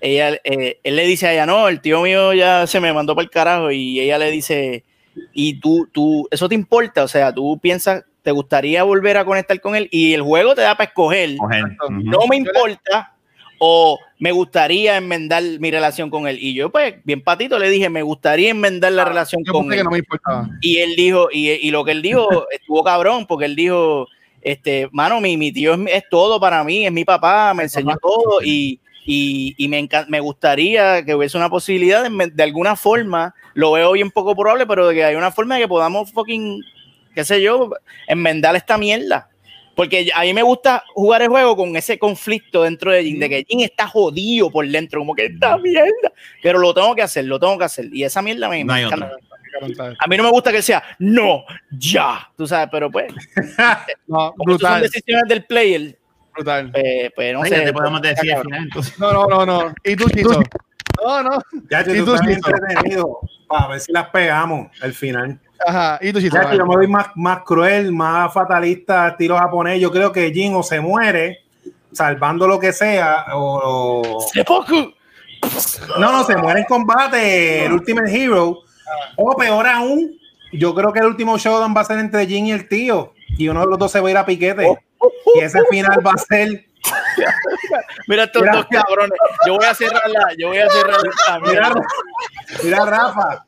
[0.01, 3.14] ella, eh, él le dice a ella, no, el tío mío ya se me mandó
[3.14, 4.85] para el carajo, y ella le dice,
[5.32, 9.60] y tú, tú, eso te importa, o sea, tú piensas te gustaría volver a conectar
[9.60, 11.36] con él y el juego te da para escoger.
[11.89, 13.14] No me importa
[13.59, 16.39] o me gustaría enmendar mi relación con él.
[16.41, 19.85] Y yo, pues, bien patito, le dije, me gustaría enmendar la ah, relación con él.
[20.61, 24.07] y él dijo, y, y, lo que él dijo estuvo cabrón, porque él dijo,
[24.43, 27.97] este, mano, mi, mi tío es, es, todo para mí, es mi papá, me enseñó
[27.97, 33.35] todo y, y, y me, me gustaría que hubiese una posibilidad de, de, alguna forma,
[33.55, 36.62] lo veo bien poco probable, pero de que hay una forma de que podamos fucking
[37.16, 37.70] qué sé yo,
[38.07, 39.31] enmendar esta mierda.
[39.77, 43.28] Porque a mí me gusta jugar el juego con ese conflicto dentro de Jin, de
[43.28, 46.12] que Jin está jodido por dentro, como que esta mierda.
[46.43, 47.89] Pero lo tengo que hacer, lo tengo que hacer.
[47.93, 49.12] Y esa mierda me, No hay me otra.
[49.98, 52.31] A mí no me gusta que sea no, ya.
[52.36, 53.12] Tú sabes, pero pues,
[54.07, 55.98] No, esas son brutal, decisiones del player,
[56.35, 56.73] brutal.
[56.73, 57.61] pues, pues no sé.
[57.61, 58.62] te podemos pues, decir al final.
[58.62, 58.98] entonces.
[58.98, 59.74] No, no, no, no.
[59.85, 60.43] ¿Y tú, Chizo?
[61.05, 61.39] No, no.
[61.70, 62.31] Ya, ¿Y tú tú, Chizo?
[62.31, 65.39] entretenido para ver si las pegamos al final.
[65.65, 65.99] Ajá.
[66.03, 66.37] ¿Y tú, Chizo?
[66.37, 69.81] Ya, yo me voy más, más cruel, más fatalista, estilo japonés.
[69.81, 71.39] Yo creo que Jin o se muere
[71.93, 74.93] salvando lo que sea, o, o- Seppuku.
[75.99, 78.59] no, no, se muere en combate, el Ultimate Hero,
[79.16, 80.19] o peor aún,
[80.53, 83.49] yo creo que el último showdown va a ser entre Jin y el tío, y
[83.49, 84.77] uno de los dos se va a ir a piquete,
[85.37, 86.66] y ese final va a ser,
[88.07, 88.55] Mira estos Mira.
[88.57, 89.19] dos cabrones.
[89.47, 91.73] Yo voy a cerrar la, yo voy a cerrar la mira,
[92.62, 93.45] mira Rafa,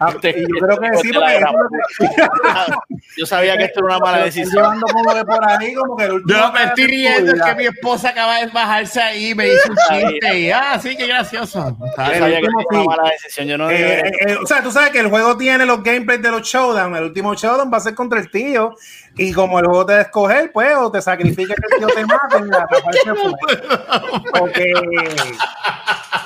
[0.00, 1.18] Ah, Este- y yo creo que sí, este
[1.52, 4.54] porque es que- Yo sabía que esto era una mala decisión.
[4.54, 7.54] llevando como de por ahí, como que el último Yo me estoy riendo es que
[7.56, 9.76] mi esposa acaba de bajarse ahí y me hizo un
[10.10, 10.38] chiste.
[10.38, 11.76] Y, ah, sí, qué gracioso.
[11.80, 13.48] Yo sabía que era una mala decisión.
[13.48, 16.22] Yo no Eh, eh, eh, o sea, tú sabes que el juego tiene los gameplays
[16.22, 16.94] de los showdown.
[16.94, 18.74] El último showdown va a ser contra el tío.
[19.16, 22.44] Y como el juego te escoger, pues, o te sacrificas que el tío te mate.
[22.46, 22.68] la.
[24.40, 24.58] Ok.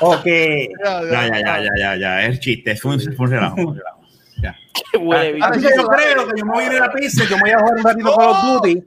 [0.00, 0.26] Ok.
[0.84, 2.22] Ya, Ya, ya, ya, ya, ya.
[2.26, 3.56] Es chiste, fue un, fue un relajo.
[4.42, 4.56] Ya.
[4.92, 5.38] Qué huele.
[5.42, 7.24] Así que yo creo que yo me voy a ir a la pizza.
[7.28, 8.82] Yo me voy a jugar un ratito Call of Duty.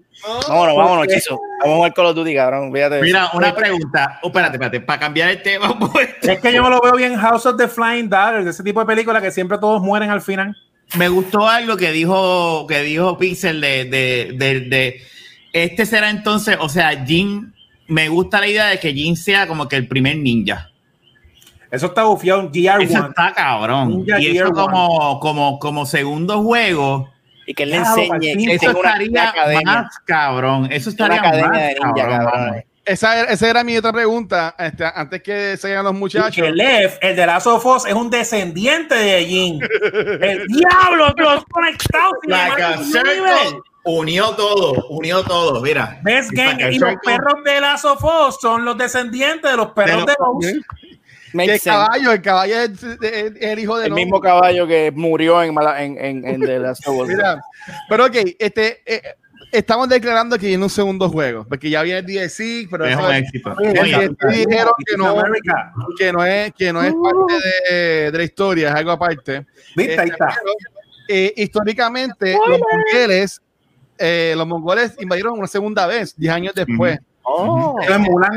[0.48, 1.40] Vámonos, vámonos, Porque- Chizo.
[1.62, 2.74] Vamos a jugar Call of Duty, cabrón.
[2.74, 3.02] Fíjate.
[3.02, 4.20] Mira, una pregunta.
[4.24, 4.82] Oh, espérate, espérate.
[4.82, 7.68] Para cambiar el tema, pues, Es que yo me lo veo bien House of the
[7.68, 10.56] Flying Daggers, ese tipo de película que siempre todos mueren al final.
[10.98, 15.02] me gustó algo que dijo que dijo Pixel de, de, de, de-
[15.54, 17.54] este será entonces, o sea, Jin,
[17.88, 20.70] me gusta la idea de que Jin sea como que el primer ninja.
[21.76, 23.10] Eso está bufiado en Eso GR1.
[23.10, 23.90] está cabrón.
[23.90, 27.10] Ninja y Gear eso como, como, como segundo juego,
[27.48, 28.52] Y que él le Claro, enseñe.
[28.54, 29.34] Eso estaría
[29.66, 30.68] más cabrón.
[30.72, 32.64] Eso estaría Una academia más de ninja, cabrón.
[32.86, 34.56] Esa, era- esa era mi otra pregunta.
[34.60, 36.36] Este, antes que se los Y muchachos.
[36.36, 39.60] que Lev, el de Last of Us, es un descendiente de Jin.
[40.22, 42.14] El diablo, los conectados.
[42.28, 42.64] Like
[43.88, 46.00] unió todo, unió todo, mira.
[46.04, 50.06] Best Gang y los perros de Last of Us son los descendientes de los perros
[50.06, 50.40] De de, los-.
[50.42, 50.85] Que Makes
[51.44, 51.70] el sense.
[51.70, 52.72] caballo, el caballo es,
[53.42, 56.88] el hijo de El mismo caballo que murió en, Mala- en, en, en The Last
[56.88, 57.08] of Us.
[57.10, 57.40] Mira,
[57.90, 59.02] pero ok, este, eh,
[59.52, 63.08] estamos declarando que viene un segundo juego, porque ya viene el DLC, pero Es eso
[63.08, 63.56] un éxito.
[63.60, 65.24] Dijeron que no,
[65.98, 69.46] que no es, que no es parte de, de la historia, es algo aparte.
[69.76, 70.00] ¿Viste?
[70.00, 70.28] Ahí Este, está.
[70.28, 70.54] pero,
[71.08, 73.42] eh, históricamente, los mongoles,
[73.98, 77.00] eh, los mongoles invadieron una segunda vez, 10 años después.
[77.24, 77.76] Oh.
[77.82, 78.32] Eso es Mulan.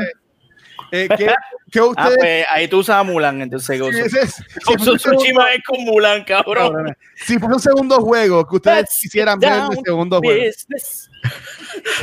[0.91, 1.33] Eh, ¿qué,
[1.71, 4.79] qué Ah, ustedes pues ahí tú usas a Mulan, entonces si ese es- si of
[4.81, 6.95] un segundo- Tsushima es con Mulan, cabrón.
[7.15, 10.39] si fuese un segundo juego que ustedes Let's quisieran ver el segundo juego.
[10.45, 11.09] business.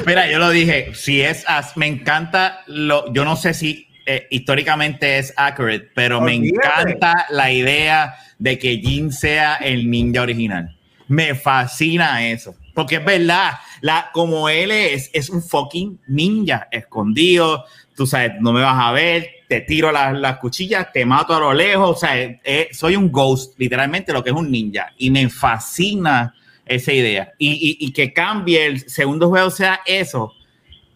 [0.07, 4.27] Mira, yo lo dije, si es, as- me encanta, lo, yo no sé si eh,
[4.31, 6.91] históricamente es accurate, pero me Olvídate.
[6.93, 10.77] encanta la idea de que Jin sea el ninja original.
[11.09, 17.65] Me fascina eso, porque es verdad, la, como él es, es un fucking ninja escondido,
[17.97, 21.41] tú sabes, no me vas a ver, te tiro las, las cuchillas, te mato a
[21.41, 25.11] lo lejos, o sea, eh, soy un ghost, literalmente lo que es un ninja, y
[25.11, 26.35] me fascina
[26.67, 27.33] esa idea.
[27.39, 30.33] Y, y- que cambie el segundo juego sea eso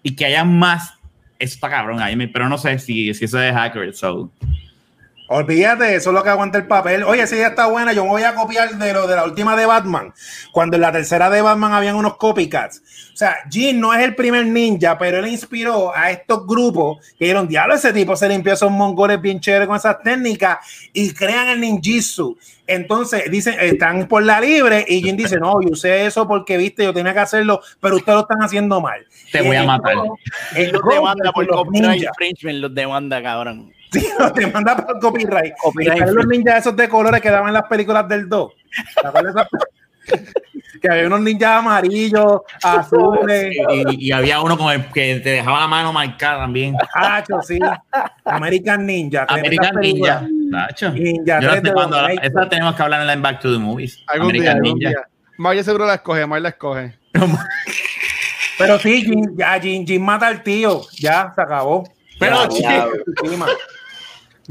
[0.02, 0.94] y que haya más.
[1.38, 3.92] Eso está cabrón ahí, pero no sé si, si eso es accurate.
[3.94, 4.30] So.
[5.32, 7.04] Olvídate, eso es lo que aguanta el papel.
[7.04, 7.92] Oye, esa idea está buena.
[7.92, 10.12] Yo me voy a copiar de lo de la última de Batman.
[10.50, 12.82] Cuando en la tercera de Batman habían unos copycats.
[13.12, 17.26] O sea, Jin no es el primer ninja, pero él inspiró a estos grupos que
[17.26, 20.58] dijeron, diablo, ese tipo se limpió a esos mongoles bien chéveres con esas técnicas
[20.92, 22.36] y crean el ninjitsu.
[22.66, 26.82] Entonces, dicen, están por la libre y Jin dice, no, yo usé eso porque, viste,
[26.82, 29.06] yo tenía que hacerlo, pero ustedes lo están haciendo mal.
[29.30, 29.94] Te voy a matar.
[30.56, 33.72] El Los demanda por los copyright infringement, los demanda, cabrón.
[34.00, 35.54] Sí, no, te manda por copyright.
[35.60, 38.52] Copyright los ninjas esos de colores que daban en las películas del 2.
[39.00, 40.32] ¿Te acuerdas de esas?
[40.80, 45.60] que había unos ninjas amarillos, azules, Y, y había uno con el que te dejaba
[45.60, 46.74] la mano marcada también.
[46.94, 47.58] hachos, sí.
[48.24, 49.26] American Ninja.
[49.28, 49.74] American.
[49.80, 50.22] Ninja.
[50.30, 50.90] Nacho.
[50.90, 54.02] Ninja, Yo esa tenemos que hablar en la Back to the Movies.
[54.06, 54.88] Algún día, American algún Ninja.
[54.90, 55.08] día.
[55.36, 56.94] Maya seguro la escoge, Maya la escoge.
[58.58, 60.82] Pero sí, Jin, ya Jin, Jin mata al tío.
[60.98, 61.84] Ya, se acabó.
[62.18, 62.90] Pero, Ya, chico.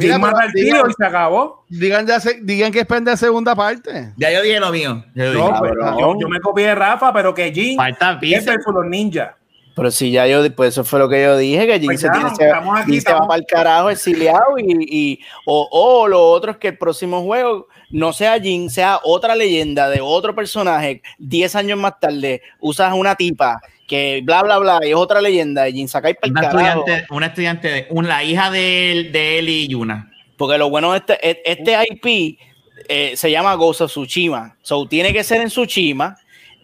[0.06, 1.66] Mira, mata al tío digan- y se acabó.
[1.70, 4.14] Digan, ya se- digan que esperen de segunda parte.
[4.18, 5.04] ya yo dije lo mío.
[5.14, 5.54] Yo No, dije.
[5.60, 5.98] pues, cabrón.
[6.00, 9.32] yo, yo me copié de Rafa, pero que Jin Falta es versus los ninjas.
[9.76, 12.08] Pero si ya yo, pues eso fue lo que yo dije, que Jin Pues se,
[12.08, 16.22] ya, tiene, se, aquí, se va para el carajo exiliado y, y o, o lo
[16.32, 21.02] otro es que el próximo juego no sea Jin, sea otra leyenda de otro personaje,
[21.18, 25.64] 10 años más tarde, usas una tipa que bla, bla, bla, y es otra leyenda
[25.64, 26.80] de Jin Sakai para el Una carajo.
[26.80, 30.12] estudiante, una estudiante de una, la hija de, él- de él y Yuna.
[30.38, 32.38] Porque lo bueno de este, e- este IP
[32.88, 34.56] eh, se llama Ghost of Tsushima.
[34.62, 36.16] So tiene que ser en Tsushima,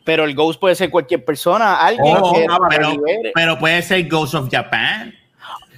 [0.05, 3.31] pero el Ghost puede ser cualquier persona, alguien Oh, que pero, libere.
[3.33, 5.13] pero puede ser Ghost of Japan.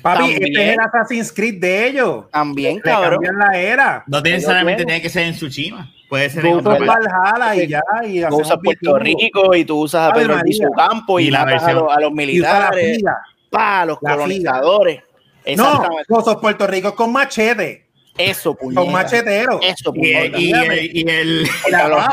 [0.02, 0.44] Papi, También.
[0.44, 2.26] este es el Assassin's Creed de ellos.
[2.32, 3.20] También, Le cabrón.
[3.24, 4.04] cambian la era.
[4.06, 5.92] No necesariamente tiene que ser en Tsushima.
[6.10, 6.78] Puede ser en otro.
[6.86, 7.82] Valhalla y ya.
[8.04, 9.00] Y Tú hacemos usas Puerto.
[9.00, 12.00] Rico y tú usas a Pedro su campo y, Y la a versión- los, a
[12.00, 13.00] los militares,
[13.50, 15.02] pa, a los La colonizadores.
[15.56, 15.82] No,
[16.28, 17.88] of Puerto Rico con machete.
[18.18, 18.82] Eso, puñeta.
[18.82, 19.60] Con machetero.
[19.62, 20.38] Eso, Y, puñeta.
[20.38, 22.04] y, y, y el contra, los,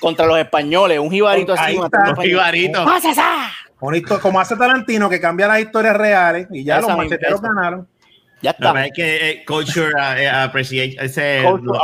[0.00, 1.76] contra los españoles, un jibarito así.
[1.76, 2.84] los Jibarito.
[3.80, 7.86] Bonito, como hace Tarantino, que cambia las historias reales y ya Esa los macheteros ganaron.
[8.44, 8.84] Ya está.
[8.86, 11.80] es que eh, culture eh, appreciation, ese, no- no,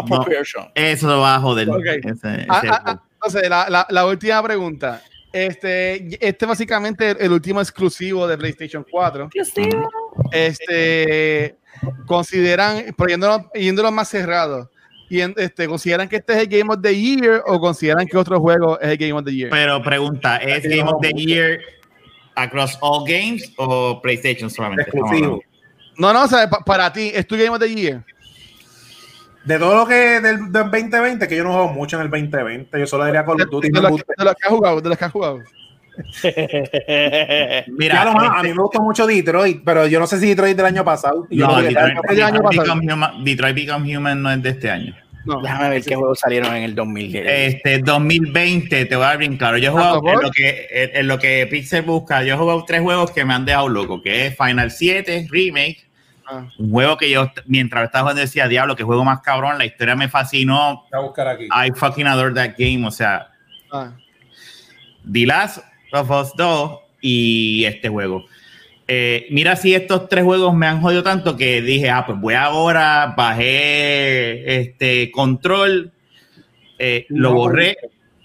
[0.75, 1.69] eso lo va a joder.
[1.71, 1.79] Ok.
[1.87, 5.03] Ese- ese- Ah, ah, ah, entonces, la, la, la última pregunta.
[5.33, 9.31] Este, este básicamente el, el último exclusivo de PlayStation 4.
[10.33, 11.57] Este,
[12.07, 14.71] consideran, pero yéndolo, yéndolo más cerrado,
[15.09, 18.17] y en- este, ¿consideran que este es el Game of the Year o consideran que
[18.17, 19.51] otro juego es el Game of the Year?
[19.51, 21.61] Pero pregunta, ¿es Game of the Year
[22.35, 24.83] across all games o PlayStation solamente?
[24.83, 25.41] Exclusivo.
[26.01, 28.03] No, no, o sea, pa- para ti, ¿es tu Game of the Year?
[29.45, 32.79] De todo lo que del, del 2020, que yo no juego mucho en el 2020,
[32.79, 33.69] yo solo diría Call of Duty.
[33.71, 35.39] de los que, de los que has jugado, de los que has jugado.
[37.69, 40.67] Mira, más, a mí me gustó mucho Detroit, pero yo no sé si Detroit del
[40.67, 41.27] año pasado.
[41.31, 42.63] Yo no, Detroit, año Detroit pasado.
[42.63, 44.97] Become Human, Detroit Become Human no es de este año.
[45.27, 45.43] No.
[45.43, 47.27] Déjame ver qué juegos salieron en el 2010.
[47.55, 49.59] Este 2020, te voy a dar bien claro.
[49.59, 52.23] Yo he jugado en lo, que, en, en lo que Pixel busca.
[52.23, 55.90] Yo he jugado tres juegos que me han dejado loco, que es Final 7 Remake.
[56.59, 59.59] Un juego que yo, mientras estaba jugando, decía, diablo, que juego más cabrón.
[59.59, 60.85] La historia me fascinó.
[60.91, 61.45] Voy a buscar aquí.
[61.45, 62.87] I fucking adore that game.
[62.87, 63.31] O sea,
[63.71, 63.93] Ah.
[65.11, 65.59] The Last
[65.93, 68.25] of Us 2 y este juego.
[68.87, 72.35] Eh, mira si estos tres juegos me han jodido tanto que dije, ah, pues voy
[72.35, 75.93] ahora, bajé este control,
[76.79, 77.77] eh, lo borré,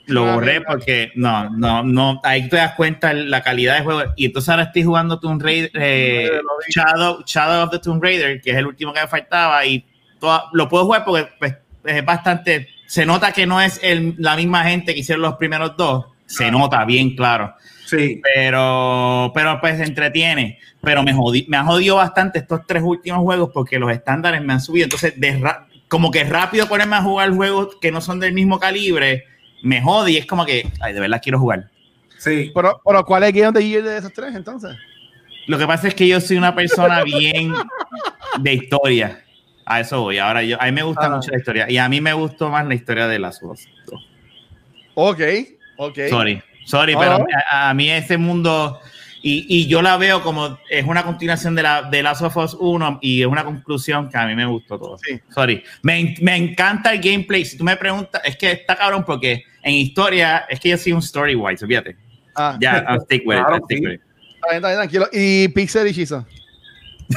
[0.08, 4.04] lo no, borré porque no, no, no, ahí te das cuenta la calidad de juego.
[4.16, 6.30] Y entonces ahora estoy jugando Tomb Raider, eh,
[6.70, 9.86] Shadow, Shadow of the Tomb Raider, que es el último que me faltaba, y
[10.20, 11.56] toda- lo puedo jugar porque pues,
[11.86, 15.76] es bastante, se nota que no es el- la misma gente que hicieron los primeros
[15.78, 17.54] dos, se nota bien claro
[17.86, 18.20] Sí.
[18.34, 20.58] pero, pero pues entretiene.
[20.82, 24.54] Pero me, jodí, me ha jodido bastante estos tres últimos juegos porque los estándares me
[24.54, 24.86] han subido.
[24.86, 28.60] Entonces, de ra- como que rápido ponerme a jugar juegos que no son del mismo
[28.60, 29.26] calibre,
[29.66, 31.70] me jode y es como que, ay, de verdad quiero jugar.
[32.18, 32.52] Sí.
[32.54, 34.76] Pero, pero ¿cuál es el Game of the Year de esos tres entonces?
[35.48, 37.54] Lo que pasa es que yo soy una persona bien
[38.40, 39.22] de historia.
[39.66, 40.20] A eso voy.
[40.20, 41.10] Ahora, yo, a mí me gusta Ah.
[41.16, 43.68] mucho la historia y a mí me gustó más la historia de las dos.
[44.94, 45.20] Ok,
[45.78, 46.00] ok.
[46.10, 47.26] Sorry, sorry, pero no.
[47.52, 48.80] a, a mí ese mundo
[49.28, 52.56] y, y yo la veo como es una continuación de la de Last of Us
[52.60, 54.98] 1 y es una conclusión que a mí me gustó todo.
[55.00, 55.20] Sí.
[55.34, 57.44] Sorry, me, me encanta el gameplay.
[57.44, 60.92] Si tú me preguntas, es que está cabrón porque en historia es que yo soy
[60.92, 61.96] un story wise, fíjate.
[62.36, 63.86] Ah, Ya, I'll stick with it, Claro, I'll stick sí.
[63.86, 64.02] with it.
[64.36, 65.10] está bien, está bien, tranquilo.
[65.12, 66.26] Y Pixel y Shizo.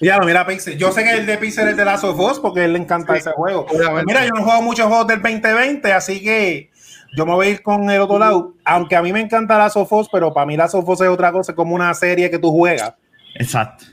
[0.00, 0.76] Ya lo mira Pixel.
[0.76, 2.78] Yo sé que el de Pixel es de Last of Us porque a él le
[2.80, 3.66] encanta Sí, ese juego.
[4.04, 6.70] Mira, yo no juego muchos juegos del 2020, así que
[7.14, 8.54] yo me voy a ir con el otro lado.
[8.64, 11.08] Aunque a mí me encanta Last of Us, pero para mí Last of Us es
[11.08, 12.94] otra cosa, es como una serie que tú juegas.
[13.34, 13.84] Exacto.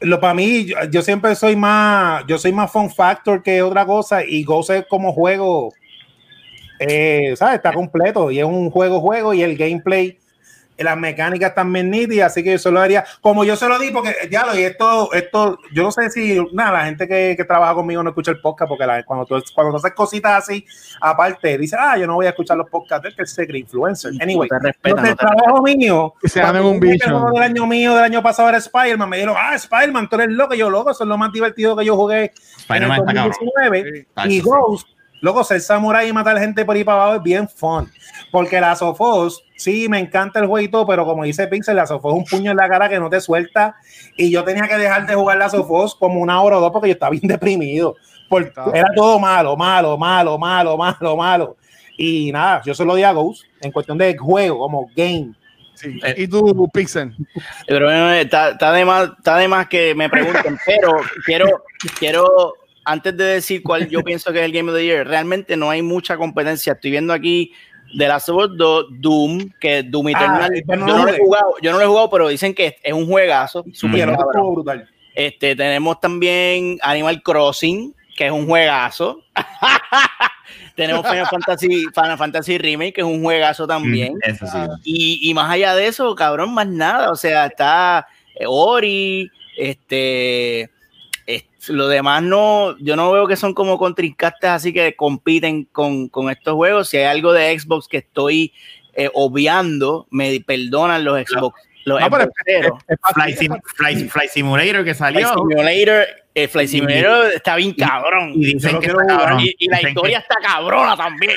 [0.00, 3.86] Lo para mí, yo, yo siempre soy más, yo soy más fun factor que otra
[3.86, 5.72] cosa y Ghost es como juego,
[6.78, 7.56] eh, ¿sabes?
[7.56, 10.18] Está completo y es un juego, juego y el gameplay,
[10.84, 13.90] las mecánicas también nítidas, así que yo se lo haría, como yo se lo di,
[13.90, 17.44] porque ya lo y esto, esto, yo no sé si, nada, la gente que, que
[17.44, 20.64] trabaja conmigo no escucha el podcast, porque la- cuando, tú, cuando tú haces cositas así,
[21.00, 24.12] aparte, dice, ah, yo no voy a escuchar los podcasts, es que es secret influencer.
[24.20, 27.26] Anyway, No te respetan, los del no te trabajo mío, Que se un bicho.
[27.28, 30.28] el del año mío, del año pasado era Spider-Man, me dijeron, ah, Spider-Man, tú eres
[30.30, 33.12] loco, yo loco, eso es lo más divertido que yo jugué en el Spider-Man está
[33.14, 33.32] cabrón.
[33.40, 34.06] 2019.
[34.14, 34.40] Ah, Y.
[34.40, 34.88] Ghost,
[35.22, 37.90] loco, ser samurai y matar gente por ahí para abajo es bien fun.
[38.30, 41.86] Porque la Sofos, sí, me encanta el juego y todo, pero como dice Pixel, la
[41.86, 43.76] Sofos es un puño en la cara que no te suelta.
[44.16, 46.88] Y yo tenía que dejar de jugar la Sofos como una hora o dos porque
[46.88, 47.96] yo estaba bien deprimido.
[48.28, 51.56] Porque era todo malo, malo, malo, malo, malo, malo.
[51.96, 55.32] Y nada, yo se lo di a Ghost en cuestión de juego, como game.
[55.74, 56.00] Sí.
[56.02, 56.14] Eh.
[56.18, 57.14] ¿Y tú, Pixel?
[57.66, 61.64] Pero bueno, está, está de más, está de más que me pregunten, pero quiero,
[61.98, 62.54] quiero,
[62.84, 65.70] antes de decir cuál yo pienso que es el Game of the Year, realmente no
[65.70, 66.74] hay mucha competencia.
[66.74, 67.52] Estoy viendo aquí
[67.94, 71.18] de Last of Us 2, Doom, que Doom Eternal, pero no yo, no lo he
[71.18, 73.64] jugado, yo no lo he jugado, pero dicen que es, un juegazo.
[73.64, 74.16] Cabrón.
[74.18, 74.88] estuvo brutal.
[75.14, 79.20] Este, tenemos también Animal Crossing, que es un juegazo.
[80.74, 84.14] tenemos Final Fantasy, Final Fantasy Remake, que es un juegazo también.
[84.14, 84.58] Mm, Eso sí.
[84.84, 87.10] Y, y más allá de eso, cabrón, más nada.
[87.10, 90.70] O sea, está eh, Ori, este.
[91.68, 96.30] Lo demás no, yo no veo que son como contrincantes así que compiten con, con
[96.30, 96.88] estos juegos.
[96.88, 98.52] Si hay algo de Xbox que estoy
[98.94, 101.60] eh, obviando, me perdonan los Xbox.
[101.84, 102.78] Los No, pero es- Xboxeros.
[102.88, 103.32] es Fly.
[103.34, 105.28] Sim- Fly- Fly Simulator que salió.
[105.34, 108.32] Simulator, el Flight Simulator está bien cabrón.
[108.36, 109.40] Y dicen que está cabrón.
[109.40, 111.36] Y, y la Dicen historia está cabrona también.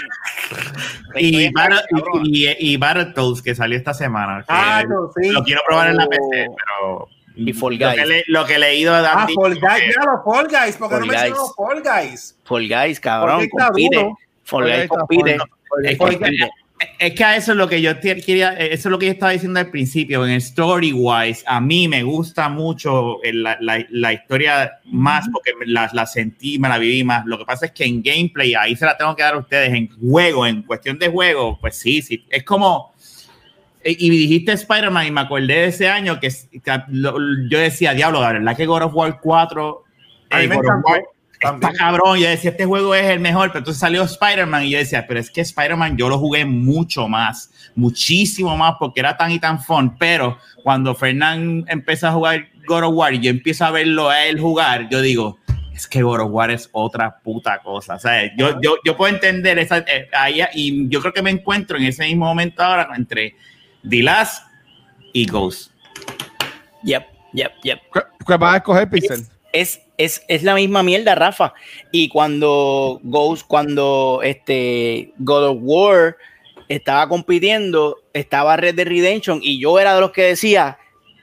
[1.16, 1.82] Y, cabrona.
[2.24, 4.40] y, y, y Battletoads que salió esta semana.
[4.40, 5.30] que Ah, no, sí.
[5.32, 6.10] Lo quiero probar en la Oh.
[6.10, 7.10] PC, pero.
[7.36, 7.99] Y Fall Lo Guys.
[7.99, 10.78] que, le- lo que he leído de Ah, Andy- Fall Guys, mira los Fall Guys,
[10.78, 11.34] ¿por qué no Guys.
[11.56, 12.38] Fall Guys?
[12.44, 14.10] Fall Guys, cabrón, Porque compite.
[14.44, 14.88] Fall Guys
[15.98, 16.49] compite.
[16.99, 19.32] Es que- a eso es lo que yo quería, eso es lo que yo estaba
[19.32, 23.86] diciendo al principio, en el story wise, a mí me gusta mucho el- la, la-
[23.90, 27.26] la historia más porque me la, la sentí, me la viví más.
[27.26, 29.74] Lo que pasa es que en gameplay, ahí se la tengo que dar a ustedes,
[29.74, 32.94] en juego, en cuestión de juego, pues sí, sí, es como...
[33.86, 37.18] eh, Y dijiste Spider-Man y me acordé de ese año que, que lo-
[37.49, 39.84] yo decía, diablo, la verdad que God of War 4...
[40.32, 40.84] A mí eh, me God of.
[40.84, 41.03] War
[41.40, 44.80] Está cabrón, yo decía, este juego es el mejor, pero entonces salió Spider-Man y yo
[44.80, 49.32] decía, pero es que Spider-Man yo lo jugué mucho más, muchísimo más, porque era tan
[49.32, 53.66] y tan fun, pero cuando Fernán empieza a jugar God of War y yo empiezo
[53.66, 55.38] a verlo a él jugar, yo digo,
[55.74, 59.14] es que God of War es otra puta cosa, o sea, yo, yo, yo puedo
[59.14, 62.90] entender esa, eh, ahí, y yo creo que me encuentro en ese mismo momento ahora
[62.95, 63.36] entre
[63.90, 64.44] The Last
[65.14, 65.72] y Ghost.
[66.84, 67.80] Yep, yep, yep.
[67.91, 69.26] ¿Cuál cuál vas a escoger, Pixel?
[69.53, 71.53] Es, es, es la misma mierda, Rafa.
[71.91, 76.18] Y cuando Ghost, cuando este God of War
[76.68, 80.78] estaba compitiendo, estaba Red Dead Redemption y yo era de los que decía,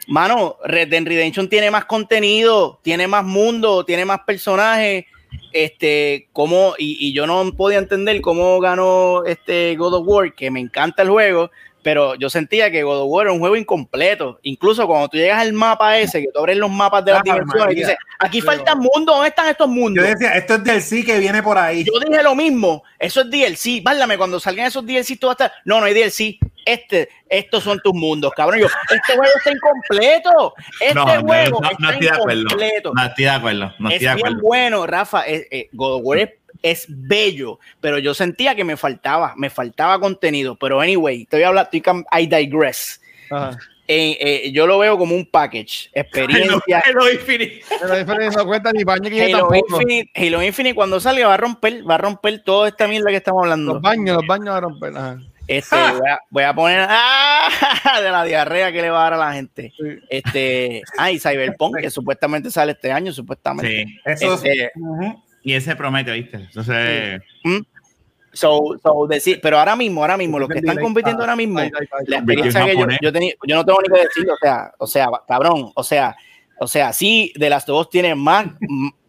[0.06, 5.04] mano, Red Dead Redemption tiene más contenido, tiene más mundo, tiene más personajes.
[5.52, 10.50] Este, cómo, y, y yo no podía entender cómo ganó este God of War, que
[10.50, 11.50] me encanta el juego,
[11.82, 14.38] pero yo sentía que God of War era un juego incompleto.
[14.42, 17.24] Incluso cuando tú llegas al mapa ese, que tú abres los mapas de las Ah,
[17.24, 20.04] dimensiones, y dices, aquí Pero- faltan mundos, ¿dónde están estos Yo mundos?
[20.06, 21.84] decía, esto es del sí que viene por ahí.
[21.84, 25.44] Yo dije lo mismo, eso es DLC, válame, cuando salgan esos DLC tú vas a
[25.46, 28.60] estar, no, no hay DLC, este, estos son tus mundos, cabrón.
[28.60, 32.40] Yo, este juego está incompleto, este No, juego no, está no estoy de acuerdo.
[32.42, 32.92] incompleto.
[32.94, 33.72] No estoy de acuerdo.
[33.80, 34.40] No es estoy de bien acuerdo.
[34.46, 36.30] bueno, Rafa, eh, eh, God of War es,
[36.62, 41.64] es bello, pero yo sentía que me faltaba, me faltaba contenido, pero anyway, estoy hablando,
[41.72, 43.00] estoy cam- I digress.
[43.30, 43.58] Ajá.
[43.88, 46.82] Eh, eh, yo lo veo como un package, experiencia.
[46.86, 47.62] Halo Infinite.
[47.80, 49.48] Pero diferencia no cuenta ni baño que Halo.
[49.54, 53.16] Infinite, Halo Infinite cuando salga va a romper, va a romper toda esta mierda que
[53.16, 53.74] estamos hablando.
[53.74, 54.96] Los baños, los baños van a romper.
[54.96, 55.18] Ajá.
[55.48, 57.48] Este, voy, a, voy a poner ¡ah!
[58.02, 59.72] de la diarrea que le va a dar a la gente.
[59.76, 59.84] Sí.
[60.08, 63.84] Este, ah, y Cyberpunk, que supuestamente sale este año, supuestamente.
[63.84, 63.98] Sí.
[64.04, 65.22] Eso Este, Ujú.
[65.42, 66.36] Y ese promete, ¿viste?
[66.36, 67.20] Entonces,
[68.34, 72.16] So, so decir, pero ahora mismo, ahora mismo, los que están compitiendo ahora mismo, la
[72.16, 72.98] experiencia que yo, japonés.
[73.02, 76.16] yo tenía, yo no tengo ni que decir, o sea, o sea, cabrón, o sea,
[76.58, 78.46] o sea, sí, de las dos tiene más,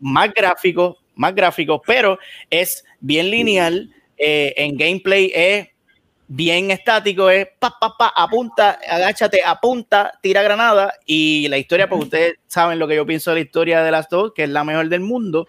[0.02, 2.20] más gráficos, más gráficos, pero
[2.50, 5.70] es bien lineal, eh, en gameplay es
[6.36, 12.02] bien estático, es pa, pa, pa, apunta, agáchate, apunta, tira granada, y la historia, pues
[12.04, 14.64] ustedes saben lo que yo pienso de la historia de las dos, que es la
[14.64, 15.46] mejor del mundo,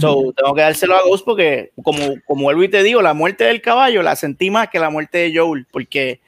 [0.00, 3.44] So, tengo que dárselo a Ghost porque, como, como vuelvo y te digo, la muerte
[3.44, 6.20] del caballo la sentí más que la muerte de Joel, porque,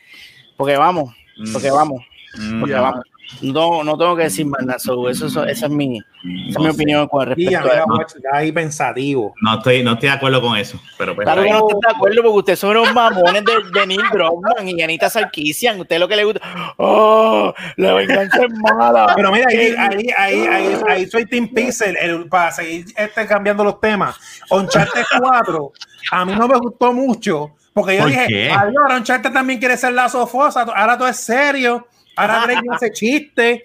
[0.57, 1.15] porque vamos,
[1.53, 2.03] porque vamos,
[2.39, 2.81] mm, porque Ya.
[2.81, 3.05] vamos.
[3.41, 4.79] No, no tengo que decir más nada.
[4.79, 8.17] So, eso, eso- esa es mi, esa es mi No opinión con respecto a Watch,
[8.17, 9.35] está ahí pensativo.
[9.41, 10.81] no estoy, no estoy de acuerdo con eso.
[10.99, 13.87] Pero pues, Claro que no estoy de acuerdo porque ustedes son unos mamones de, de
[13.87, 15.81] Neil Druckmann y Anita Sarkeesian.
[15.81, 16.41] Usted lo que le gusta.
[16.77, 17.53] ¡Oh!
[17.77, 19.13] La venganza es mala.
[19.17, 23.65] Pero mira, ahí, ahí, ahí, ahí, ahí soy Team Pixel el- para seguir este, cambiando
[23.65, 24.17] los temas.
[24.51, 25.73] Uncharted 4,
[26.13, 27.53] a mí no me gustó mucho.
[27.75, 28.51] Porque yo ¿Por dije, qué?
[28.51, 31.87] adiós, ahora Uncharted también quiere ser la sofosa, ahora todo es serio,
[32.17, 33.65] ahora Drake no hace chiste,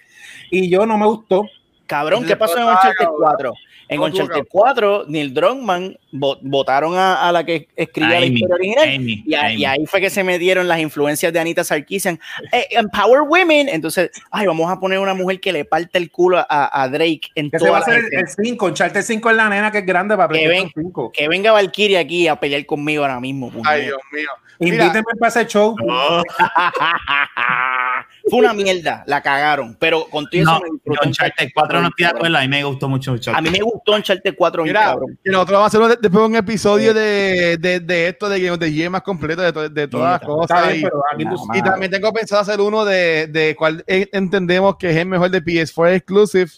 [0.52, 1.46] y yo no me gustó.
[1.86, 3.16] Cabrón, ¿qué pasó en Uncharted cabrón.
[3.22, 3.54] 4?
[3.90, 4.48] En Uncharted cabrón.
[4.52, 8.90] 4, Neil Druckmann vo- votaron a, a la que escribía la Amy, historia original.
[8.94, 12.20] Amy, y, a- y ahí fue que se metieron las influencias de Anita Sarkeesian.
[12.52, 13.70] Eh, empower women.
[13.70, 17.22] Entonces, ay, vamos a poner una mujer que le parte el culo a, a Drake
[17.36, 19.72] en Que se va a toda hacer el, el 5, Uncharted 5 es la nena
[19.72, 21.12] que es grande para Que PlayStation ven- 5.
[21.14, 23.50] Que venga Valkyrie aquí a pelear conmigo ahora mismo.
[23.64, 24.30] Ay, Dios mío.
[24.60, 25.74] Mira, Invítenme para ese show.
[25.80, 26.24] No,
[28.30, 29.76] Fue una mierda, la cagaron.
[29.80, 32.38] Pero con todo eso no, me yo Uncharted 4 no estoy de acuerdo.
[32.38, 33.38] A mí me gustó mucho Uncharted.
[33.38, 35.20] A mí me gustó Uncharted 4 bien Mira, cabrón.
[35.24, 38.52] que nosotros vamos a hacer un- después un episodio de, de, de esto de Game
[38.52, 40.76] of the Year más completo de, to- de todas las cosas.
[40.76, 40.84] Y,
[41.58, 45.44] y también tengo pensado hacer uno de, de cuál entendemos que es el mejor de
[45.44, 46.52] PS4 exclusive.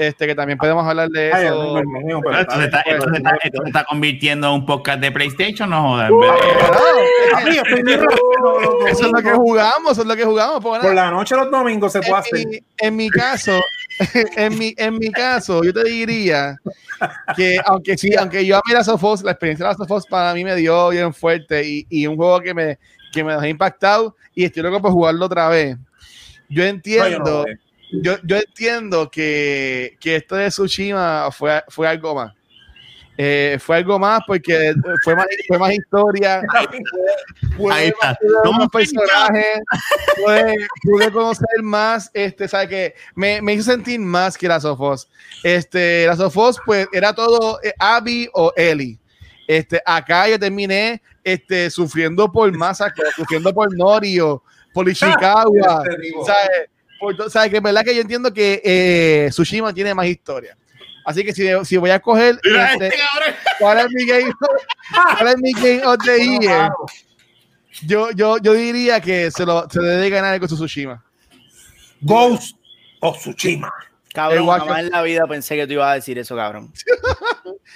[0.00, 1.74] Este, que también podemos hablar de Ay, eso.
[1.74, 4.52] Dios mío, pero- Esto se, está, Pues, esto se está- esto se está convirtiendo en
[4.54, 6.10] un podcast de PlayStation, no jodas.
[7.36, 8.86] Estoy bien rápido.
[8.88, 10.60] Eso es lo que jugamos, eso es lo que jugamos.
[10.60, 10.94] Por nada.
[10.94, 12.46] la noche los domingos se puede en, hacer.
[12.48, 13.60] mi, en mi caso,
[14.36, 16.56] en mi, en mi caso, yo te diría
[17.36, 19.90] que aunque sí, aunque yo a mí Last of Us, la experiencia de Last of
[19.90, 22.78] Us para mí me dio bien fuerte y, y un juego que me,
[23.12, 25.76] que me dejó impactado y estoy loco por jugarlo otra vez.
[26.48, 27.69] Yo No, yo entiendo, no.
[27.92, 32.32] Yo, yo entiendo que, que esto de Tsushima fue, fue algo más.
[33.22, 34.72] Eh, fue algo más porque
[35.04, 36.40] fue más, fue más historia.
[37.56, 38.16] Pude, Ahí está.
[38.56, 39.58] más personajes,
[40.16, 44.80] pude, pude conocer más, este, ¿sabes que Me, me hizo sentir más que las of
[44.80, 45.06] Us.
[45.42, 48.98] Este, las of Us, pues, era todo eh, Abby o Ellie.
[49.46, 54.42] Este, acá yo terminé este, sufriendo por Masako, sufriendo por Norio,
[54.72, 56.10] por Ishikawa, Este.
[56.24, 56.70] ¿sabes?
[57.16, 57.50] To- ¿sabes?
[57.50, 60.56] Que es verdad que yo entiendo que eh, Tsushima tiene más historia.
[61.04, 62.98] Así que si, si voy a coger este, este.
[63.58, 64.32] ¿cuál es mi game,
[65.18, 66.70] cuál es mi game of the year,
[67.82, 71.02] yo, yo, yo diría que se lo se debe ganar con Tsushima.
[72.02, 72.56] Ghost
[73.00, 73.72] of Tsushima.
[74.12, 76.72] Cabrón, jamás en la vida pensé que tú ibas a decir eso, cabrón.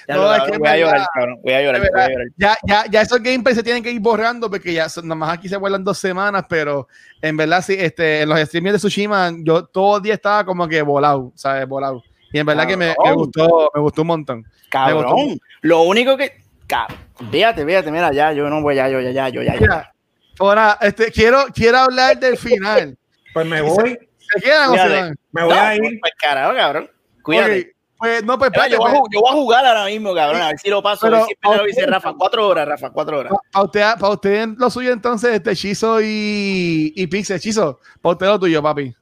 [0.08, 1.38] Ya No, lo, es cabrón, que voy a llorar, cabrón.
[1.42, 2.26] Voy a llorar, voy a llorar.
[2.36, 5.38] Ya, ya, ya esos gameplays se tienen que ir borrando porque ya son- nada más
[5.38, 6.88] aquí se vuelan dos semanas, pero
[7.22, 10.66] en verdad sí, este, en los streams de Tsushima yo todo el día estaba como
[10.68, 11.66] que volado, ¿sabes?
[11.68, 12.02] Volado.
[12.32, 13.14] Y en verdad que me, me Cabrón.
[13.14, 14.38] gustó, me gustó un montón.
[14.40, 15.04] Me Cabrón.
[15.14, 15.38] gustó.
[15.62, 16.32] Lo único que.
[16.66, 16.98] Cabrón.
[17.30, 19.60] Fíjate, fíjate, mira, ya, yo no voy, ya, yo, ya, ya, yo, ya, ya.
[19.60, 19.92] Mira,
[20.40, 22.98] ahora, este, quiero, quiero hablar del final.
[23.32, 23.96] Pues me voy,
[24.32, 25.00] ¿Se quedan o se Fíjate.
[25.00, 25.14] van?
[25.32, 26.00] me voy No, a ir.
[26.00, 26.90] Pues carajo, cabrón.
[27.22, 27.70] Cuídate.
[27.96, 30.14] Pues no, pues Mira, espérate, yo, voy a, pues, yo voy a jugar ahora mismo,
[30.14, 30.42] cabrón.
[30.42, 31.06] A ver si lo paso.
[31.06, 31.86] a ver Pero, si lo que dice.
[31.86, 32.12] Rafa.
[32.18, 33.32] Cuatro horas, Rafa, cuatro horas.
[33.52, 37.40] Para usted, para usted lo suyo entonces, este Chizo y, y Pixel.
[37.40, 38.94] Chizo, para usted lo tuyo, papi.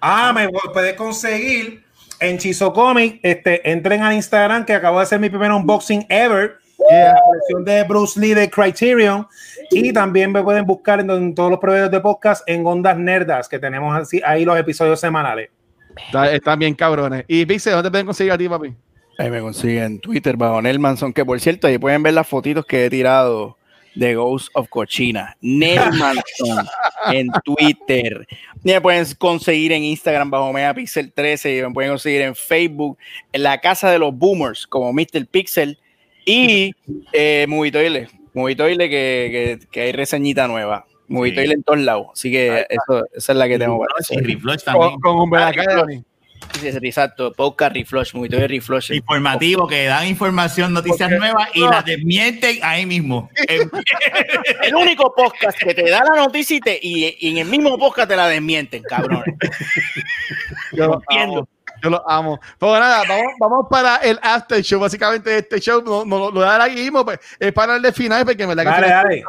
[0.00, 1.84] Ah, me puedes conseguir
[2.20, 3.18] en Chizo Comic.
[3.22, 6.58] Este, entren al Instagram que acabo de hacer mi primer unboxing ever.
[6.90, 7.14] Yeah.
[7.14, 9.26] La colección de Bruce Lee de Criterion.
[9.70, 13.48] Y también me pueden buscar en, en todos los proveedores de podcast en Ondas Nerdas,
[13.48, 15.50] que tenemos así, ahí los episodios semanales.
[16.06, 17.24] Está- están bien cabrones.
[17.28, 18.74] Y Pixel, ¿dónde te pueden conseguir a ti, papi?
[19.18, 22.64] Ahí me consiguen en Twitter bajo Nelmanson, que por cierto, ahí pueden ver las fotitos
[22.64, 23.58] que he tirado
[23.94, 25.36] de Ghost of Cochina.
[25.42, 26.66] Nelmanson
[27.12, 28.26] en Twitter.
[28.64, 31.58] Me pueden conseguir en Instagram bajo Megapixel 13.
[31.58, 32.96] Y me pueden conseguir en Facebook,
[33.32, 35.26] en la casa de los boomers, como Mr.
[35.30, 35.78] Pixel.
[36.24, 36.72] Y
[37.12, 38.08] eh, Movitoile.
[38.34, 40.86] Movitoile que, que, que hay reseñita nueva.
[41.08, 42.06] Movitoile en todos lados.
[42.14, 43.92] Así que eso, esa es la que tengo para
[44.22, 44.34] Y.
[44.34, 44.92] Reflush también.
[44.92, 46.02] Con, con Umbrella Ah, Academy.
[46.60, 47.32] Sí, sí, Exacto.
[47.32, 48.14] Podcast Reflush.
[48.14, 48.92] Movitoile Reflush.
[48.92, 53.28] Informativo, que dan información, noticias Porque- nuevas y las desmienten ahí mismo.
[54.62, 57.76] El único podcast que te da la noticia y, te- y- y en el mismo
[57.78, 59.22] podcast te la desmienten, cabrón.
[60.72, 61.48] Yo lo Entiendo.
[61.82, 62.38] Yo lo amo.
[62.58, 64.78] Pero nada, vamos, vamos para el after show.
[64.80, 68.24] Básicamente, este show no, no, lo da aquí mismo, pues, es para el de final,
[68.24, 69.24] porque en verdad que Dale, se- dale.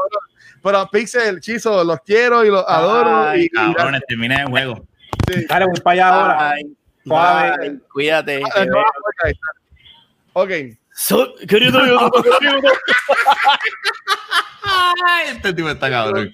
[0.62, 3.28] Pero Pixel, Chizo, los quiero y los adoro.
[3.28, 4.86] Ay, y, y Cabrones, termina el juego.
[5.28, 5.46] sí.
[5.50, 6.54] Dale, voy para allá ahora.
[7.06, 7.68] Bye.
[7.68, 7.80] Bye.
[7.92, 8.42] Cuídate.
[8.56, 8.82] Ah, no,
[10.34, 10.50] ok.
[10.94, 12.62] So- querido YouTube, querido.
[15.06, 16.32] Ay, este tipo está cabrón.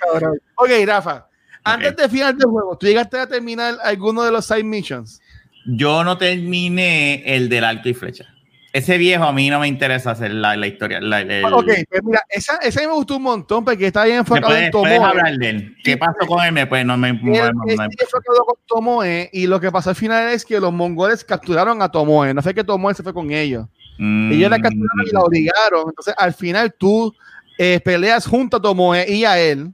[0.55, 1.25] Ok, Rafa.
[1.63, 5.21] Antes de final del juego, ¿tú llegaste a terminar alguno de los side missions?
[5.75, 8.25] Yo no terminé el del arco y flecha.
[8.71, 11.01] Ese viejo a mí no me interesa hacer la, la historia.
[11.01, 14.03] la- el- Ok, pues mira, esa, esa a mí me gustó un montón porque está
[14.03, 15.09] bien ¿Me enfocado puedes, en puedes Tomoe.
[15.09, 15.75] hablar de él?
[15.83, 16.67] ¿Qué pasó con él?
[16.67, 20.29] Pues, no me, Él, no- no- enfocado con Tomoe y lo que pasó al final
[20.29, 22.31] es que los mongoles capturaron a Tomoe.
[22.33, 23.65] No fue que Tomoe se fue con ellos.
[23.97, 25.83] Mm, Ellos la capturaron y la obligaron.
[25.89, 27.13] Entonces, al final tú
[27.57, 29.73] eh, peleas junto a Tomoe y a él.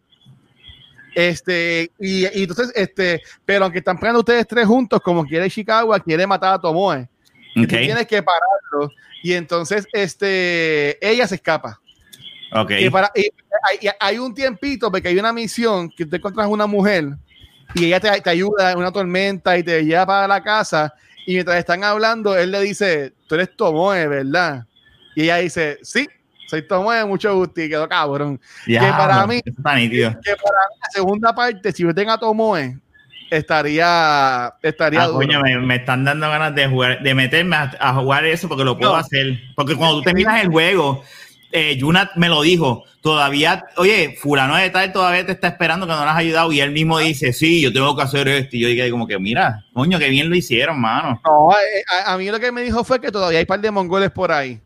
[1.15, 5.95] Este, y, y entonces, este, pero aunque están peleando ustedes tres juntos, como quiere Chicago,
[6.03, 7.07] quiere matar a Tomoe.
[7.85, 8.91] Tienes que pararlo.
[9.23, 11.79] Y entonces, este, ella se escapa.
[12.53, 12.71] ok.
[12.79, 13.21] Y para- y
[13.69, 17.13] hay, y hay un tiempito porque hay una misión que te encuentras una mujer
[17.73, 20.93] y ella te, te ayuda en una tormenta y te lleva para la casa
[21.25, 24.65] y mientras están hablando él le dice tú eres Tomoe ¿verdad?
[25.15, 26.07] y ella dice sí
[26.47, 30.17] soy Tomoe mucho gusto y quedó cabrón Ya, que para mí- que para mí la
[30.91, 32.77] segunda parte si yo tenga Tomoe
[33.29, 35.19] estaría estaría Ah, duro.
[35.19, 38.63] coño, me, me están dando ganas de jugar, de meterme a, a jugar eso porque
[38.63, 38.97] lo puedo No.
[38.97, 39.39] hacer.
[39.55, 41.03] Porque cuando tú terminas el juego,
[41.51, 45.93] eh, Yuna me lo dijo, todavía, oye, fulano de tal todavía te está esperando que
[45.93, 48.55] no lo has ayudado y él mismo dice, sí, yo tengo que hacer esto.
[48.57, 51.19] Y yo dije como que, mira, coño, que bien lo hicieron, mano.
[51.23, 53.59] No, eh, a, a mí lo que me dijo fue que todavía hay un par
[53.61, 54.59] de mongoles por ahí.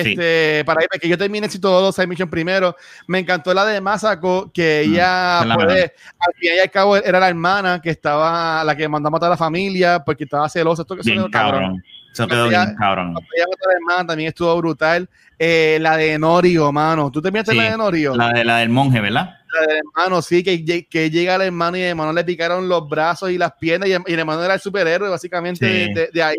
[0.00, 2.74] Este, para que yo termine si todos los side mission primero.
[3.06, 7.18] Me encantó la de Masako, que ella, Mm, pues, al fin y al cabo, era
[7.20, 10.82] la hermana que estaba, la que mandó a matar a la familia porque estaba celosa.
[10.82, 11.82] Esto que Bien cabrón.
[12.12, 13.14] Eso quedó bien cabrón.
[13.14, 15.08] La hermana también estuvo brutal.
[15.38, 17.10] Eh, la de Norio, mano.
[17.10, 18.14] ¿Tú terminaste Sí, la de Norio?
[18.14, 19.38] La, de, la del monje, ¿verdad?
[19.52, 22.88] La del hermano, sí, que, que llega el hermano y el hermano le picaron los
[22.88, 25.94] brazos y las piernas y el, y el hermano era el superhéroe básicamente Sí.
[25.94, 26.36] de- de ahí.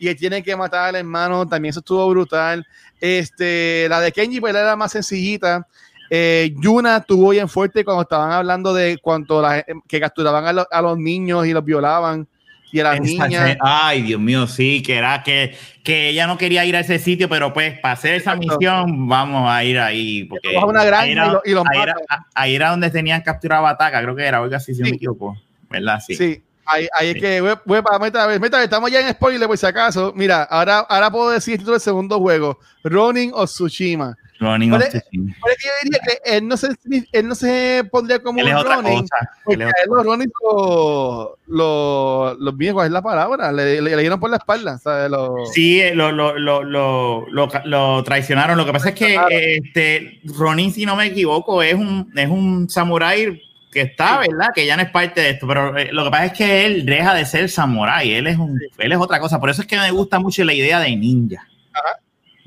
[0.00, 2.66] Y él tiene que matar al hermano, también eso estuvo brutal.
[3.00, 5.66] Este, la de Kenji pues era más sencillita.
[6.08, 10.66] Eh, Yuna estuvo bien fuerte cuando estaban hablando de cuanto la, que capturaban a, lo-
[10.70, 12.26] a los niños y los violaban
[12.72, 13.56] y a las Esa niñas.
[13.60, 15.54] Ay, Dios mío, sí, que era que,
[15.84, 18.56] que ella no quería ir a ese sitio, pero pues para hacer esa Exacto.
[18.58, 20.24] misión vamos a ir ahí.
[20.24, 21.94] Porque una ahí era, y lo- y los ahí era-
[22.34, 24.82] ahí era donde tenían capturado a Bataka, creo que era, oiga, si, Sí.
[24.82, 25.36] me equivoco.
[25.68, 26.00] ¿Verdad?
[26.04, 26.14] Sí.
[26.16, 27.16] Sí, ahí, ahí Sí.
[27.18, 30.12] es que, we- wepa, meta, meta, estamos ya en spoiler por si acaso.
[30.14, 34.16] Mira, ahora, ahora puedo decir el título del segundo juego, Ronin o Tsushima.
[34.38, 35.34] Ronin ¿Cuál of es- Tsushima.
[35.42, 36.68] Pero es que yo diría que él no se,
[37.12, 39.16] él no se pondría como Él es un otra Ronin, cosa.
[39.44, 43.82] porque él a es él los Ronin lo- lo- los viejos, es la palabra, le,
[43.82, 45.10] le, le dieron por la espalda, ¿sabes?
[45.10, 48.56] Lo- Sí, eh, lo, lo, lo, lo, lo, lo traicionaron.
[48.56, 49.18] Lo que pasa es que
[49.62, 54.48] este, Ronin, si no me equivoco, es un, es un samurái que está, ¿verdad?
[54.54, 56.84] Que ya no es parte de esto, pero eh, lo que pasa es que él
[56.84, 59.38] deja de ser samurái, él es, un, él es otra cosa.
[59.38, 61.46] Por eso es que me gusta mucho la idea de ninja.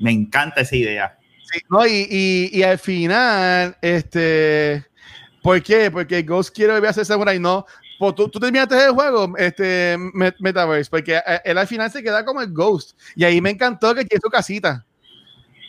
[0.00, 1.18] Me encanta esa idea.
[1.50, 4.84] Sí, no, y, y, y al final, este,
[5.42, 5.90] ¿por qué?
[5.90, 7.64] Porque Ghost quiere volver a ser samurai, no.
[7.98, 12.02] Pues tú, tú terminaste el juego, este, Met- Metaverse, porque eh, él al final se
[12.02, 12.98] queda como el Ghost.
[13.14, 14.84] Y ahí me encantó que tiene su casita.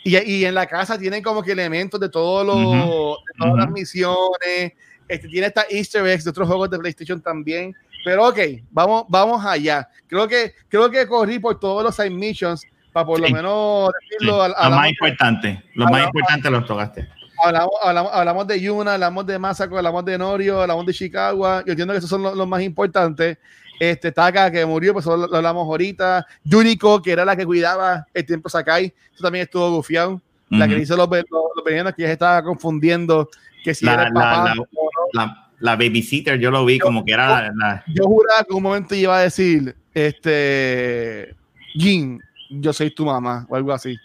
[0.04, 3.56] Y, y en la casa tienen como que elementos de, todo lo, Ujú, de todas
[3.56, 4.72] las misiones.
[5.08, 7.74] Este, tiene esta Easter eggs de otros juegos de PlayStation también.
[8.04, 8.38] Pero ok,
[8.70, 9.88] vamos, vamos allá.
[10.06, 12.62] Creo que, creo que corrí por todos los side missions
[12.92, 13.32] para por lo Sí.
[13.32, 14.42] menos Sí, decirlo.
[14.42, 17.08] al- Lo más importante, lo más hablamos- importante los tocaste.
[17.42, 21.46] Hablamos, hablamos, hablamos de Yuna, hablamos de Masako, hablamos de Norio, hablamos de Chicago.
[21.66, 23.38] Yo entiendo que esos son los, los más importantes.
[23.78, 26.26] Este Taka, que murió, pues lo, lo hablamos ahorita.
[26.44, 30.22] Yuriko, que era la que cuidaba el tiempo Sakai, eso también estuvo gufiado.
[30.48, 31.24] La que hizo los, los,
[31.56, 33.28] los venenos, que ya se estaba confundiendo
[33.64, 34.44] que si La- era el la- papá.
[34.44, 34.64] la- no.
[35.12, 38.62] La, la babysitter, yo lo vi como que era la- la, Yo juraba que un
[38.62, 41.34] momento iba a decir, este,
[41.74, 42.20] Jin,
[42.50, 43.96] yo soy tu mamá, o algo así.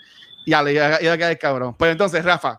[0.45, 1.76] Y ya le iba, a quedar cabrón.
[1.78, 2.57] Pues entonces, Rafa,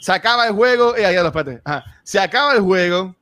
[0.00, 1.60] se acaba el juego, y ahí espérate.
[1.64, 1.84] Ajá.
[2.02, 3.14] Se acaba el juego,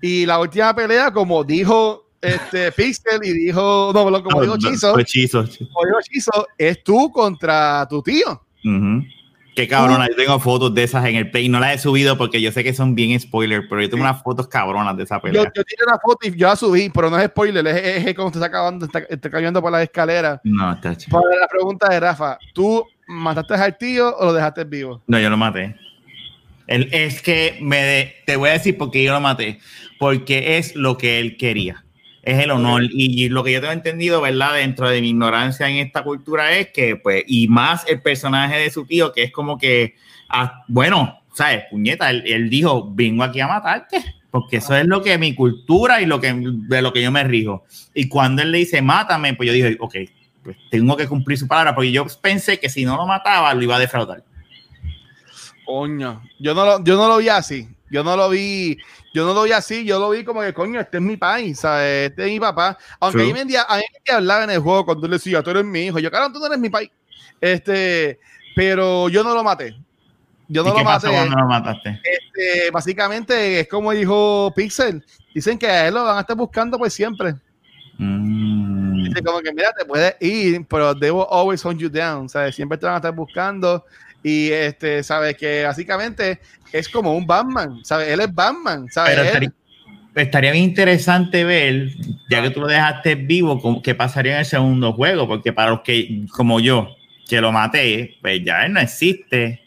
[0.00, 5.04] y la última pelea, como dijo este Pixel y dijo, no, como dijo Chizo, Fue
[5.04, 5.44] Chizo.
[5.44, 8.42] como dijo Chizo, es tú contra tu tío.
[9.56, 11.48] Qué cabrona, yo tengo fotos de esas en el play.
[11.48, 14.22] No las he subido porque yo sé que son bien spoilers, pero yo tengo unas
[14.22, 15.44] fotos cabronas de esa Yo, pelea.
[15.54, 18.36] yo tiré una foto y yo la subí, pero no es spoiler, es, como te
[18.36, 20.40] está acabando, está, está cayendo por las escaleras.
[20.44, 24.64] No, está ch- Para la pregunta de Rafa, ¿tú mataste al tío o lo dejaste
[24.64, 25.02] vivo?
[25.06, 25.74] No, yo lo maté.
[26.66, 29.58] Es que me de- te voy a decir por qué yo lo maté.
[29.98, 31.82] Porque es lo que él quería.
[32.26, 32.82] Es el honor.
[32.90, 34.54] Y lo que yo tengo entendido, ¿verdad?
[34.54, 38.68] Dentro de mi ignorancia en esta cultura es que, pues, y más el personaje de
[38.70, 39.94] su tío, que es como que,
[40.28, 41.64] ah, bueno, ¿sabes?
[41.70, 44.04] Puñeta, él, él dijo, vengo aquí a matarte.
[44.32, 47.22] Porque eso es lo que mi cultura y lo que, de lo que yo me
[47.22, 47.64] rijo.
[47.94, 49.94] Y cuando él le dice, mátame, pues yo dije, ok,
[50.42, 51.74] pues tengo que cumplir su palabra.
[51.74, 54.24] Porque yo pensé que si no lo mataba, lo iba a defraudar.
[55.64, 57.68] Coño, yo no lo, yo no lo vi así.
[57.90, 58.78] Yo no lo vi,
[59.16, 61.60] yo no lo vi así, yo lo vi como que, coño, este es mi país,
[61.60, 62.10] ¿sabes?
[62.10, 62.76] Este es mi papá.
[63.00, 63.32] Aunque a True.
[63.32, 65.86] mí, me, a mí me hablaba en el juego cuando él decía, tú eres mi
[65.86, 65.98] hijo.
[65.98, 66.90] Yo, claro, tú no eres mi país.
[67.40, 68.20] Este,
[68.54, 69.74] pero yo no lo maté.
[70.48, 71.16] Yo no ¿Y lo qué pasó maté.
[71.16, 71.98] cuando lo mataste?
[72.04, 75.02] Este, básicamente es como dijo Pixel.
[75.34, 77.36] Dicen que a él lo van a estar buscando por siempre.
[77.96, 79.04] Mm.
[79.04, 82.28] Dice como que, mira, te puedes ir, pero they will always hunt you down.
[82.28, 82.54] ¿sabes?
[82.54, 83.82] Siempre te van a estar buscando.
[84.28, 86.40] Y este, sabes que básicamente
[86.72, 87.84] es como un Batman.
[87.84, 88.08] ¿sabes?
[88.08, 88.88] Él es Batman.
[88.90, 89.12] ¿sabes?
[89.14, 89.52] Pero estaría,
[90.16, 91.90] estaría bien interesante ver,
[92.28, 95.82] ya que tú lo dejaste vivo, qué pasaría en el segundo juego, porque para los
[95.82, 96.88] que, como yo,
[97.28, 99.62] que lo maté, pues ya él no existe.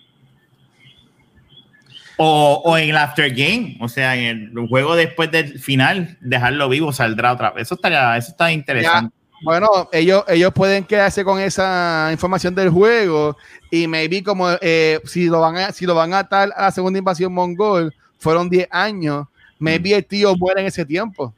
[2.18, 6.68] O, o en el after game, o sea, en el juego después del final, dejarlo
[6.68, 7.68] vivo saldrá otra vez.
[7.68, 9.16] Eso estaría, eso está interesante.
[9.42, 13.38] Bueno, ellos, ellos pueden quedarse con esa información del juego
[13.72, 16.72] y maybe como eh, si lo van a, si lo van a atar a la
[16.72, 21.34] segunda invasión mongol, fueron 10 años, maybe el tío muere en ese tiempo.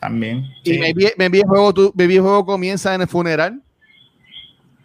[0.00, 0.44] También.
[0.64, 0.78] Y sí.
[0.78, 3.60] maybe, maybe el juego, tu- maybe el juego comienza en el funeral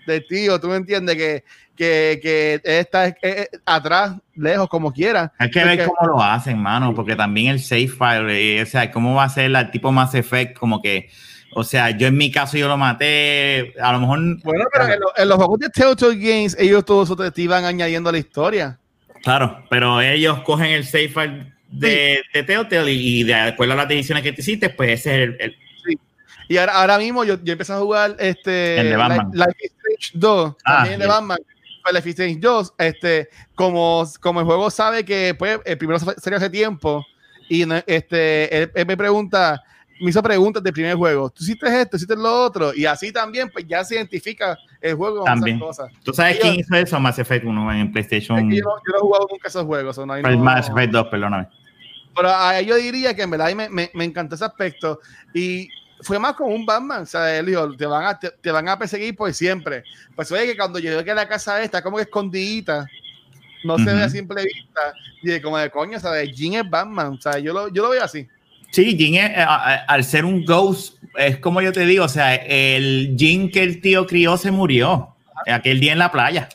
[0.08, 1.44] del tío, tú me entiendes que,
[1.76, 5.32] que, que está eh, eh, atrás, lejos, como quiera.
[5.38, 8.90] Hay que ver cómo lo hacen, mano, porque también el save file, eh, o sea,
[8.92, 11.10] cómo va a ser el tipo Mass Effect, como que
[11.54, 14.20] O sea, yo en mi caso yo lo maté, a lo mejor...
[14.44, 18.10] Bueno, pero en, lo- en los juegos de Telltale Games, ellos todos te, iban añadiendo
[18.10, 18.80] a la historia.
[19.22, 23.88] Claro, pero ellos cogen el save file de, de Telltale y, de acuerdo a las
[23.90, 25.38] decisiones que te hiciste, pues ese es el...
[25.42, 25.56] el-
[26.48, 29.30] Y ahora, ahora mismo yo, yo empecé a jugar este El de Batman.
[29.34, 31.08] Life is Strange 2, Ah, también el de.
[31.08, 31.38] Batman.
[31.84, 36.00] Pues Life is Strange 2, este, como, como el juego sabe que pues, el primero
[36.00, 37.06] salió hace tiempo,
[37.50, 39.62] y este, él, él me pregunta,
[40.02, 43.50] me hizo preguntas del primer juego, tú hiciste esto, hiciste lo otro, y así también,
[43.50, 45.58] pues ya se identifica el juego con También.
[45.58, 45.92] esas cosas.
[46.04, 47.00] ¿Tú sabes Yo- quién hizo eso?
[47.00, 48.38] Mass Effect 1 en PlayStation...
[48.40, 49.98] Es que yo, no, yo no he jugado nunca esos juegos.
[50.06, 51.48] no, ahí el no- Mass Effect 2, perdóname.
[52.16, 55.00] Pero a yo diría que en verdad me, me, me encantó ese aspecto.
[55.34, 55.70] Y
[56.02, 57.04] fue más como un Batman.
[57.04, 59.84] O sea, él dijo, te van a, te, te van a perseguir por siempre.
[60.16, 62.86] Pues oye, que cuando yo veo que la casa está como que escondidita,
[63.64, 64.94] no se ve a simple vista.
[65.22, 66.32] Y de como de coño, ¿sabes?
[66.36, 67.14] Jin es Batman.
[67.14, 68.28] O sea, yo lo, yo lo veo así.
[68.72, 72.06] Sí, Jin es, eh, a- a- al ser un ghost, es como yo te digo,
[72.06, 75.16] o sea, el Jin que el tío crió se murió
[75.48, 76.48] aquel día en la playa.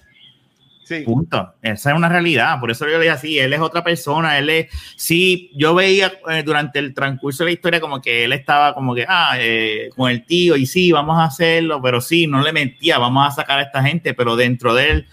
[0.85, 1.01] Sí.
[1.01, 1.53] Punto.
[1.63, 2.61] Esa es una realidad.
[2.61, 6.13] Por eso yo le dije así, él es otra persona, él es, sí, yo veía
[6.31, 9.89] eh, durante el transcurso de la historia como que él estaba como que, ah, eh,
[9.97, 13.31] con el tío y sí, vamos a hacerlo, pero sí, no le mentía, vamos a
[13.33, 15.07] sacar a esta gente, pero dentro de él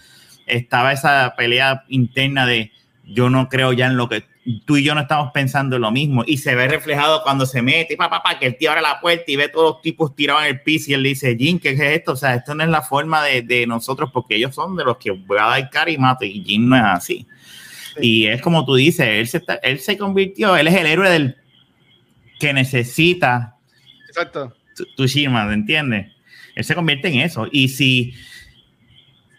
[0.46, 2.70] estaba esa pelea interna de
[3.04, 4.22] yo no creo ya en lo que
[4.66, 7.62] tú y yo no estamos pensando en lo mismo y se ve reflejado cuando se
[7.62, 9.82] mete y pa, pa, pa, que el tío abre la puerta y ve todos los
[9.82, 12.12] tipos tirados en el piso y él dice, Jin, ¿qué es esto?
[12.12, 14.98] O sea, esto no es la forma de, de nosotros porque ellos son de los
[14.98, 17.26] que voy a dar cara y mato y Jin no es así.
[18.00, 21.08] Y es como tú dices, él se, está- él se convirtió, él es el héroe
[21.08, 21.36] del
[22.38, 23.56] que necesita
[24.08, 24.52] Exacto.
[24.76, 26.12] Tu- Tushima, ¿me entiendes?
[26.54, 27.48] Él se convierte en eso.
[27.50, 28.14] Y si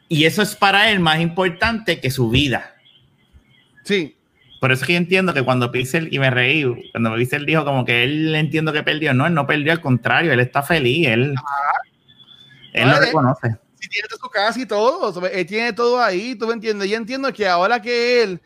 [0.07, 2.75] y eso es para él más importante que su vida.
[3.83, 4.14] Sí.
[4.65, 7.63] Por eso es que yo entiendo que cuando Pixel, y me reí, cuando Pixel dijo
[7.63, 11.05] como que él entiendo que perdió, no, él no perdió, al contrario, él está feliz,
[11.07, 11.35] él,
[12.73, 13.57] él lo reconoce.
[13.79, 16.89] Si tiene su casa y todo, él tiene todo ahí, tú me entiendes.
[16.89, 18.41] Yo entiendo que ahora que él,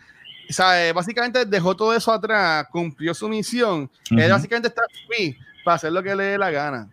[0.50, 0.94] ¿sabes?
[0.94, 5.94] básicamente dejó todo eso atrás, cumplió su misión, él Ujú, básicamente está free para hacer
[5.94, 6.90] lo que le dé la gana.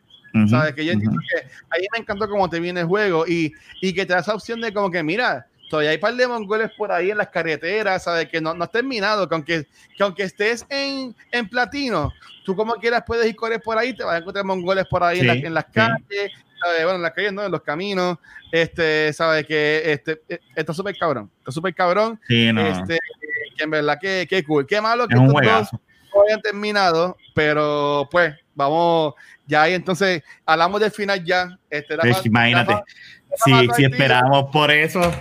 [0.48, 0.72] ¿Sabes?
[0.72, 4.06] Que yo entiendo que ahí me encantó cómo te viene el juego y, y que
[4.06, 7.10] te da esa opción de como que, mira, todavía hay par de mongoles por ahí
[7.10, 8.28] en las carreteras, ¿sabes?
[8.28, 9.66] Que no, no has terminado, que aunque,
[9.96, 12.12] que aunque estés en, en platino,
[12.44, 15.20] tú como quieras puedes ir correr por ahí, te vas a encontrar mongoles por ahí
[15.20, 15.70] en, la- las sí.
[15.72, 16.32] calles,
[16.62, 16.82] ¿sabes?
[16.84, 18.18] Bueno, en las calles, no, en los caminos,
[18.52, 19.46] este, ¿sabes?
[19.46, 22.98] Que este, eh, está súper cabrón, está súper cabrón, Sí, no, este,
[23.56, 25.80] que en verdad que, que cool, qué malo que es un estos dos
[26.14, 29.14] no hayan terminado, pero pues vamos,
[29.46, 31.58] ya ahí entonces hablamos del final ya.
[31.68, 32.74] Este, Pues, imagínate,
[33.44, 35.12] si, Rafa si esperamos por eso,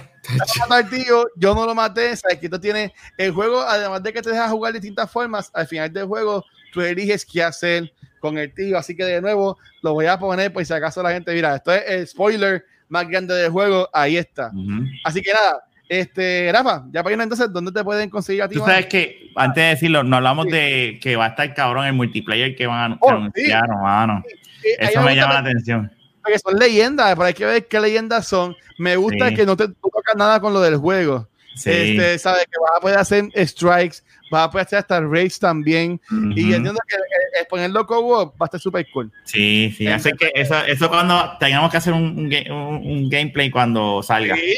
[0.70, 4.22] Al tío, yo no lo maté, sabes que esto tiene el juego, además de que
[4.22, 6.44] te deja jugar de distintas formas, al final del juego
[6.74, 10.52] tú eliges qué hacer con el tío, así que de nuevo lo voy a poner
[10.52, 14.18] por si acaso la gente mira, esto es el spoiler más grande del juego, ahí
[14.18, 14.50] está.
[14.54, 14.84] ujú.
[15.04, 18.56] Así que nada, este, Rafa, ya para irnos entonces, ¿dónde te pueden conseguir a ti?
[18.56, 18.74] Tú mano?
[18.74, 20.52] sabes que, antes de decirlo, no hablamos Sí.
[20.52, 24.24] de que va a estar cabrón el multiplayer que van a Oh, anunciar, mano.
[24.64, 25.92] Eh, ahí Eso me me llama la atención.
[26.26, 28.56] Porque son leyendas, pero hay que ver qué leyendas son.
[28.78, 29.36] Me gusta Sí.
[29.36, 31.28] que no te no tocas nada con lo del juego.
[31.56, 31.70] Sí.
[31.72, 33.98] Este, sabes que vas a poder hacer strikes,
[34.30, 36.02] vas a poder hacer hasta raids también.
[36.12, 36.54] Y Ujú.
[36.56, 39.10] entiendo que eh, ponerlo co-op va a estar súper cool.
[39.24, 39.88] Sí, sí.
[39.88, 44.36] Así que eso, eso cuando tengamos que hacer un, un, un- gameplay cuando salga.
[44.36, 44.56] Sí,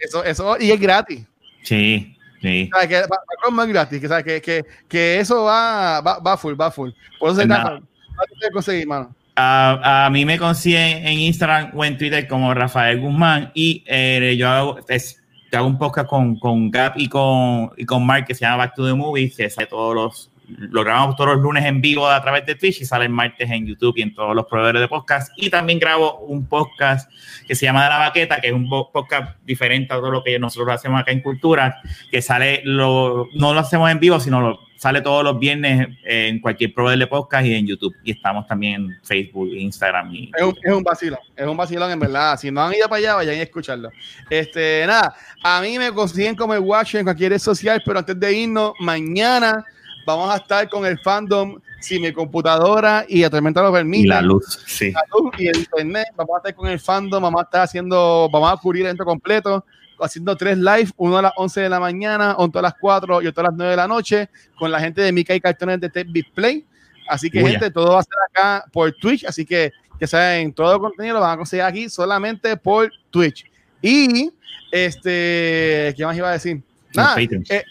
[0.00, 1.20] eso, eso, y es gratis.
[1.62, 2.68] Sí, sí.
[2.72, 2.88] ¿Sabes?
[2.88, 4.00] Que va, va más gratis.
[4.00, 4.24] Que, sabes?
[4.24, 6.90] Que, que, que eso va, va, va full, va full.
[7.20, 7.74] Por eso se nada.
[7.74, 9.14] Va a tener que conseguir, mano.
[9.36, 14.36] A, a mí me consiguen en Instagram o en Twitter como Rafael Guzmán y eh,
[14.38, 14.78] yo hago,
[15.52, 18.74] hago un podcast con, con Gap y con, y con Mark que se llama Back
[18.74, 22.20] to the Movies, que sale todos los, lo grabamos todos los lunes en vivo a
[22.22, 24.88] través de Twitch y sale el martes en YouTube y en todos los proveedores de
[24.88, 25.32] podcast.
[25.36, 27.10] Y también grabo un podcast
[27.46, 30.24] que se llama De la Baqueta, que es un po- podcast diferente a todo lo
[30.24, 34.40] que nosotros hacemos acá en Cultura, que sale, lo, no lo hacemos en vivo, sino
[34.40, 37.94] lo, sale todos los viernes en cualquier proveedor de podcast y en YouTube.
[38.02, 41.90] Y estamos también en Facebook, Instagram y Es un, es un vacilón, es un vacilón
[41.90, 42.38] en verdad.
[42.38, 43.90] Si no han ido para allá, vayan a escucharlo.
[44.30, 48.18] Este, nada, a mí me consiguen como el Watch en cualquier red social, pero antes
[48.18, 49.64] de irnos, mañana
[50.06, 51.58] vamos a estar con el fandom.
[51.80, 54.62] Si mi computadora y la tormenta lo permite, y la luz.
[54.66, 54.92] Sí.
[54.92, 58.28] la luz y el internet, vamos a estar con el fandom, vamos a estar haciendo,
[58.30, 59.64] vamos a cubrir el evento completo,
[59.98, 63.26] haciendo tres live, uno a las 11 de la mañana, otro a las 4 y
[63.26, 64.28] otro a las 9 de la noche,
[64.58, 66.66] con la gente de Mica y Cartones de Tech Display.
[67.08, 70.52] Así que, Uy, gente, todo va a ser acá por Twitch, así que ya saben,
[70.52, 73.44] todo el contenido lo van a conseguir aquí solamente por Twitch.
[73.82, 74.30] Y,
[74.70, 76.62] este, ¿qué más iba a decir?
[76.94, 77.64] Nada, eh,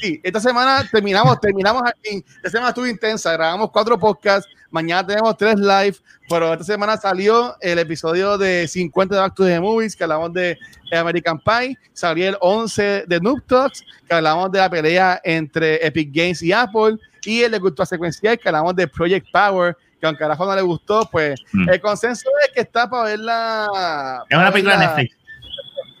[0.00, 2.24] sí, esta semana terminamos, terminamos aquí.
[2.36, 5.96] Esta semana estuvo intensa, grabamos cuatro podcasts, mañana tenemos tres live,
[6.28, 10.32] pero esta semana salió el episodio de 50 de Back to the Movies, que hablamos
[10.32, 10.56] de
[10.92, 16.10] American Pie, salió el 11 de Noob Talks, que hablamos de la pelea entre Epic
[16.12, 20.24] Games y Apple, y el de Cultura Secuencial, que hablamos de Project Power, que aunque
[20.24, 21.68] a Rafa no le gustó, pues Mm.
[21.68, 24.24] el consenso es que está para verla.
[24.28, 25.16] Es una película de Netflix.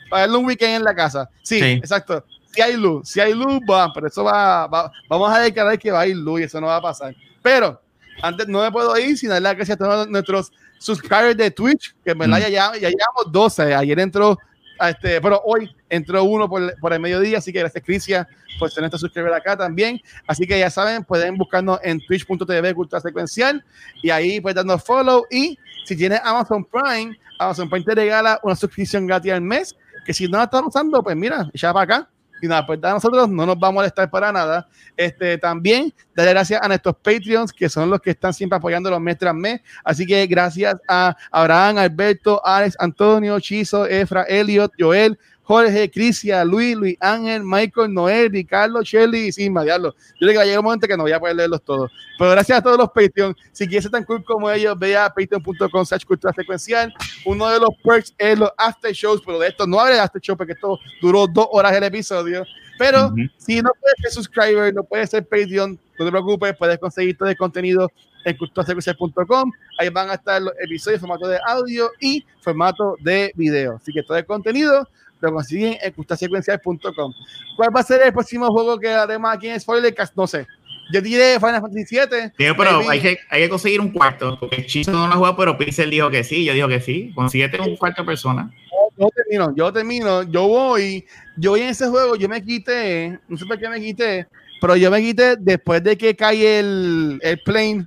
[0.08, 1.28] Para verla un weekend en la casa.
[1.42, 1.64] Sí, Sí.
[1.72, 2.24] exacto.
[2.52, 5.90] Si hay luz, si hay luz, va, pero eso va, va- vamos a declarar que
[5.92, 7.14] va a ir luz y eso no va a pasar.
[7.42, 7.80] Pero
[8.22, 11.94] antes no me puedo ir sin darle las gracias a todos nuestros subscribers de Twitch,
[12.04, 12.40] que en verdad Mm.
[12.42, 13.74] ya, ya, ya llevamos 12.
[13.74, 14.36] Ayer entró,
[14.80, 18.26] este, pero hoy entró uno por, por el mediodía, así que gracias Crisia
[18.58, 20.00] por ser nuestro suscriptor acá también.
[20.26, 23.64] Así que ya saben, pueden buscarnos en twitch.tv cultura secuencial
[24.02, 25.24] y ahí pueden darnos follow.
[25.30, 30.12] Y si tienes Amazon Prime, Amazon Prime te regala una suscripción gratis al mes, que
[30.12, 32.10] si no la estás usando, pues mira, ya para acá.
[32.40, 34.68] Y nada, pues a nosotros no nos va a molestar para nada.
[34.96, 39.00] Este, también darle gracias a nuestros Patreons, que son los que están siempre apoyando los
[39.00, 39.60] mes tras mes.
[39.84, 45.18] Así que gracias a Abraham, Alberto, Alex, Antonio, Chizo, Efra, Elliot, Joel,
[45.50, 49.96] Jorge, Crisia, Luis, Luis Ángel, Michael, Noel, Ricardo, Shelly y Sigma, diablo.
[50.12, 51.90] Yo creo que va a llegar un momento que no voy a poder leerlos todos.
[52.16, 53.34] Pero gracias a todos los Patreons.
[53.50, 56.94] Si quieres ser tan cool como ellos, ve a patreon.com cultura secuencial.
[57.24, 60.36] Uno de los perks es los after shows, pero de esto no habrá after show
[60.36, 62.44] porque esto duró dos horas el episodio.
[62.78, 63.16] Pero Ujú.
[63.36, 67.28] si no puedes ser subscriber, no puedes ser Patreon, no te preocupes, puedes conseguir todo
[67.28, 67.90] el contenido
[68.24, 69.50] en culturasecuencial.com.
[69.80, 73.78] Ahí van a estar los episodios en formato de audio y formato de video.
[73.82, 74.86] Así que todo el contenido
[75.20, 77.12] lo consiguen en culturasecuencial.com.
[77.56, 80.16] ¿Cuál va a ser el próximo juego que haremos aquí en Spoilercast?
[80.16, 80.46] No sé.
[80.92, 82.32] Yo diré Final Fantasy 7.
[82.36, 85.56] Digo, pero hay que, hay que conseguir un cuarto, porque Chizo no lo juega, pero
[85.56, 87.12] Pixel dijo que sí, yo digo que sí.
[87.14, 88.50] Consíguete un cuarto persona.
[88.96, 91.04] yo termino, yo termino, yo voy,
[91.36, 94.26] yo voy en ese juego, yo me quité, no sé por qué me quité,
[94.60, 97.86] pero yo me quité después de que cae el, el plane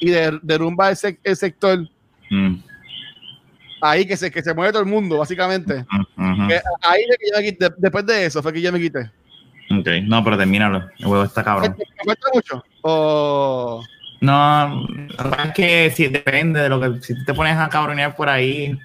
[0.00, 1.78] y de- derrumba el, sec- el sector,
[2.30, 2.54] Mm,
[3.90, 5.84] ahí que se, que se mueve todo el mundo, básicamente.
[6.16, 9.10] ahí es que yo me quité, después de eso fue que yo me quité.
[9.70, 10.88] Ok, no, pero termínalo.
[10.98, 11.76] El juego está ¿Me cabrón.
[12.04, 12.64] cuesta mucho?
[12.82, 13.84] O...
[14.20, 14.86] No,
[15.16, 17.02] la verdad es que sí, depende de lo que.
[17.02, 18.78] Si te pones a cabronear por ahí,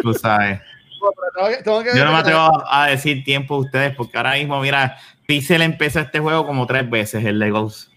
[0.00, 0.60] tú sabes.
[1.00, 3.94] o- pero tengo que- tengo que Yo no me atrevo a decir tiempo a ustedes,
[3.94, 7.90] porque ahora mismo, mira, Pixel empezó este juego como tres veces, el de Ghost.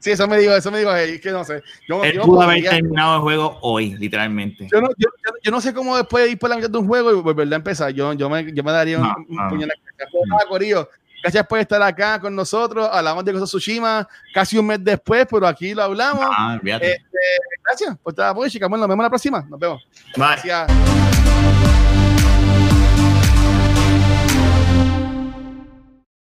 [0.00, 1.62] Sí, eso me digo, eso me digo, es que no sé.
[1.86, 4.66] Yo, Él yo pudo haber terminado el juego hoy, literalmente.
[4.72, 6.78] yo no, yo, yo- yo no sé cómo después de ir por la mitad de
[6.78, 7.92] un juego y volver a empezar.
[7.92, 9.66] Yo, yo, me, yo me daría un, No, un no.
[10.10, 10.88] Pues Corillo,
[11.22, 12.88] Gracias por estar acá con nosotros.
[12.90, 16.24] Hablamos de of Tsushima casi un mes después, pero aquí lo hablamos.
[16.26, 16.58] Ah.
[16.62, 16.98] Este,
[17.62, 18.70] gracias por estar apoyo, chicos.
[18.70, 19.44] Nos vemos la próxima.
[19.48, 19.86] Nos vemos.
[20.16, 20.24] Bye.
[20.44, 21.69] Gracias.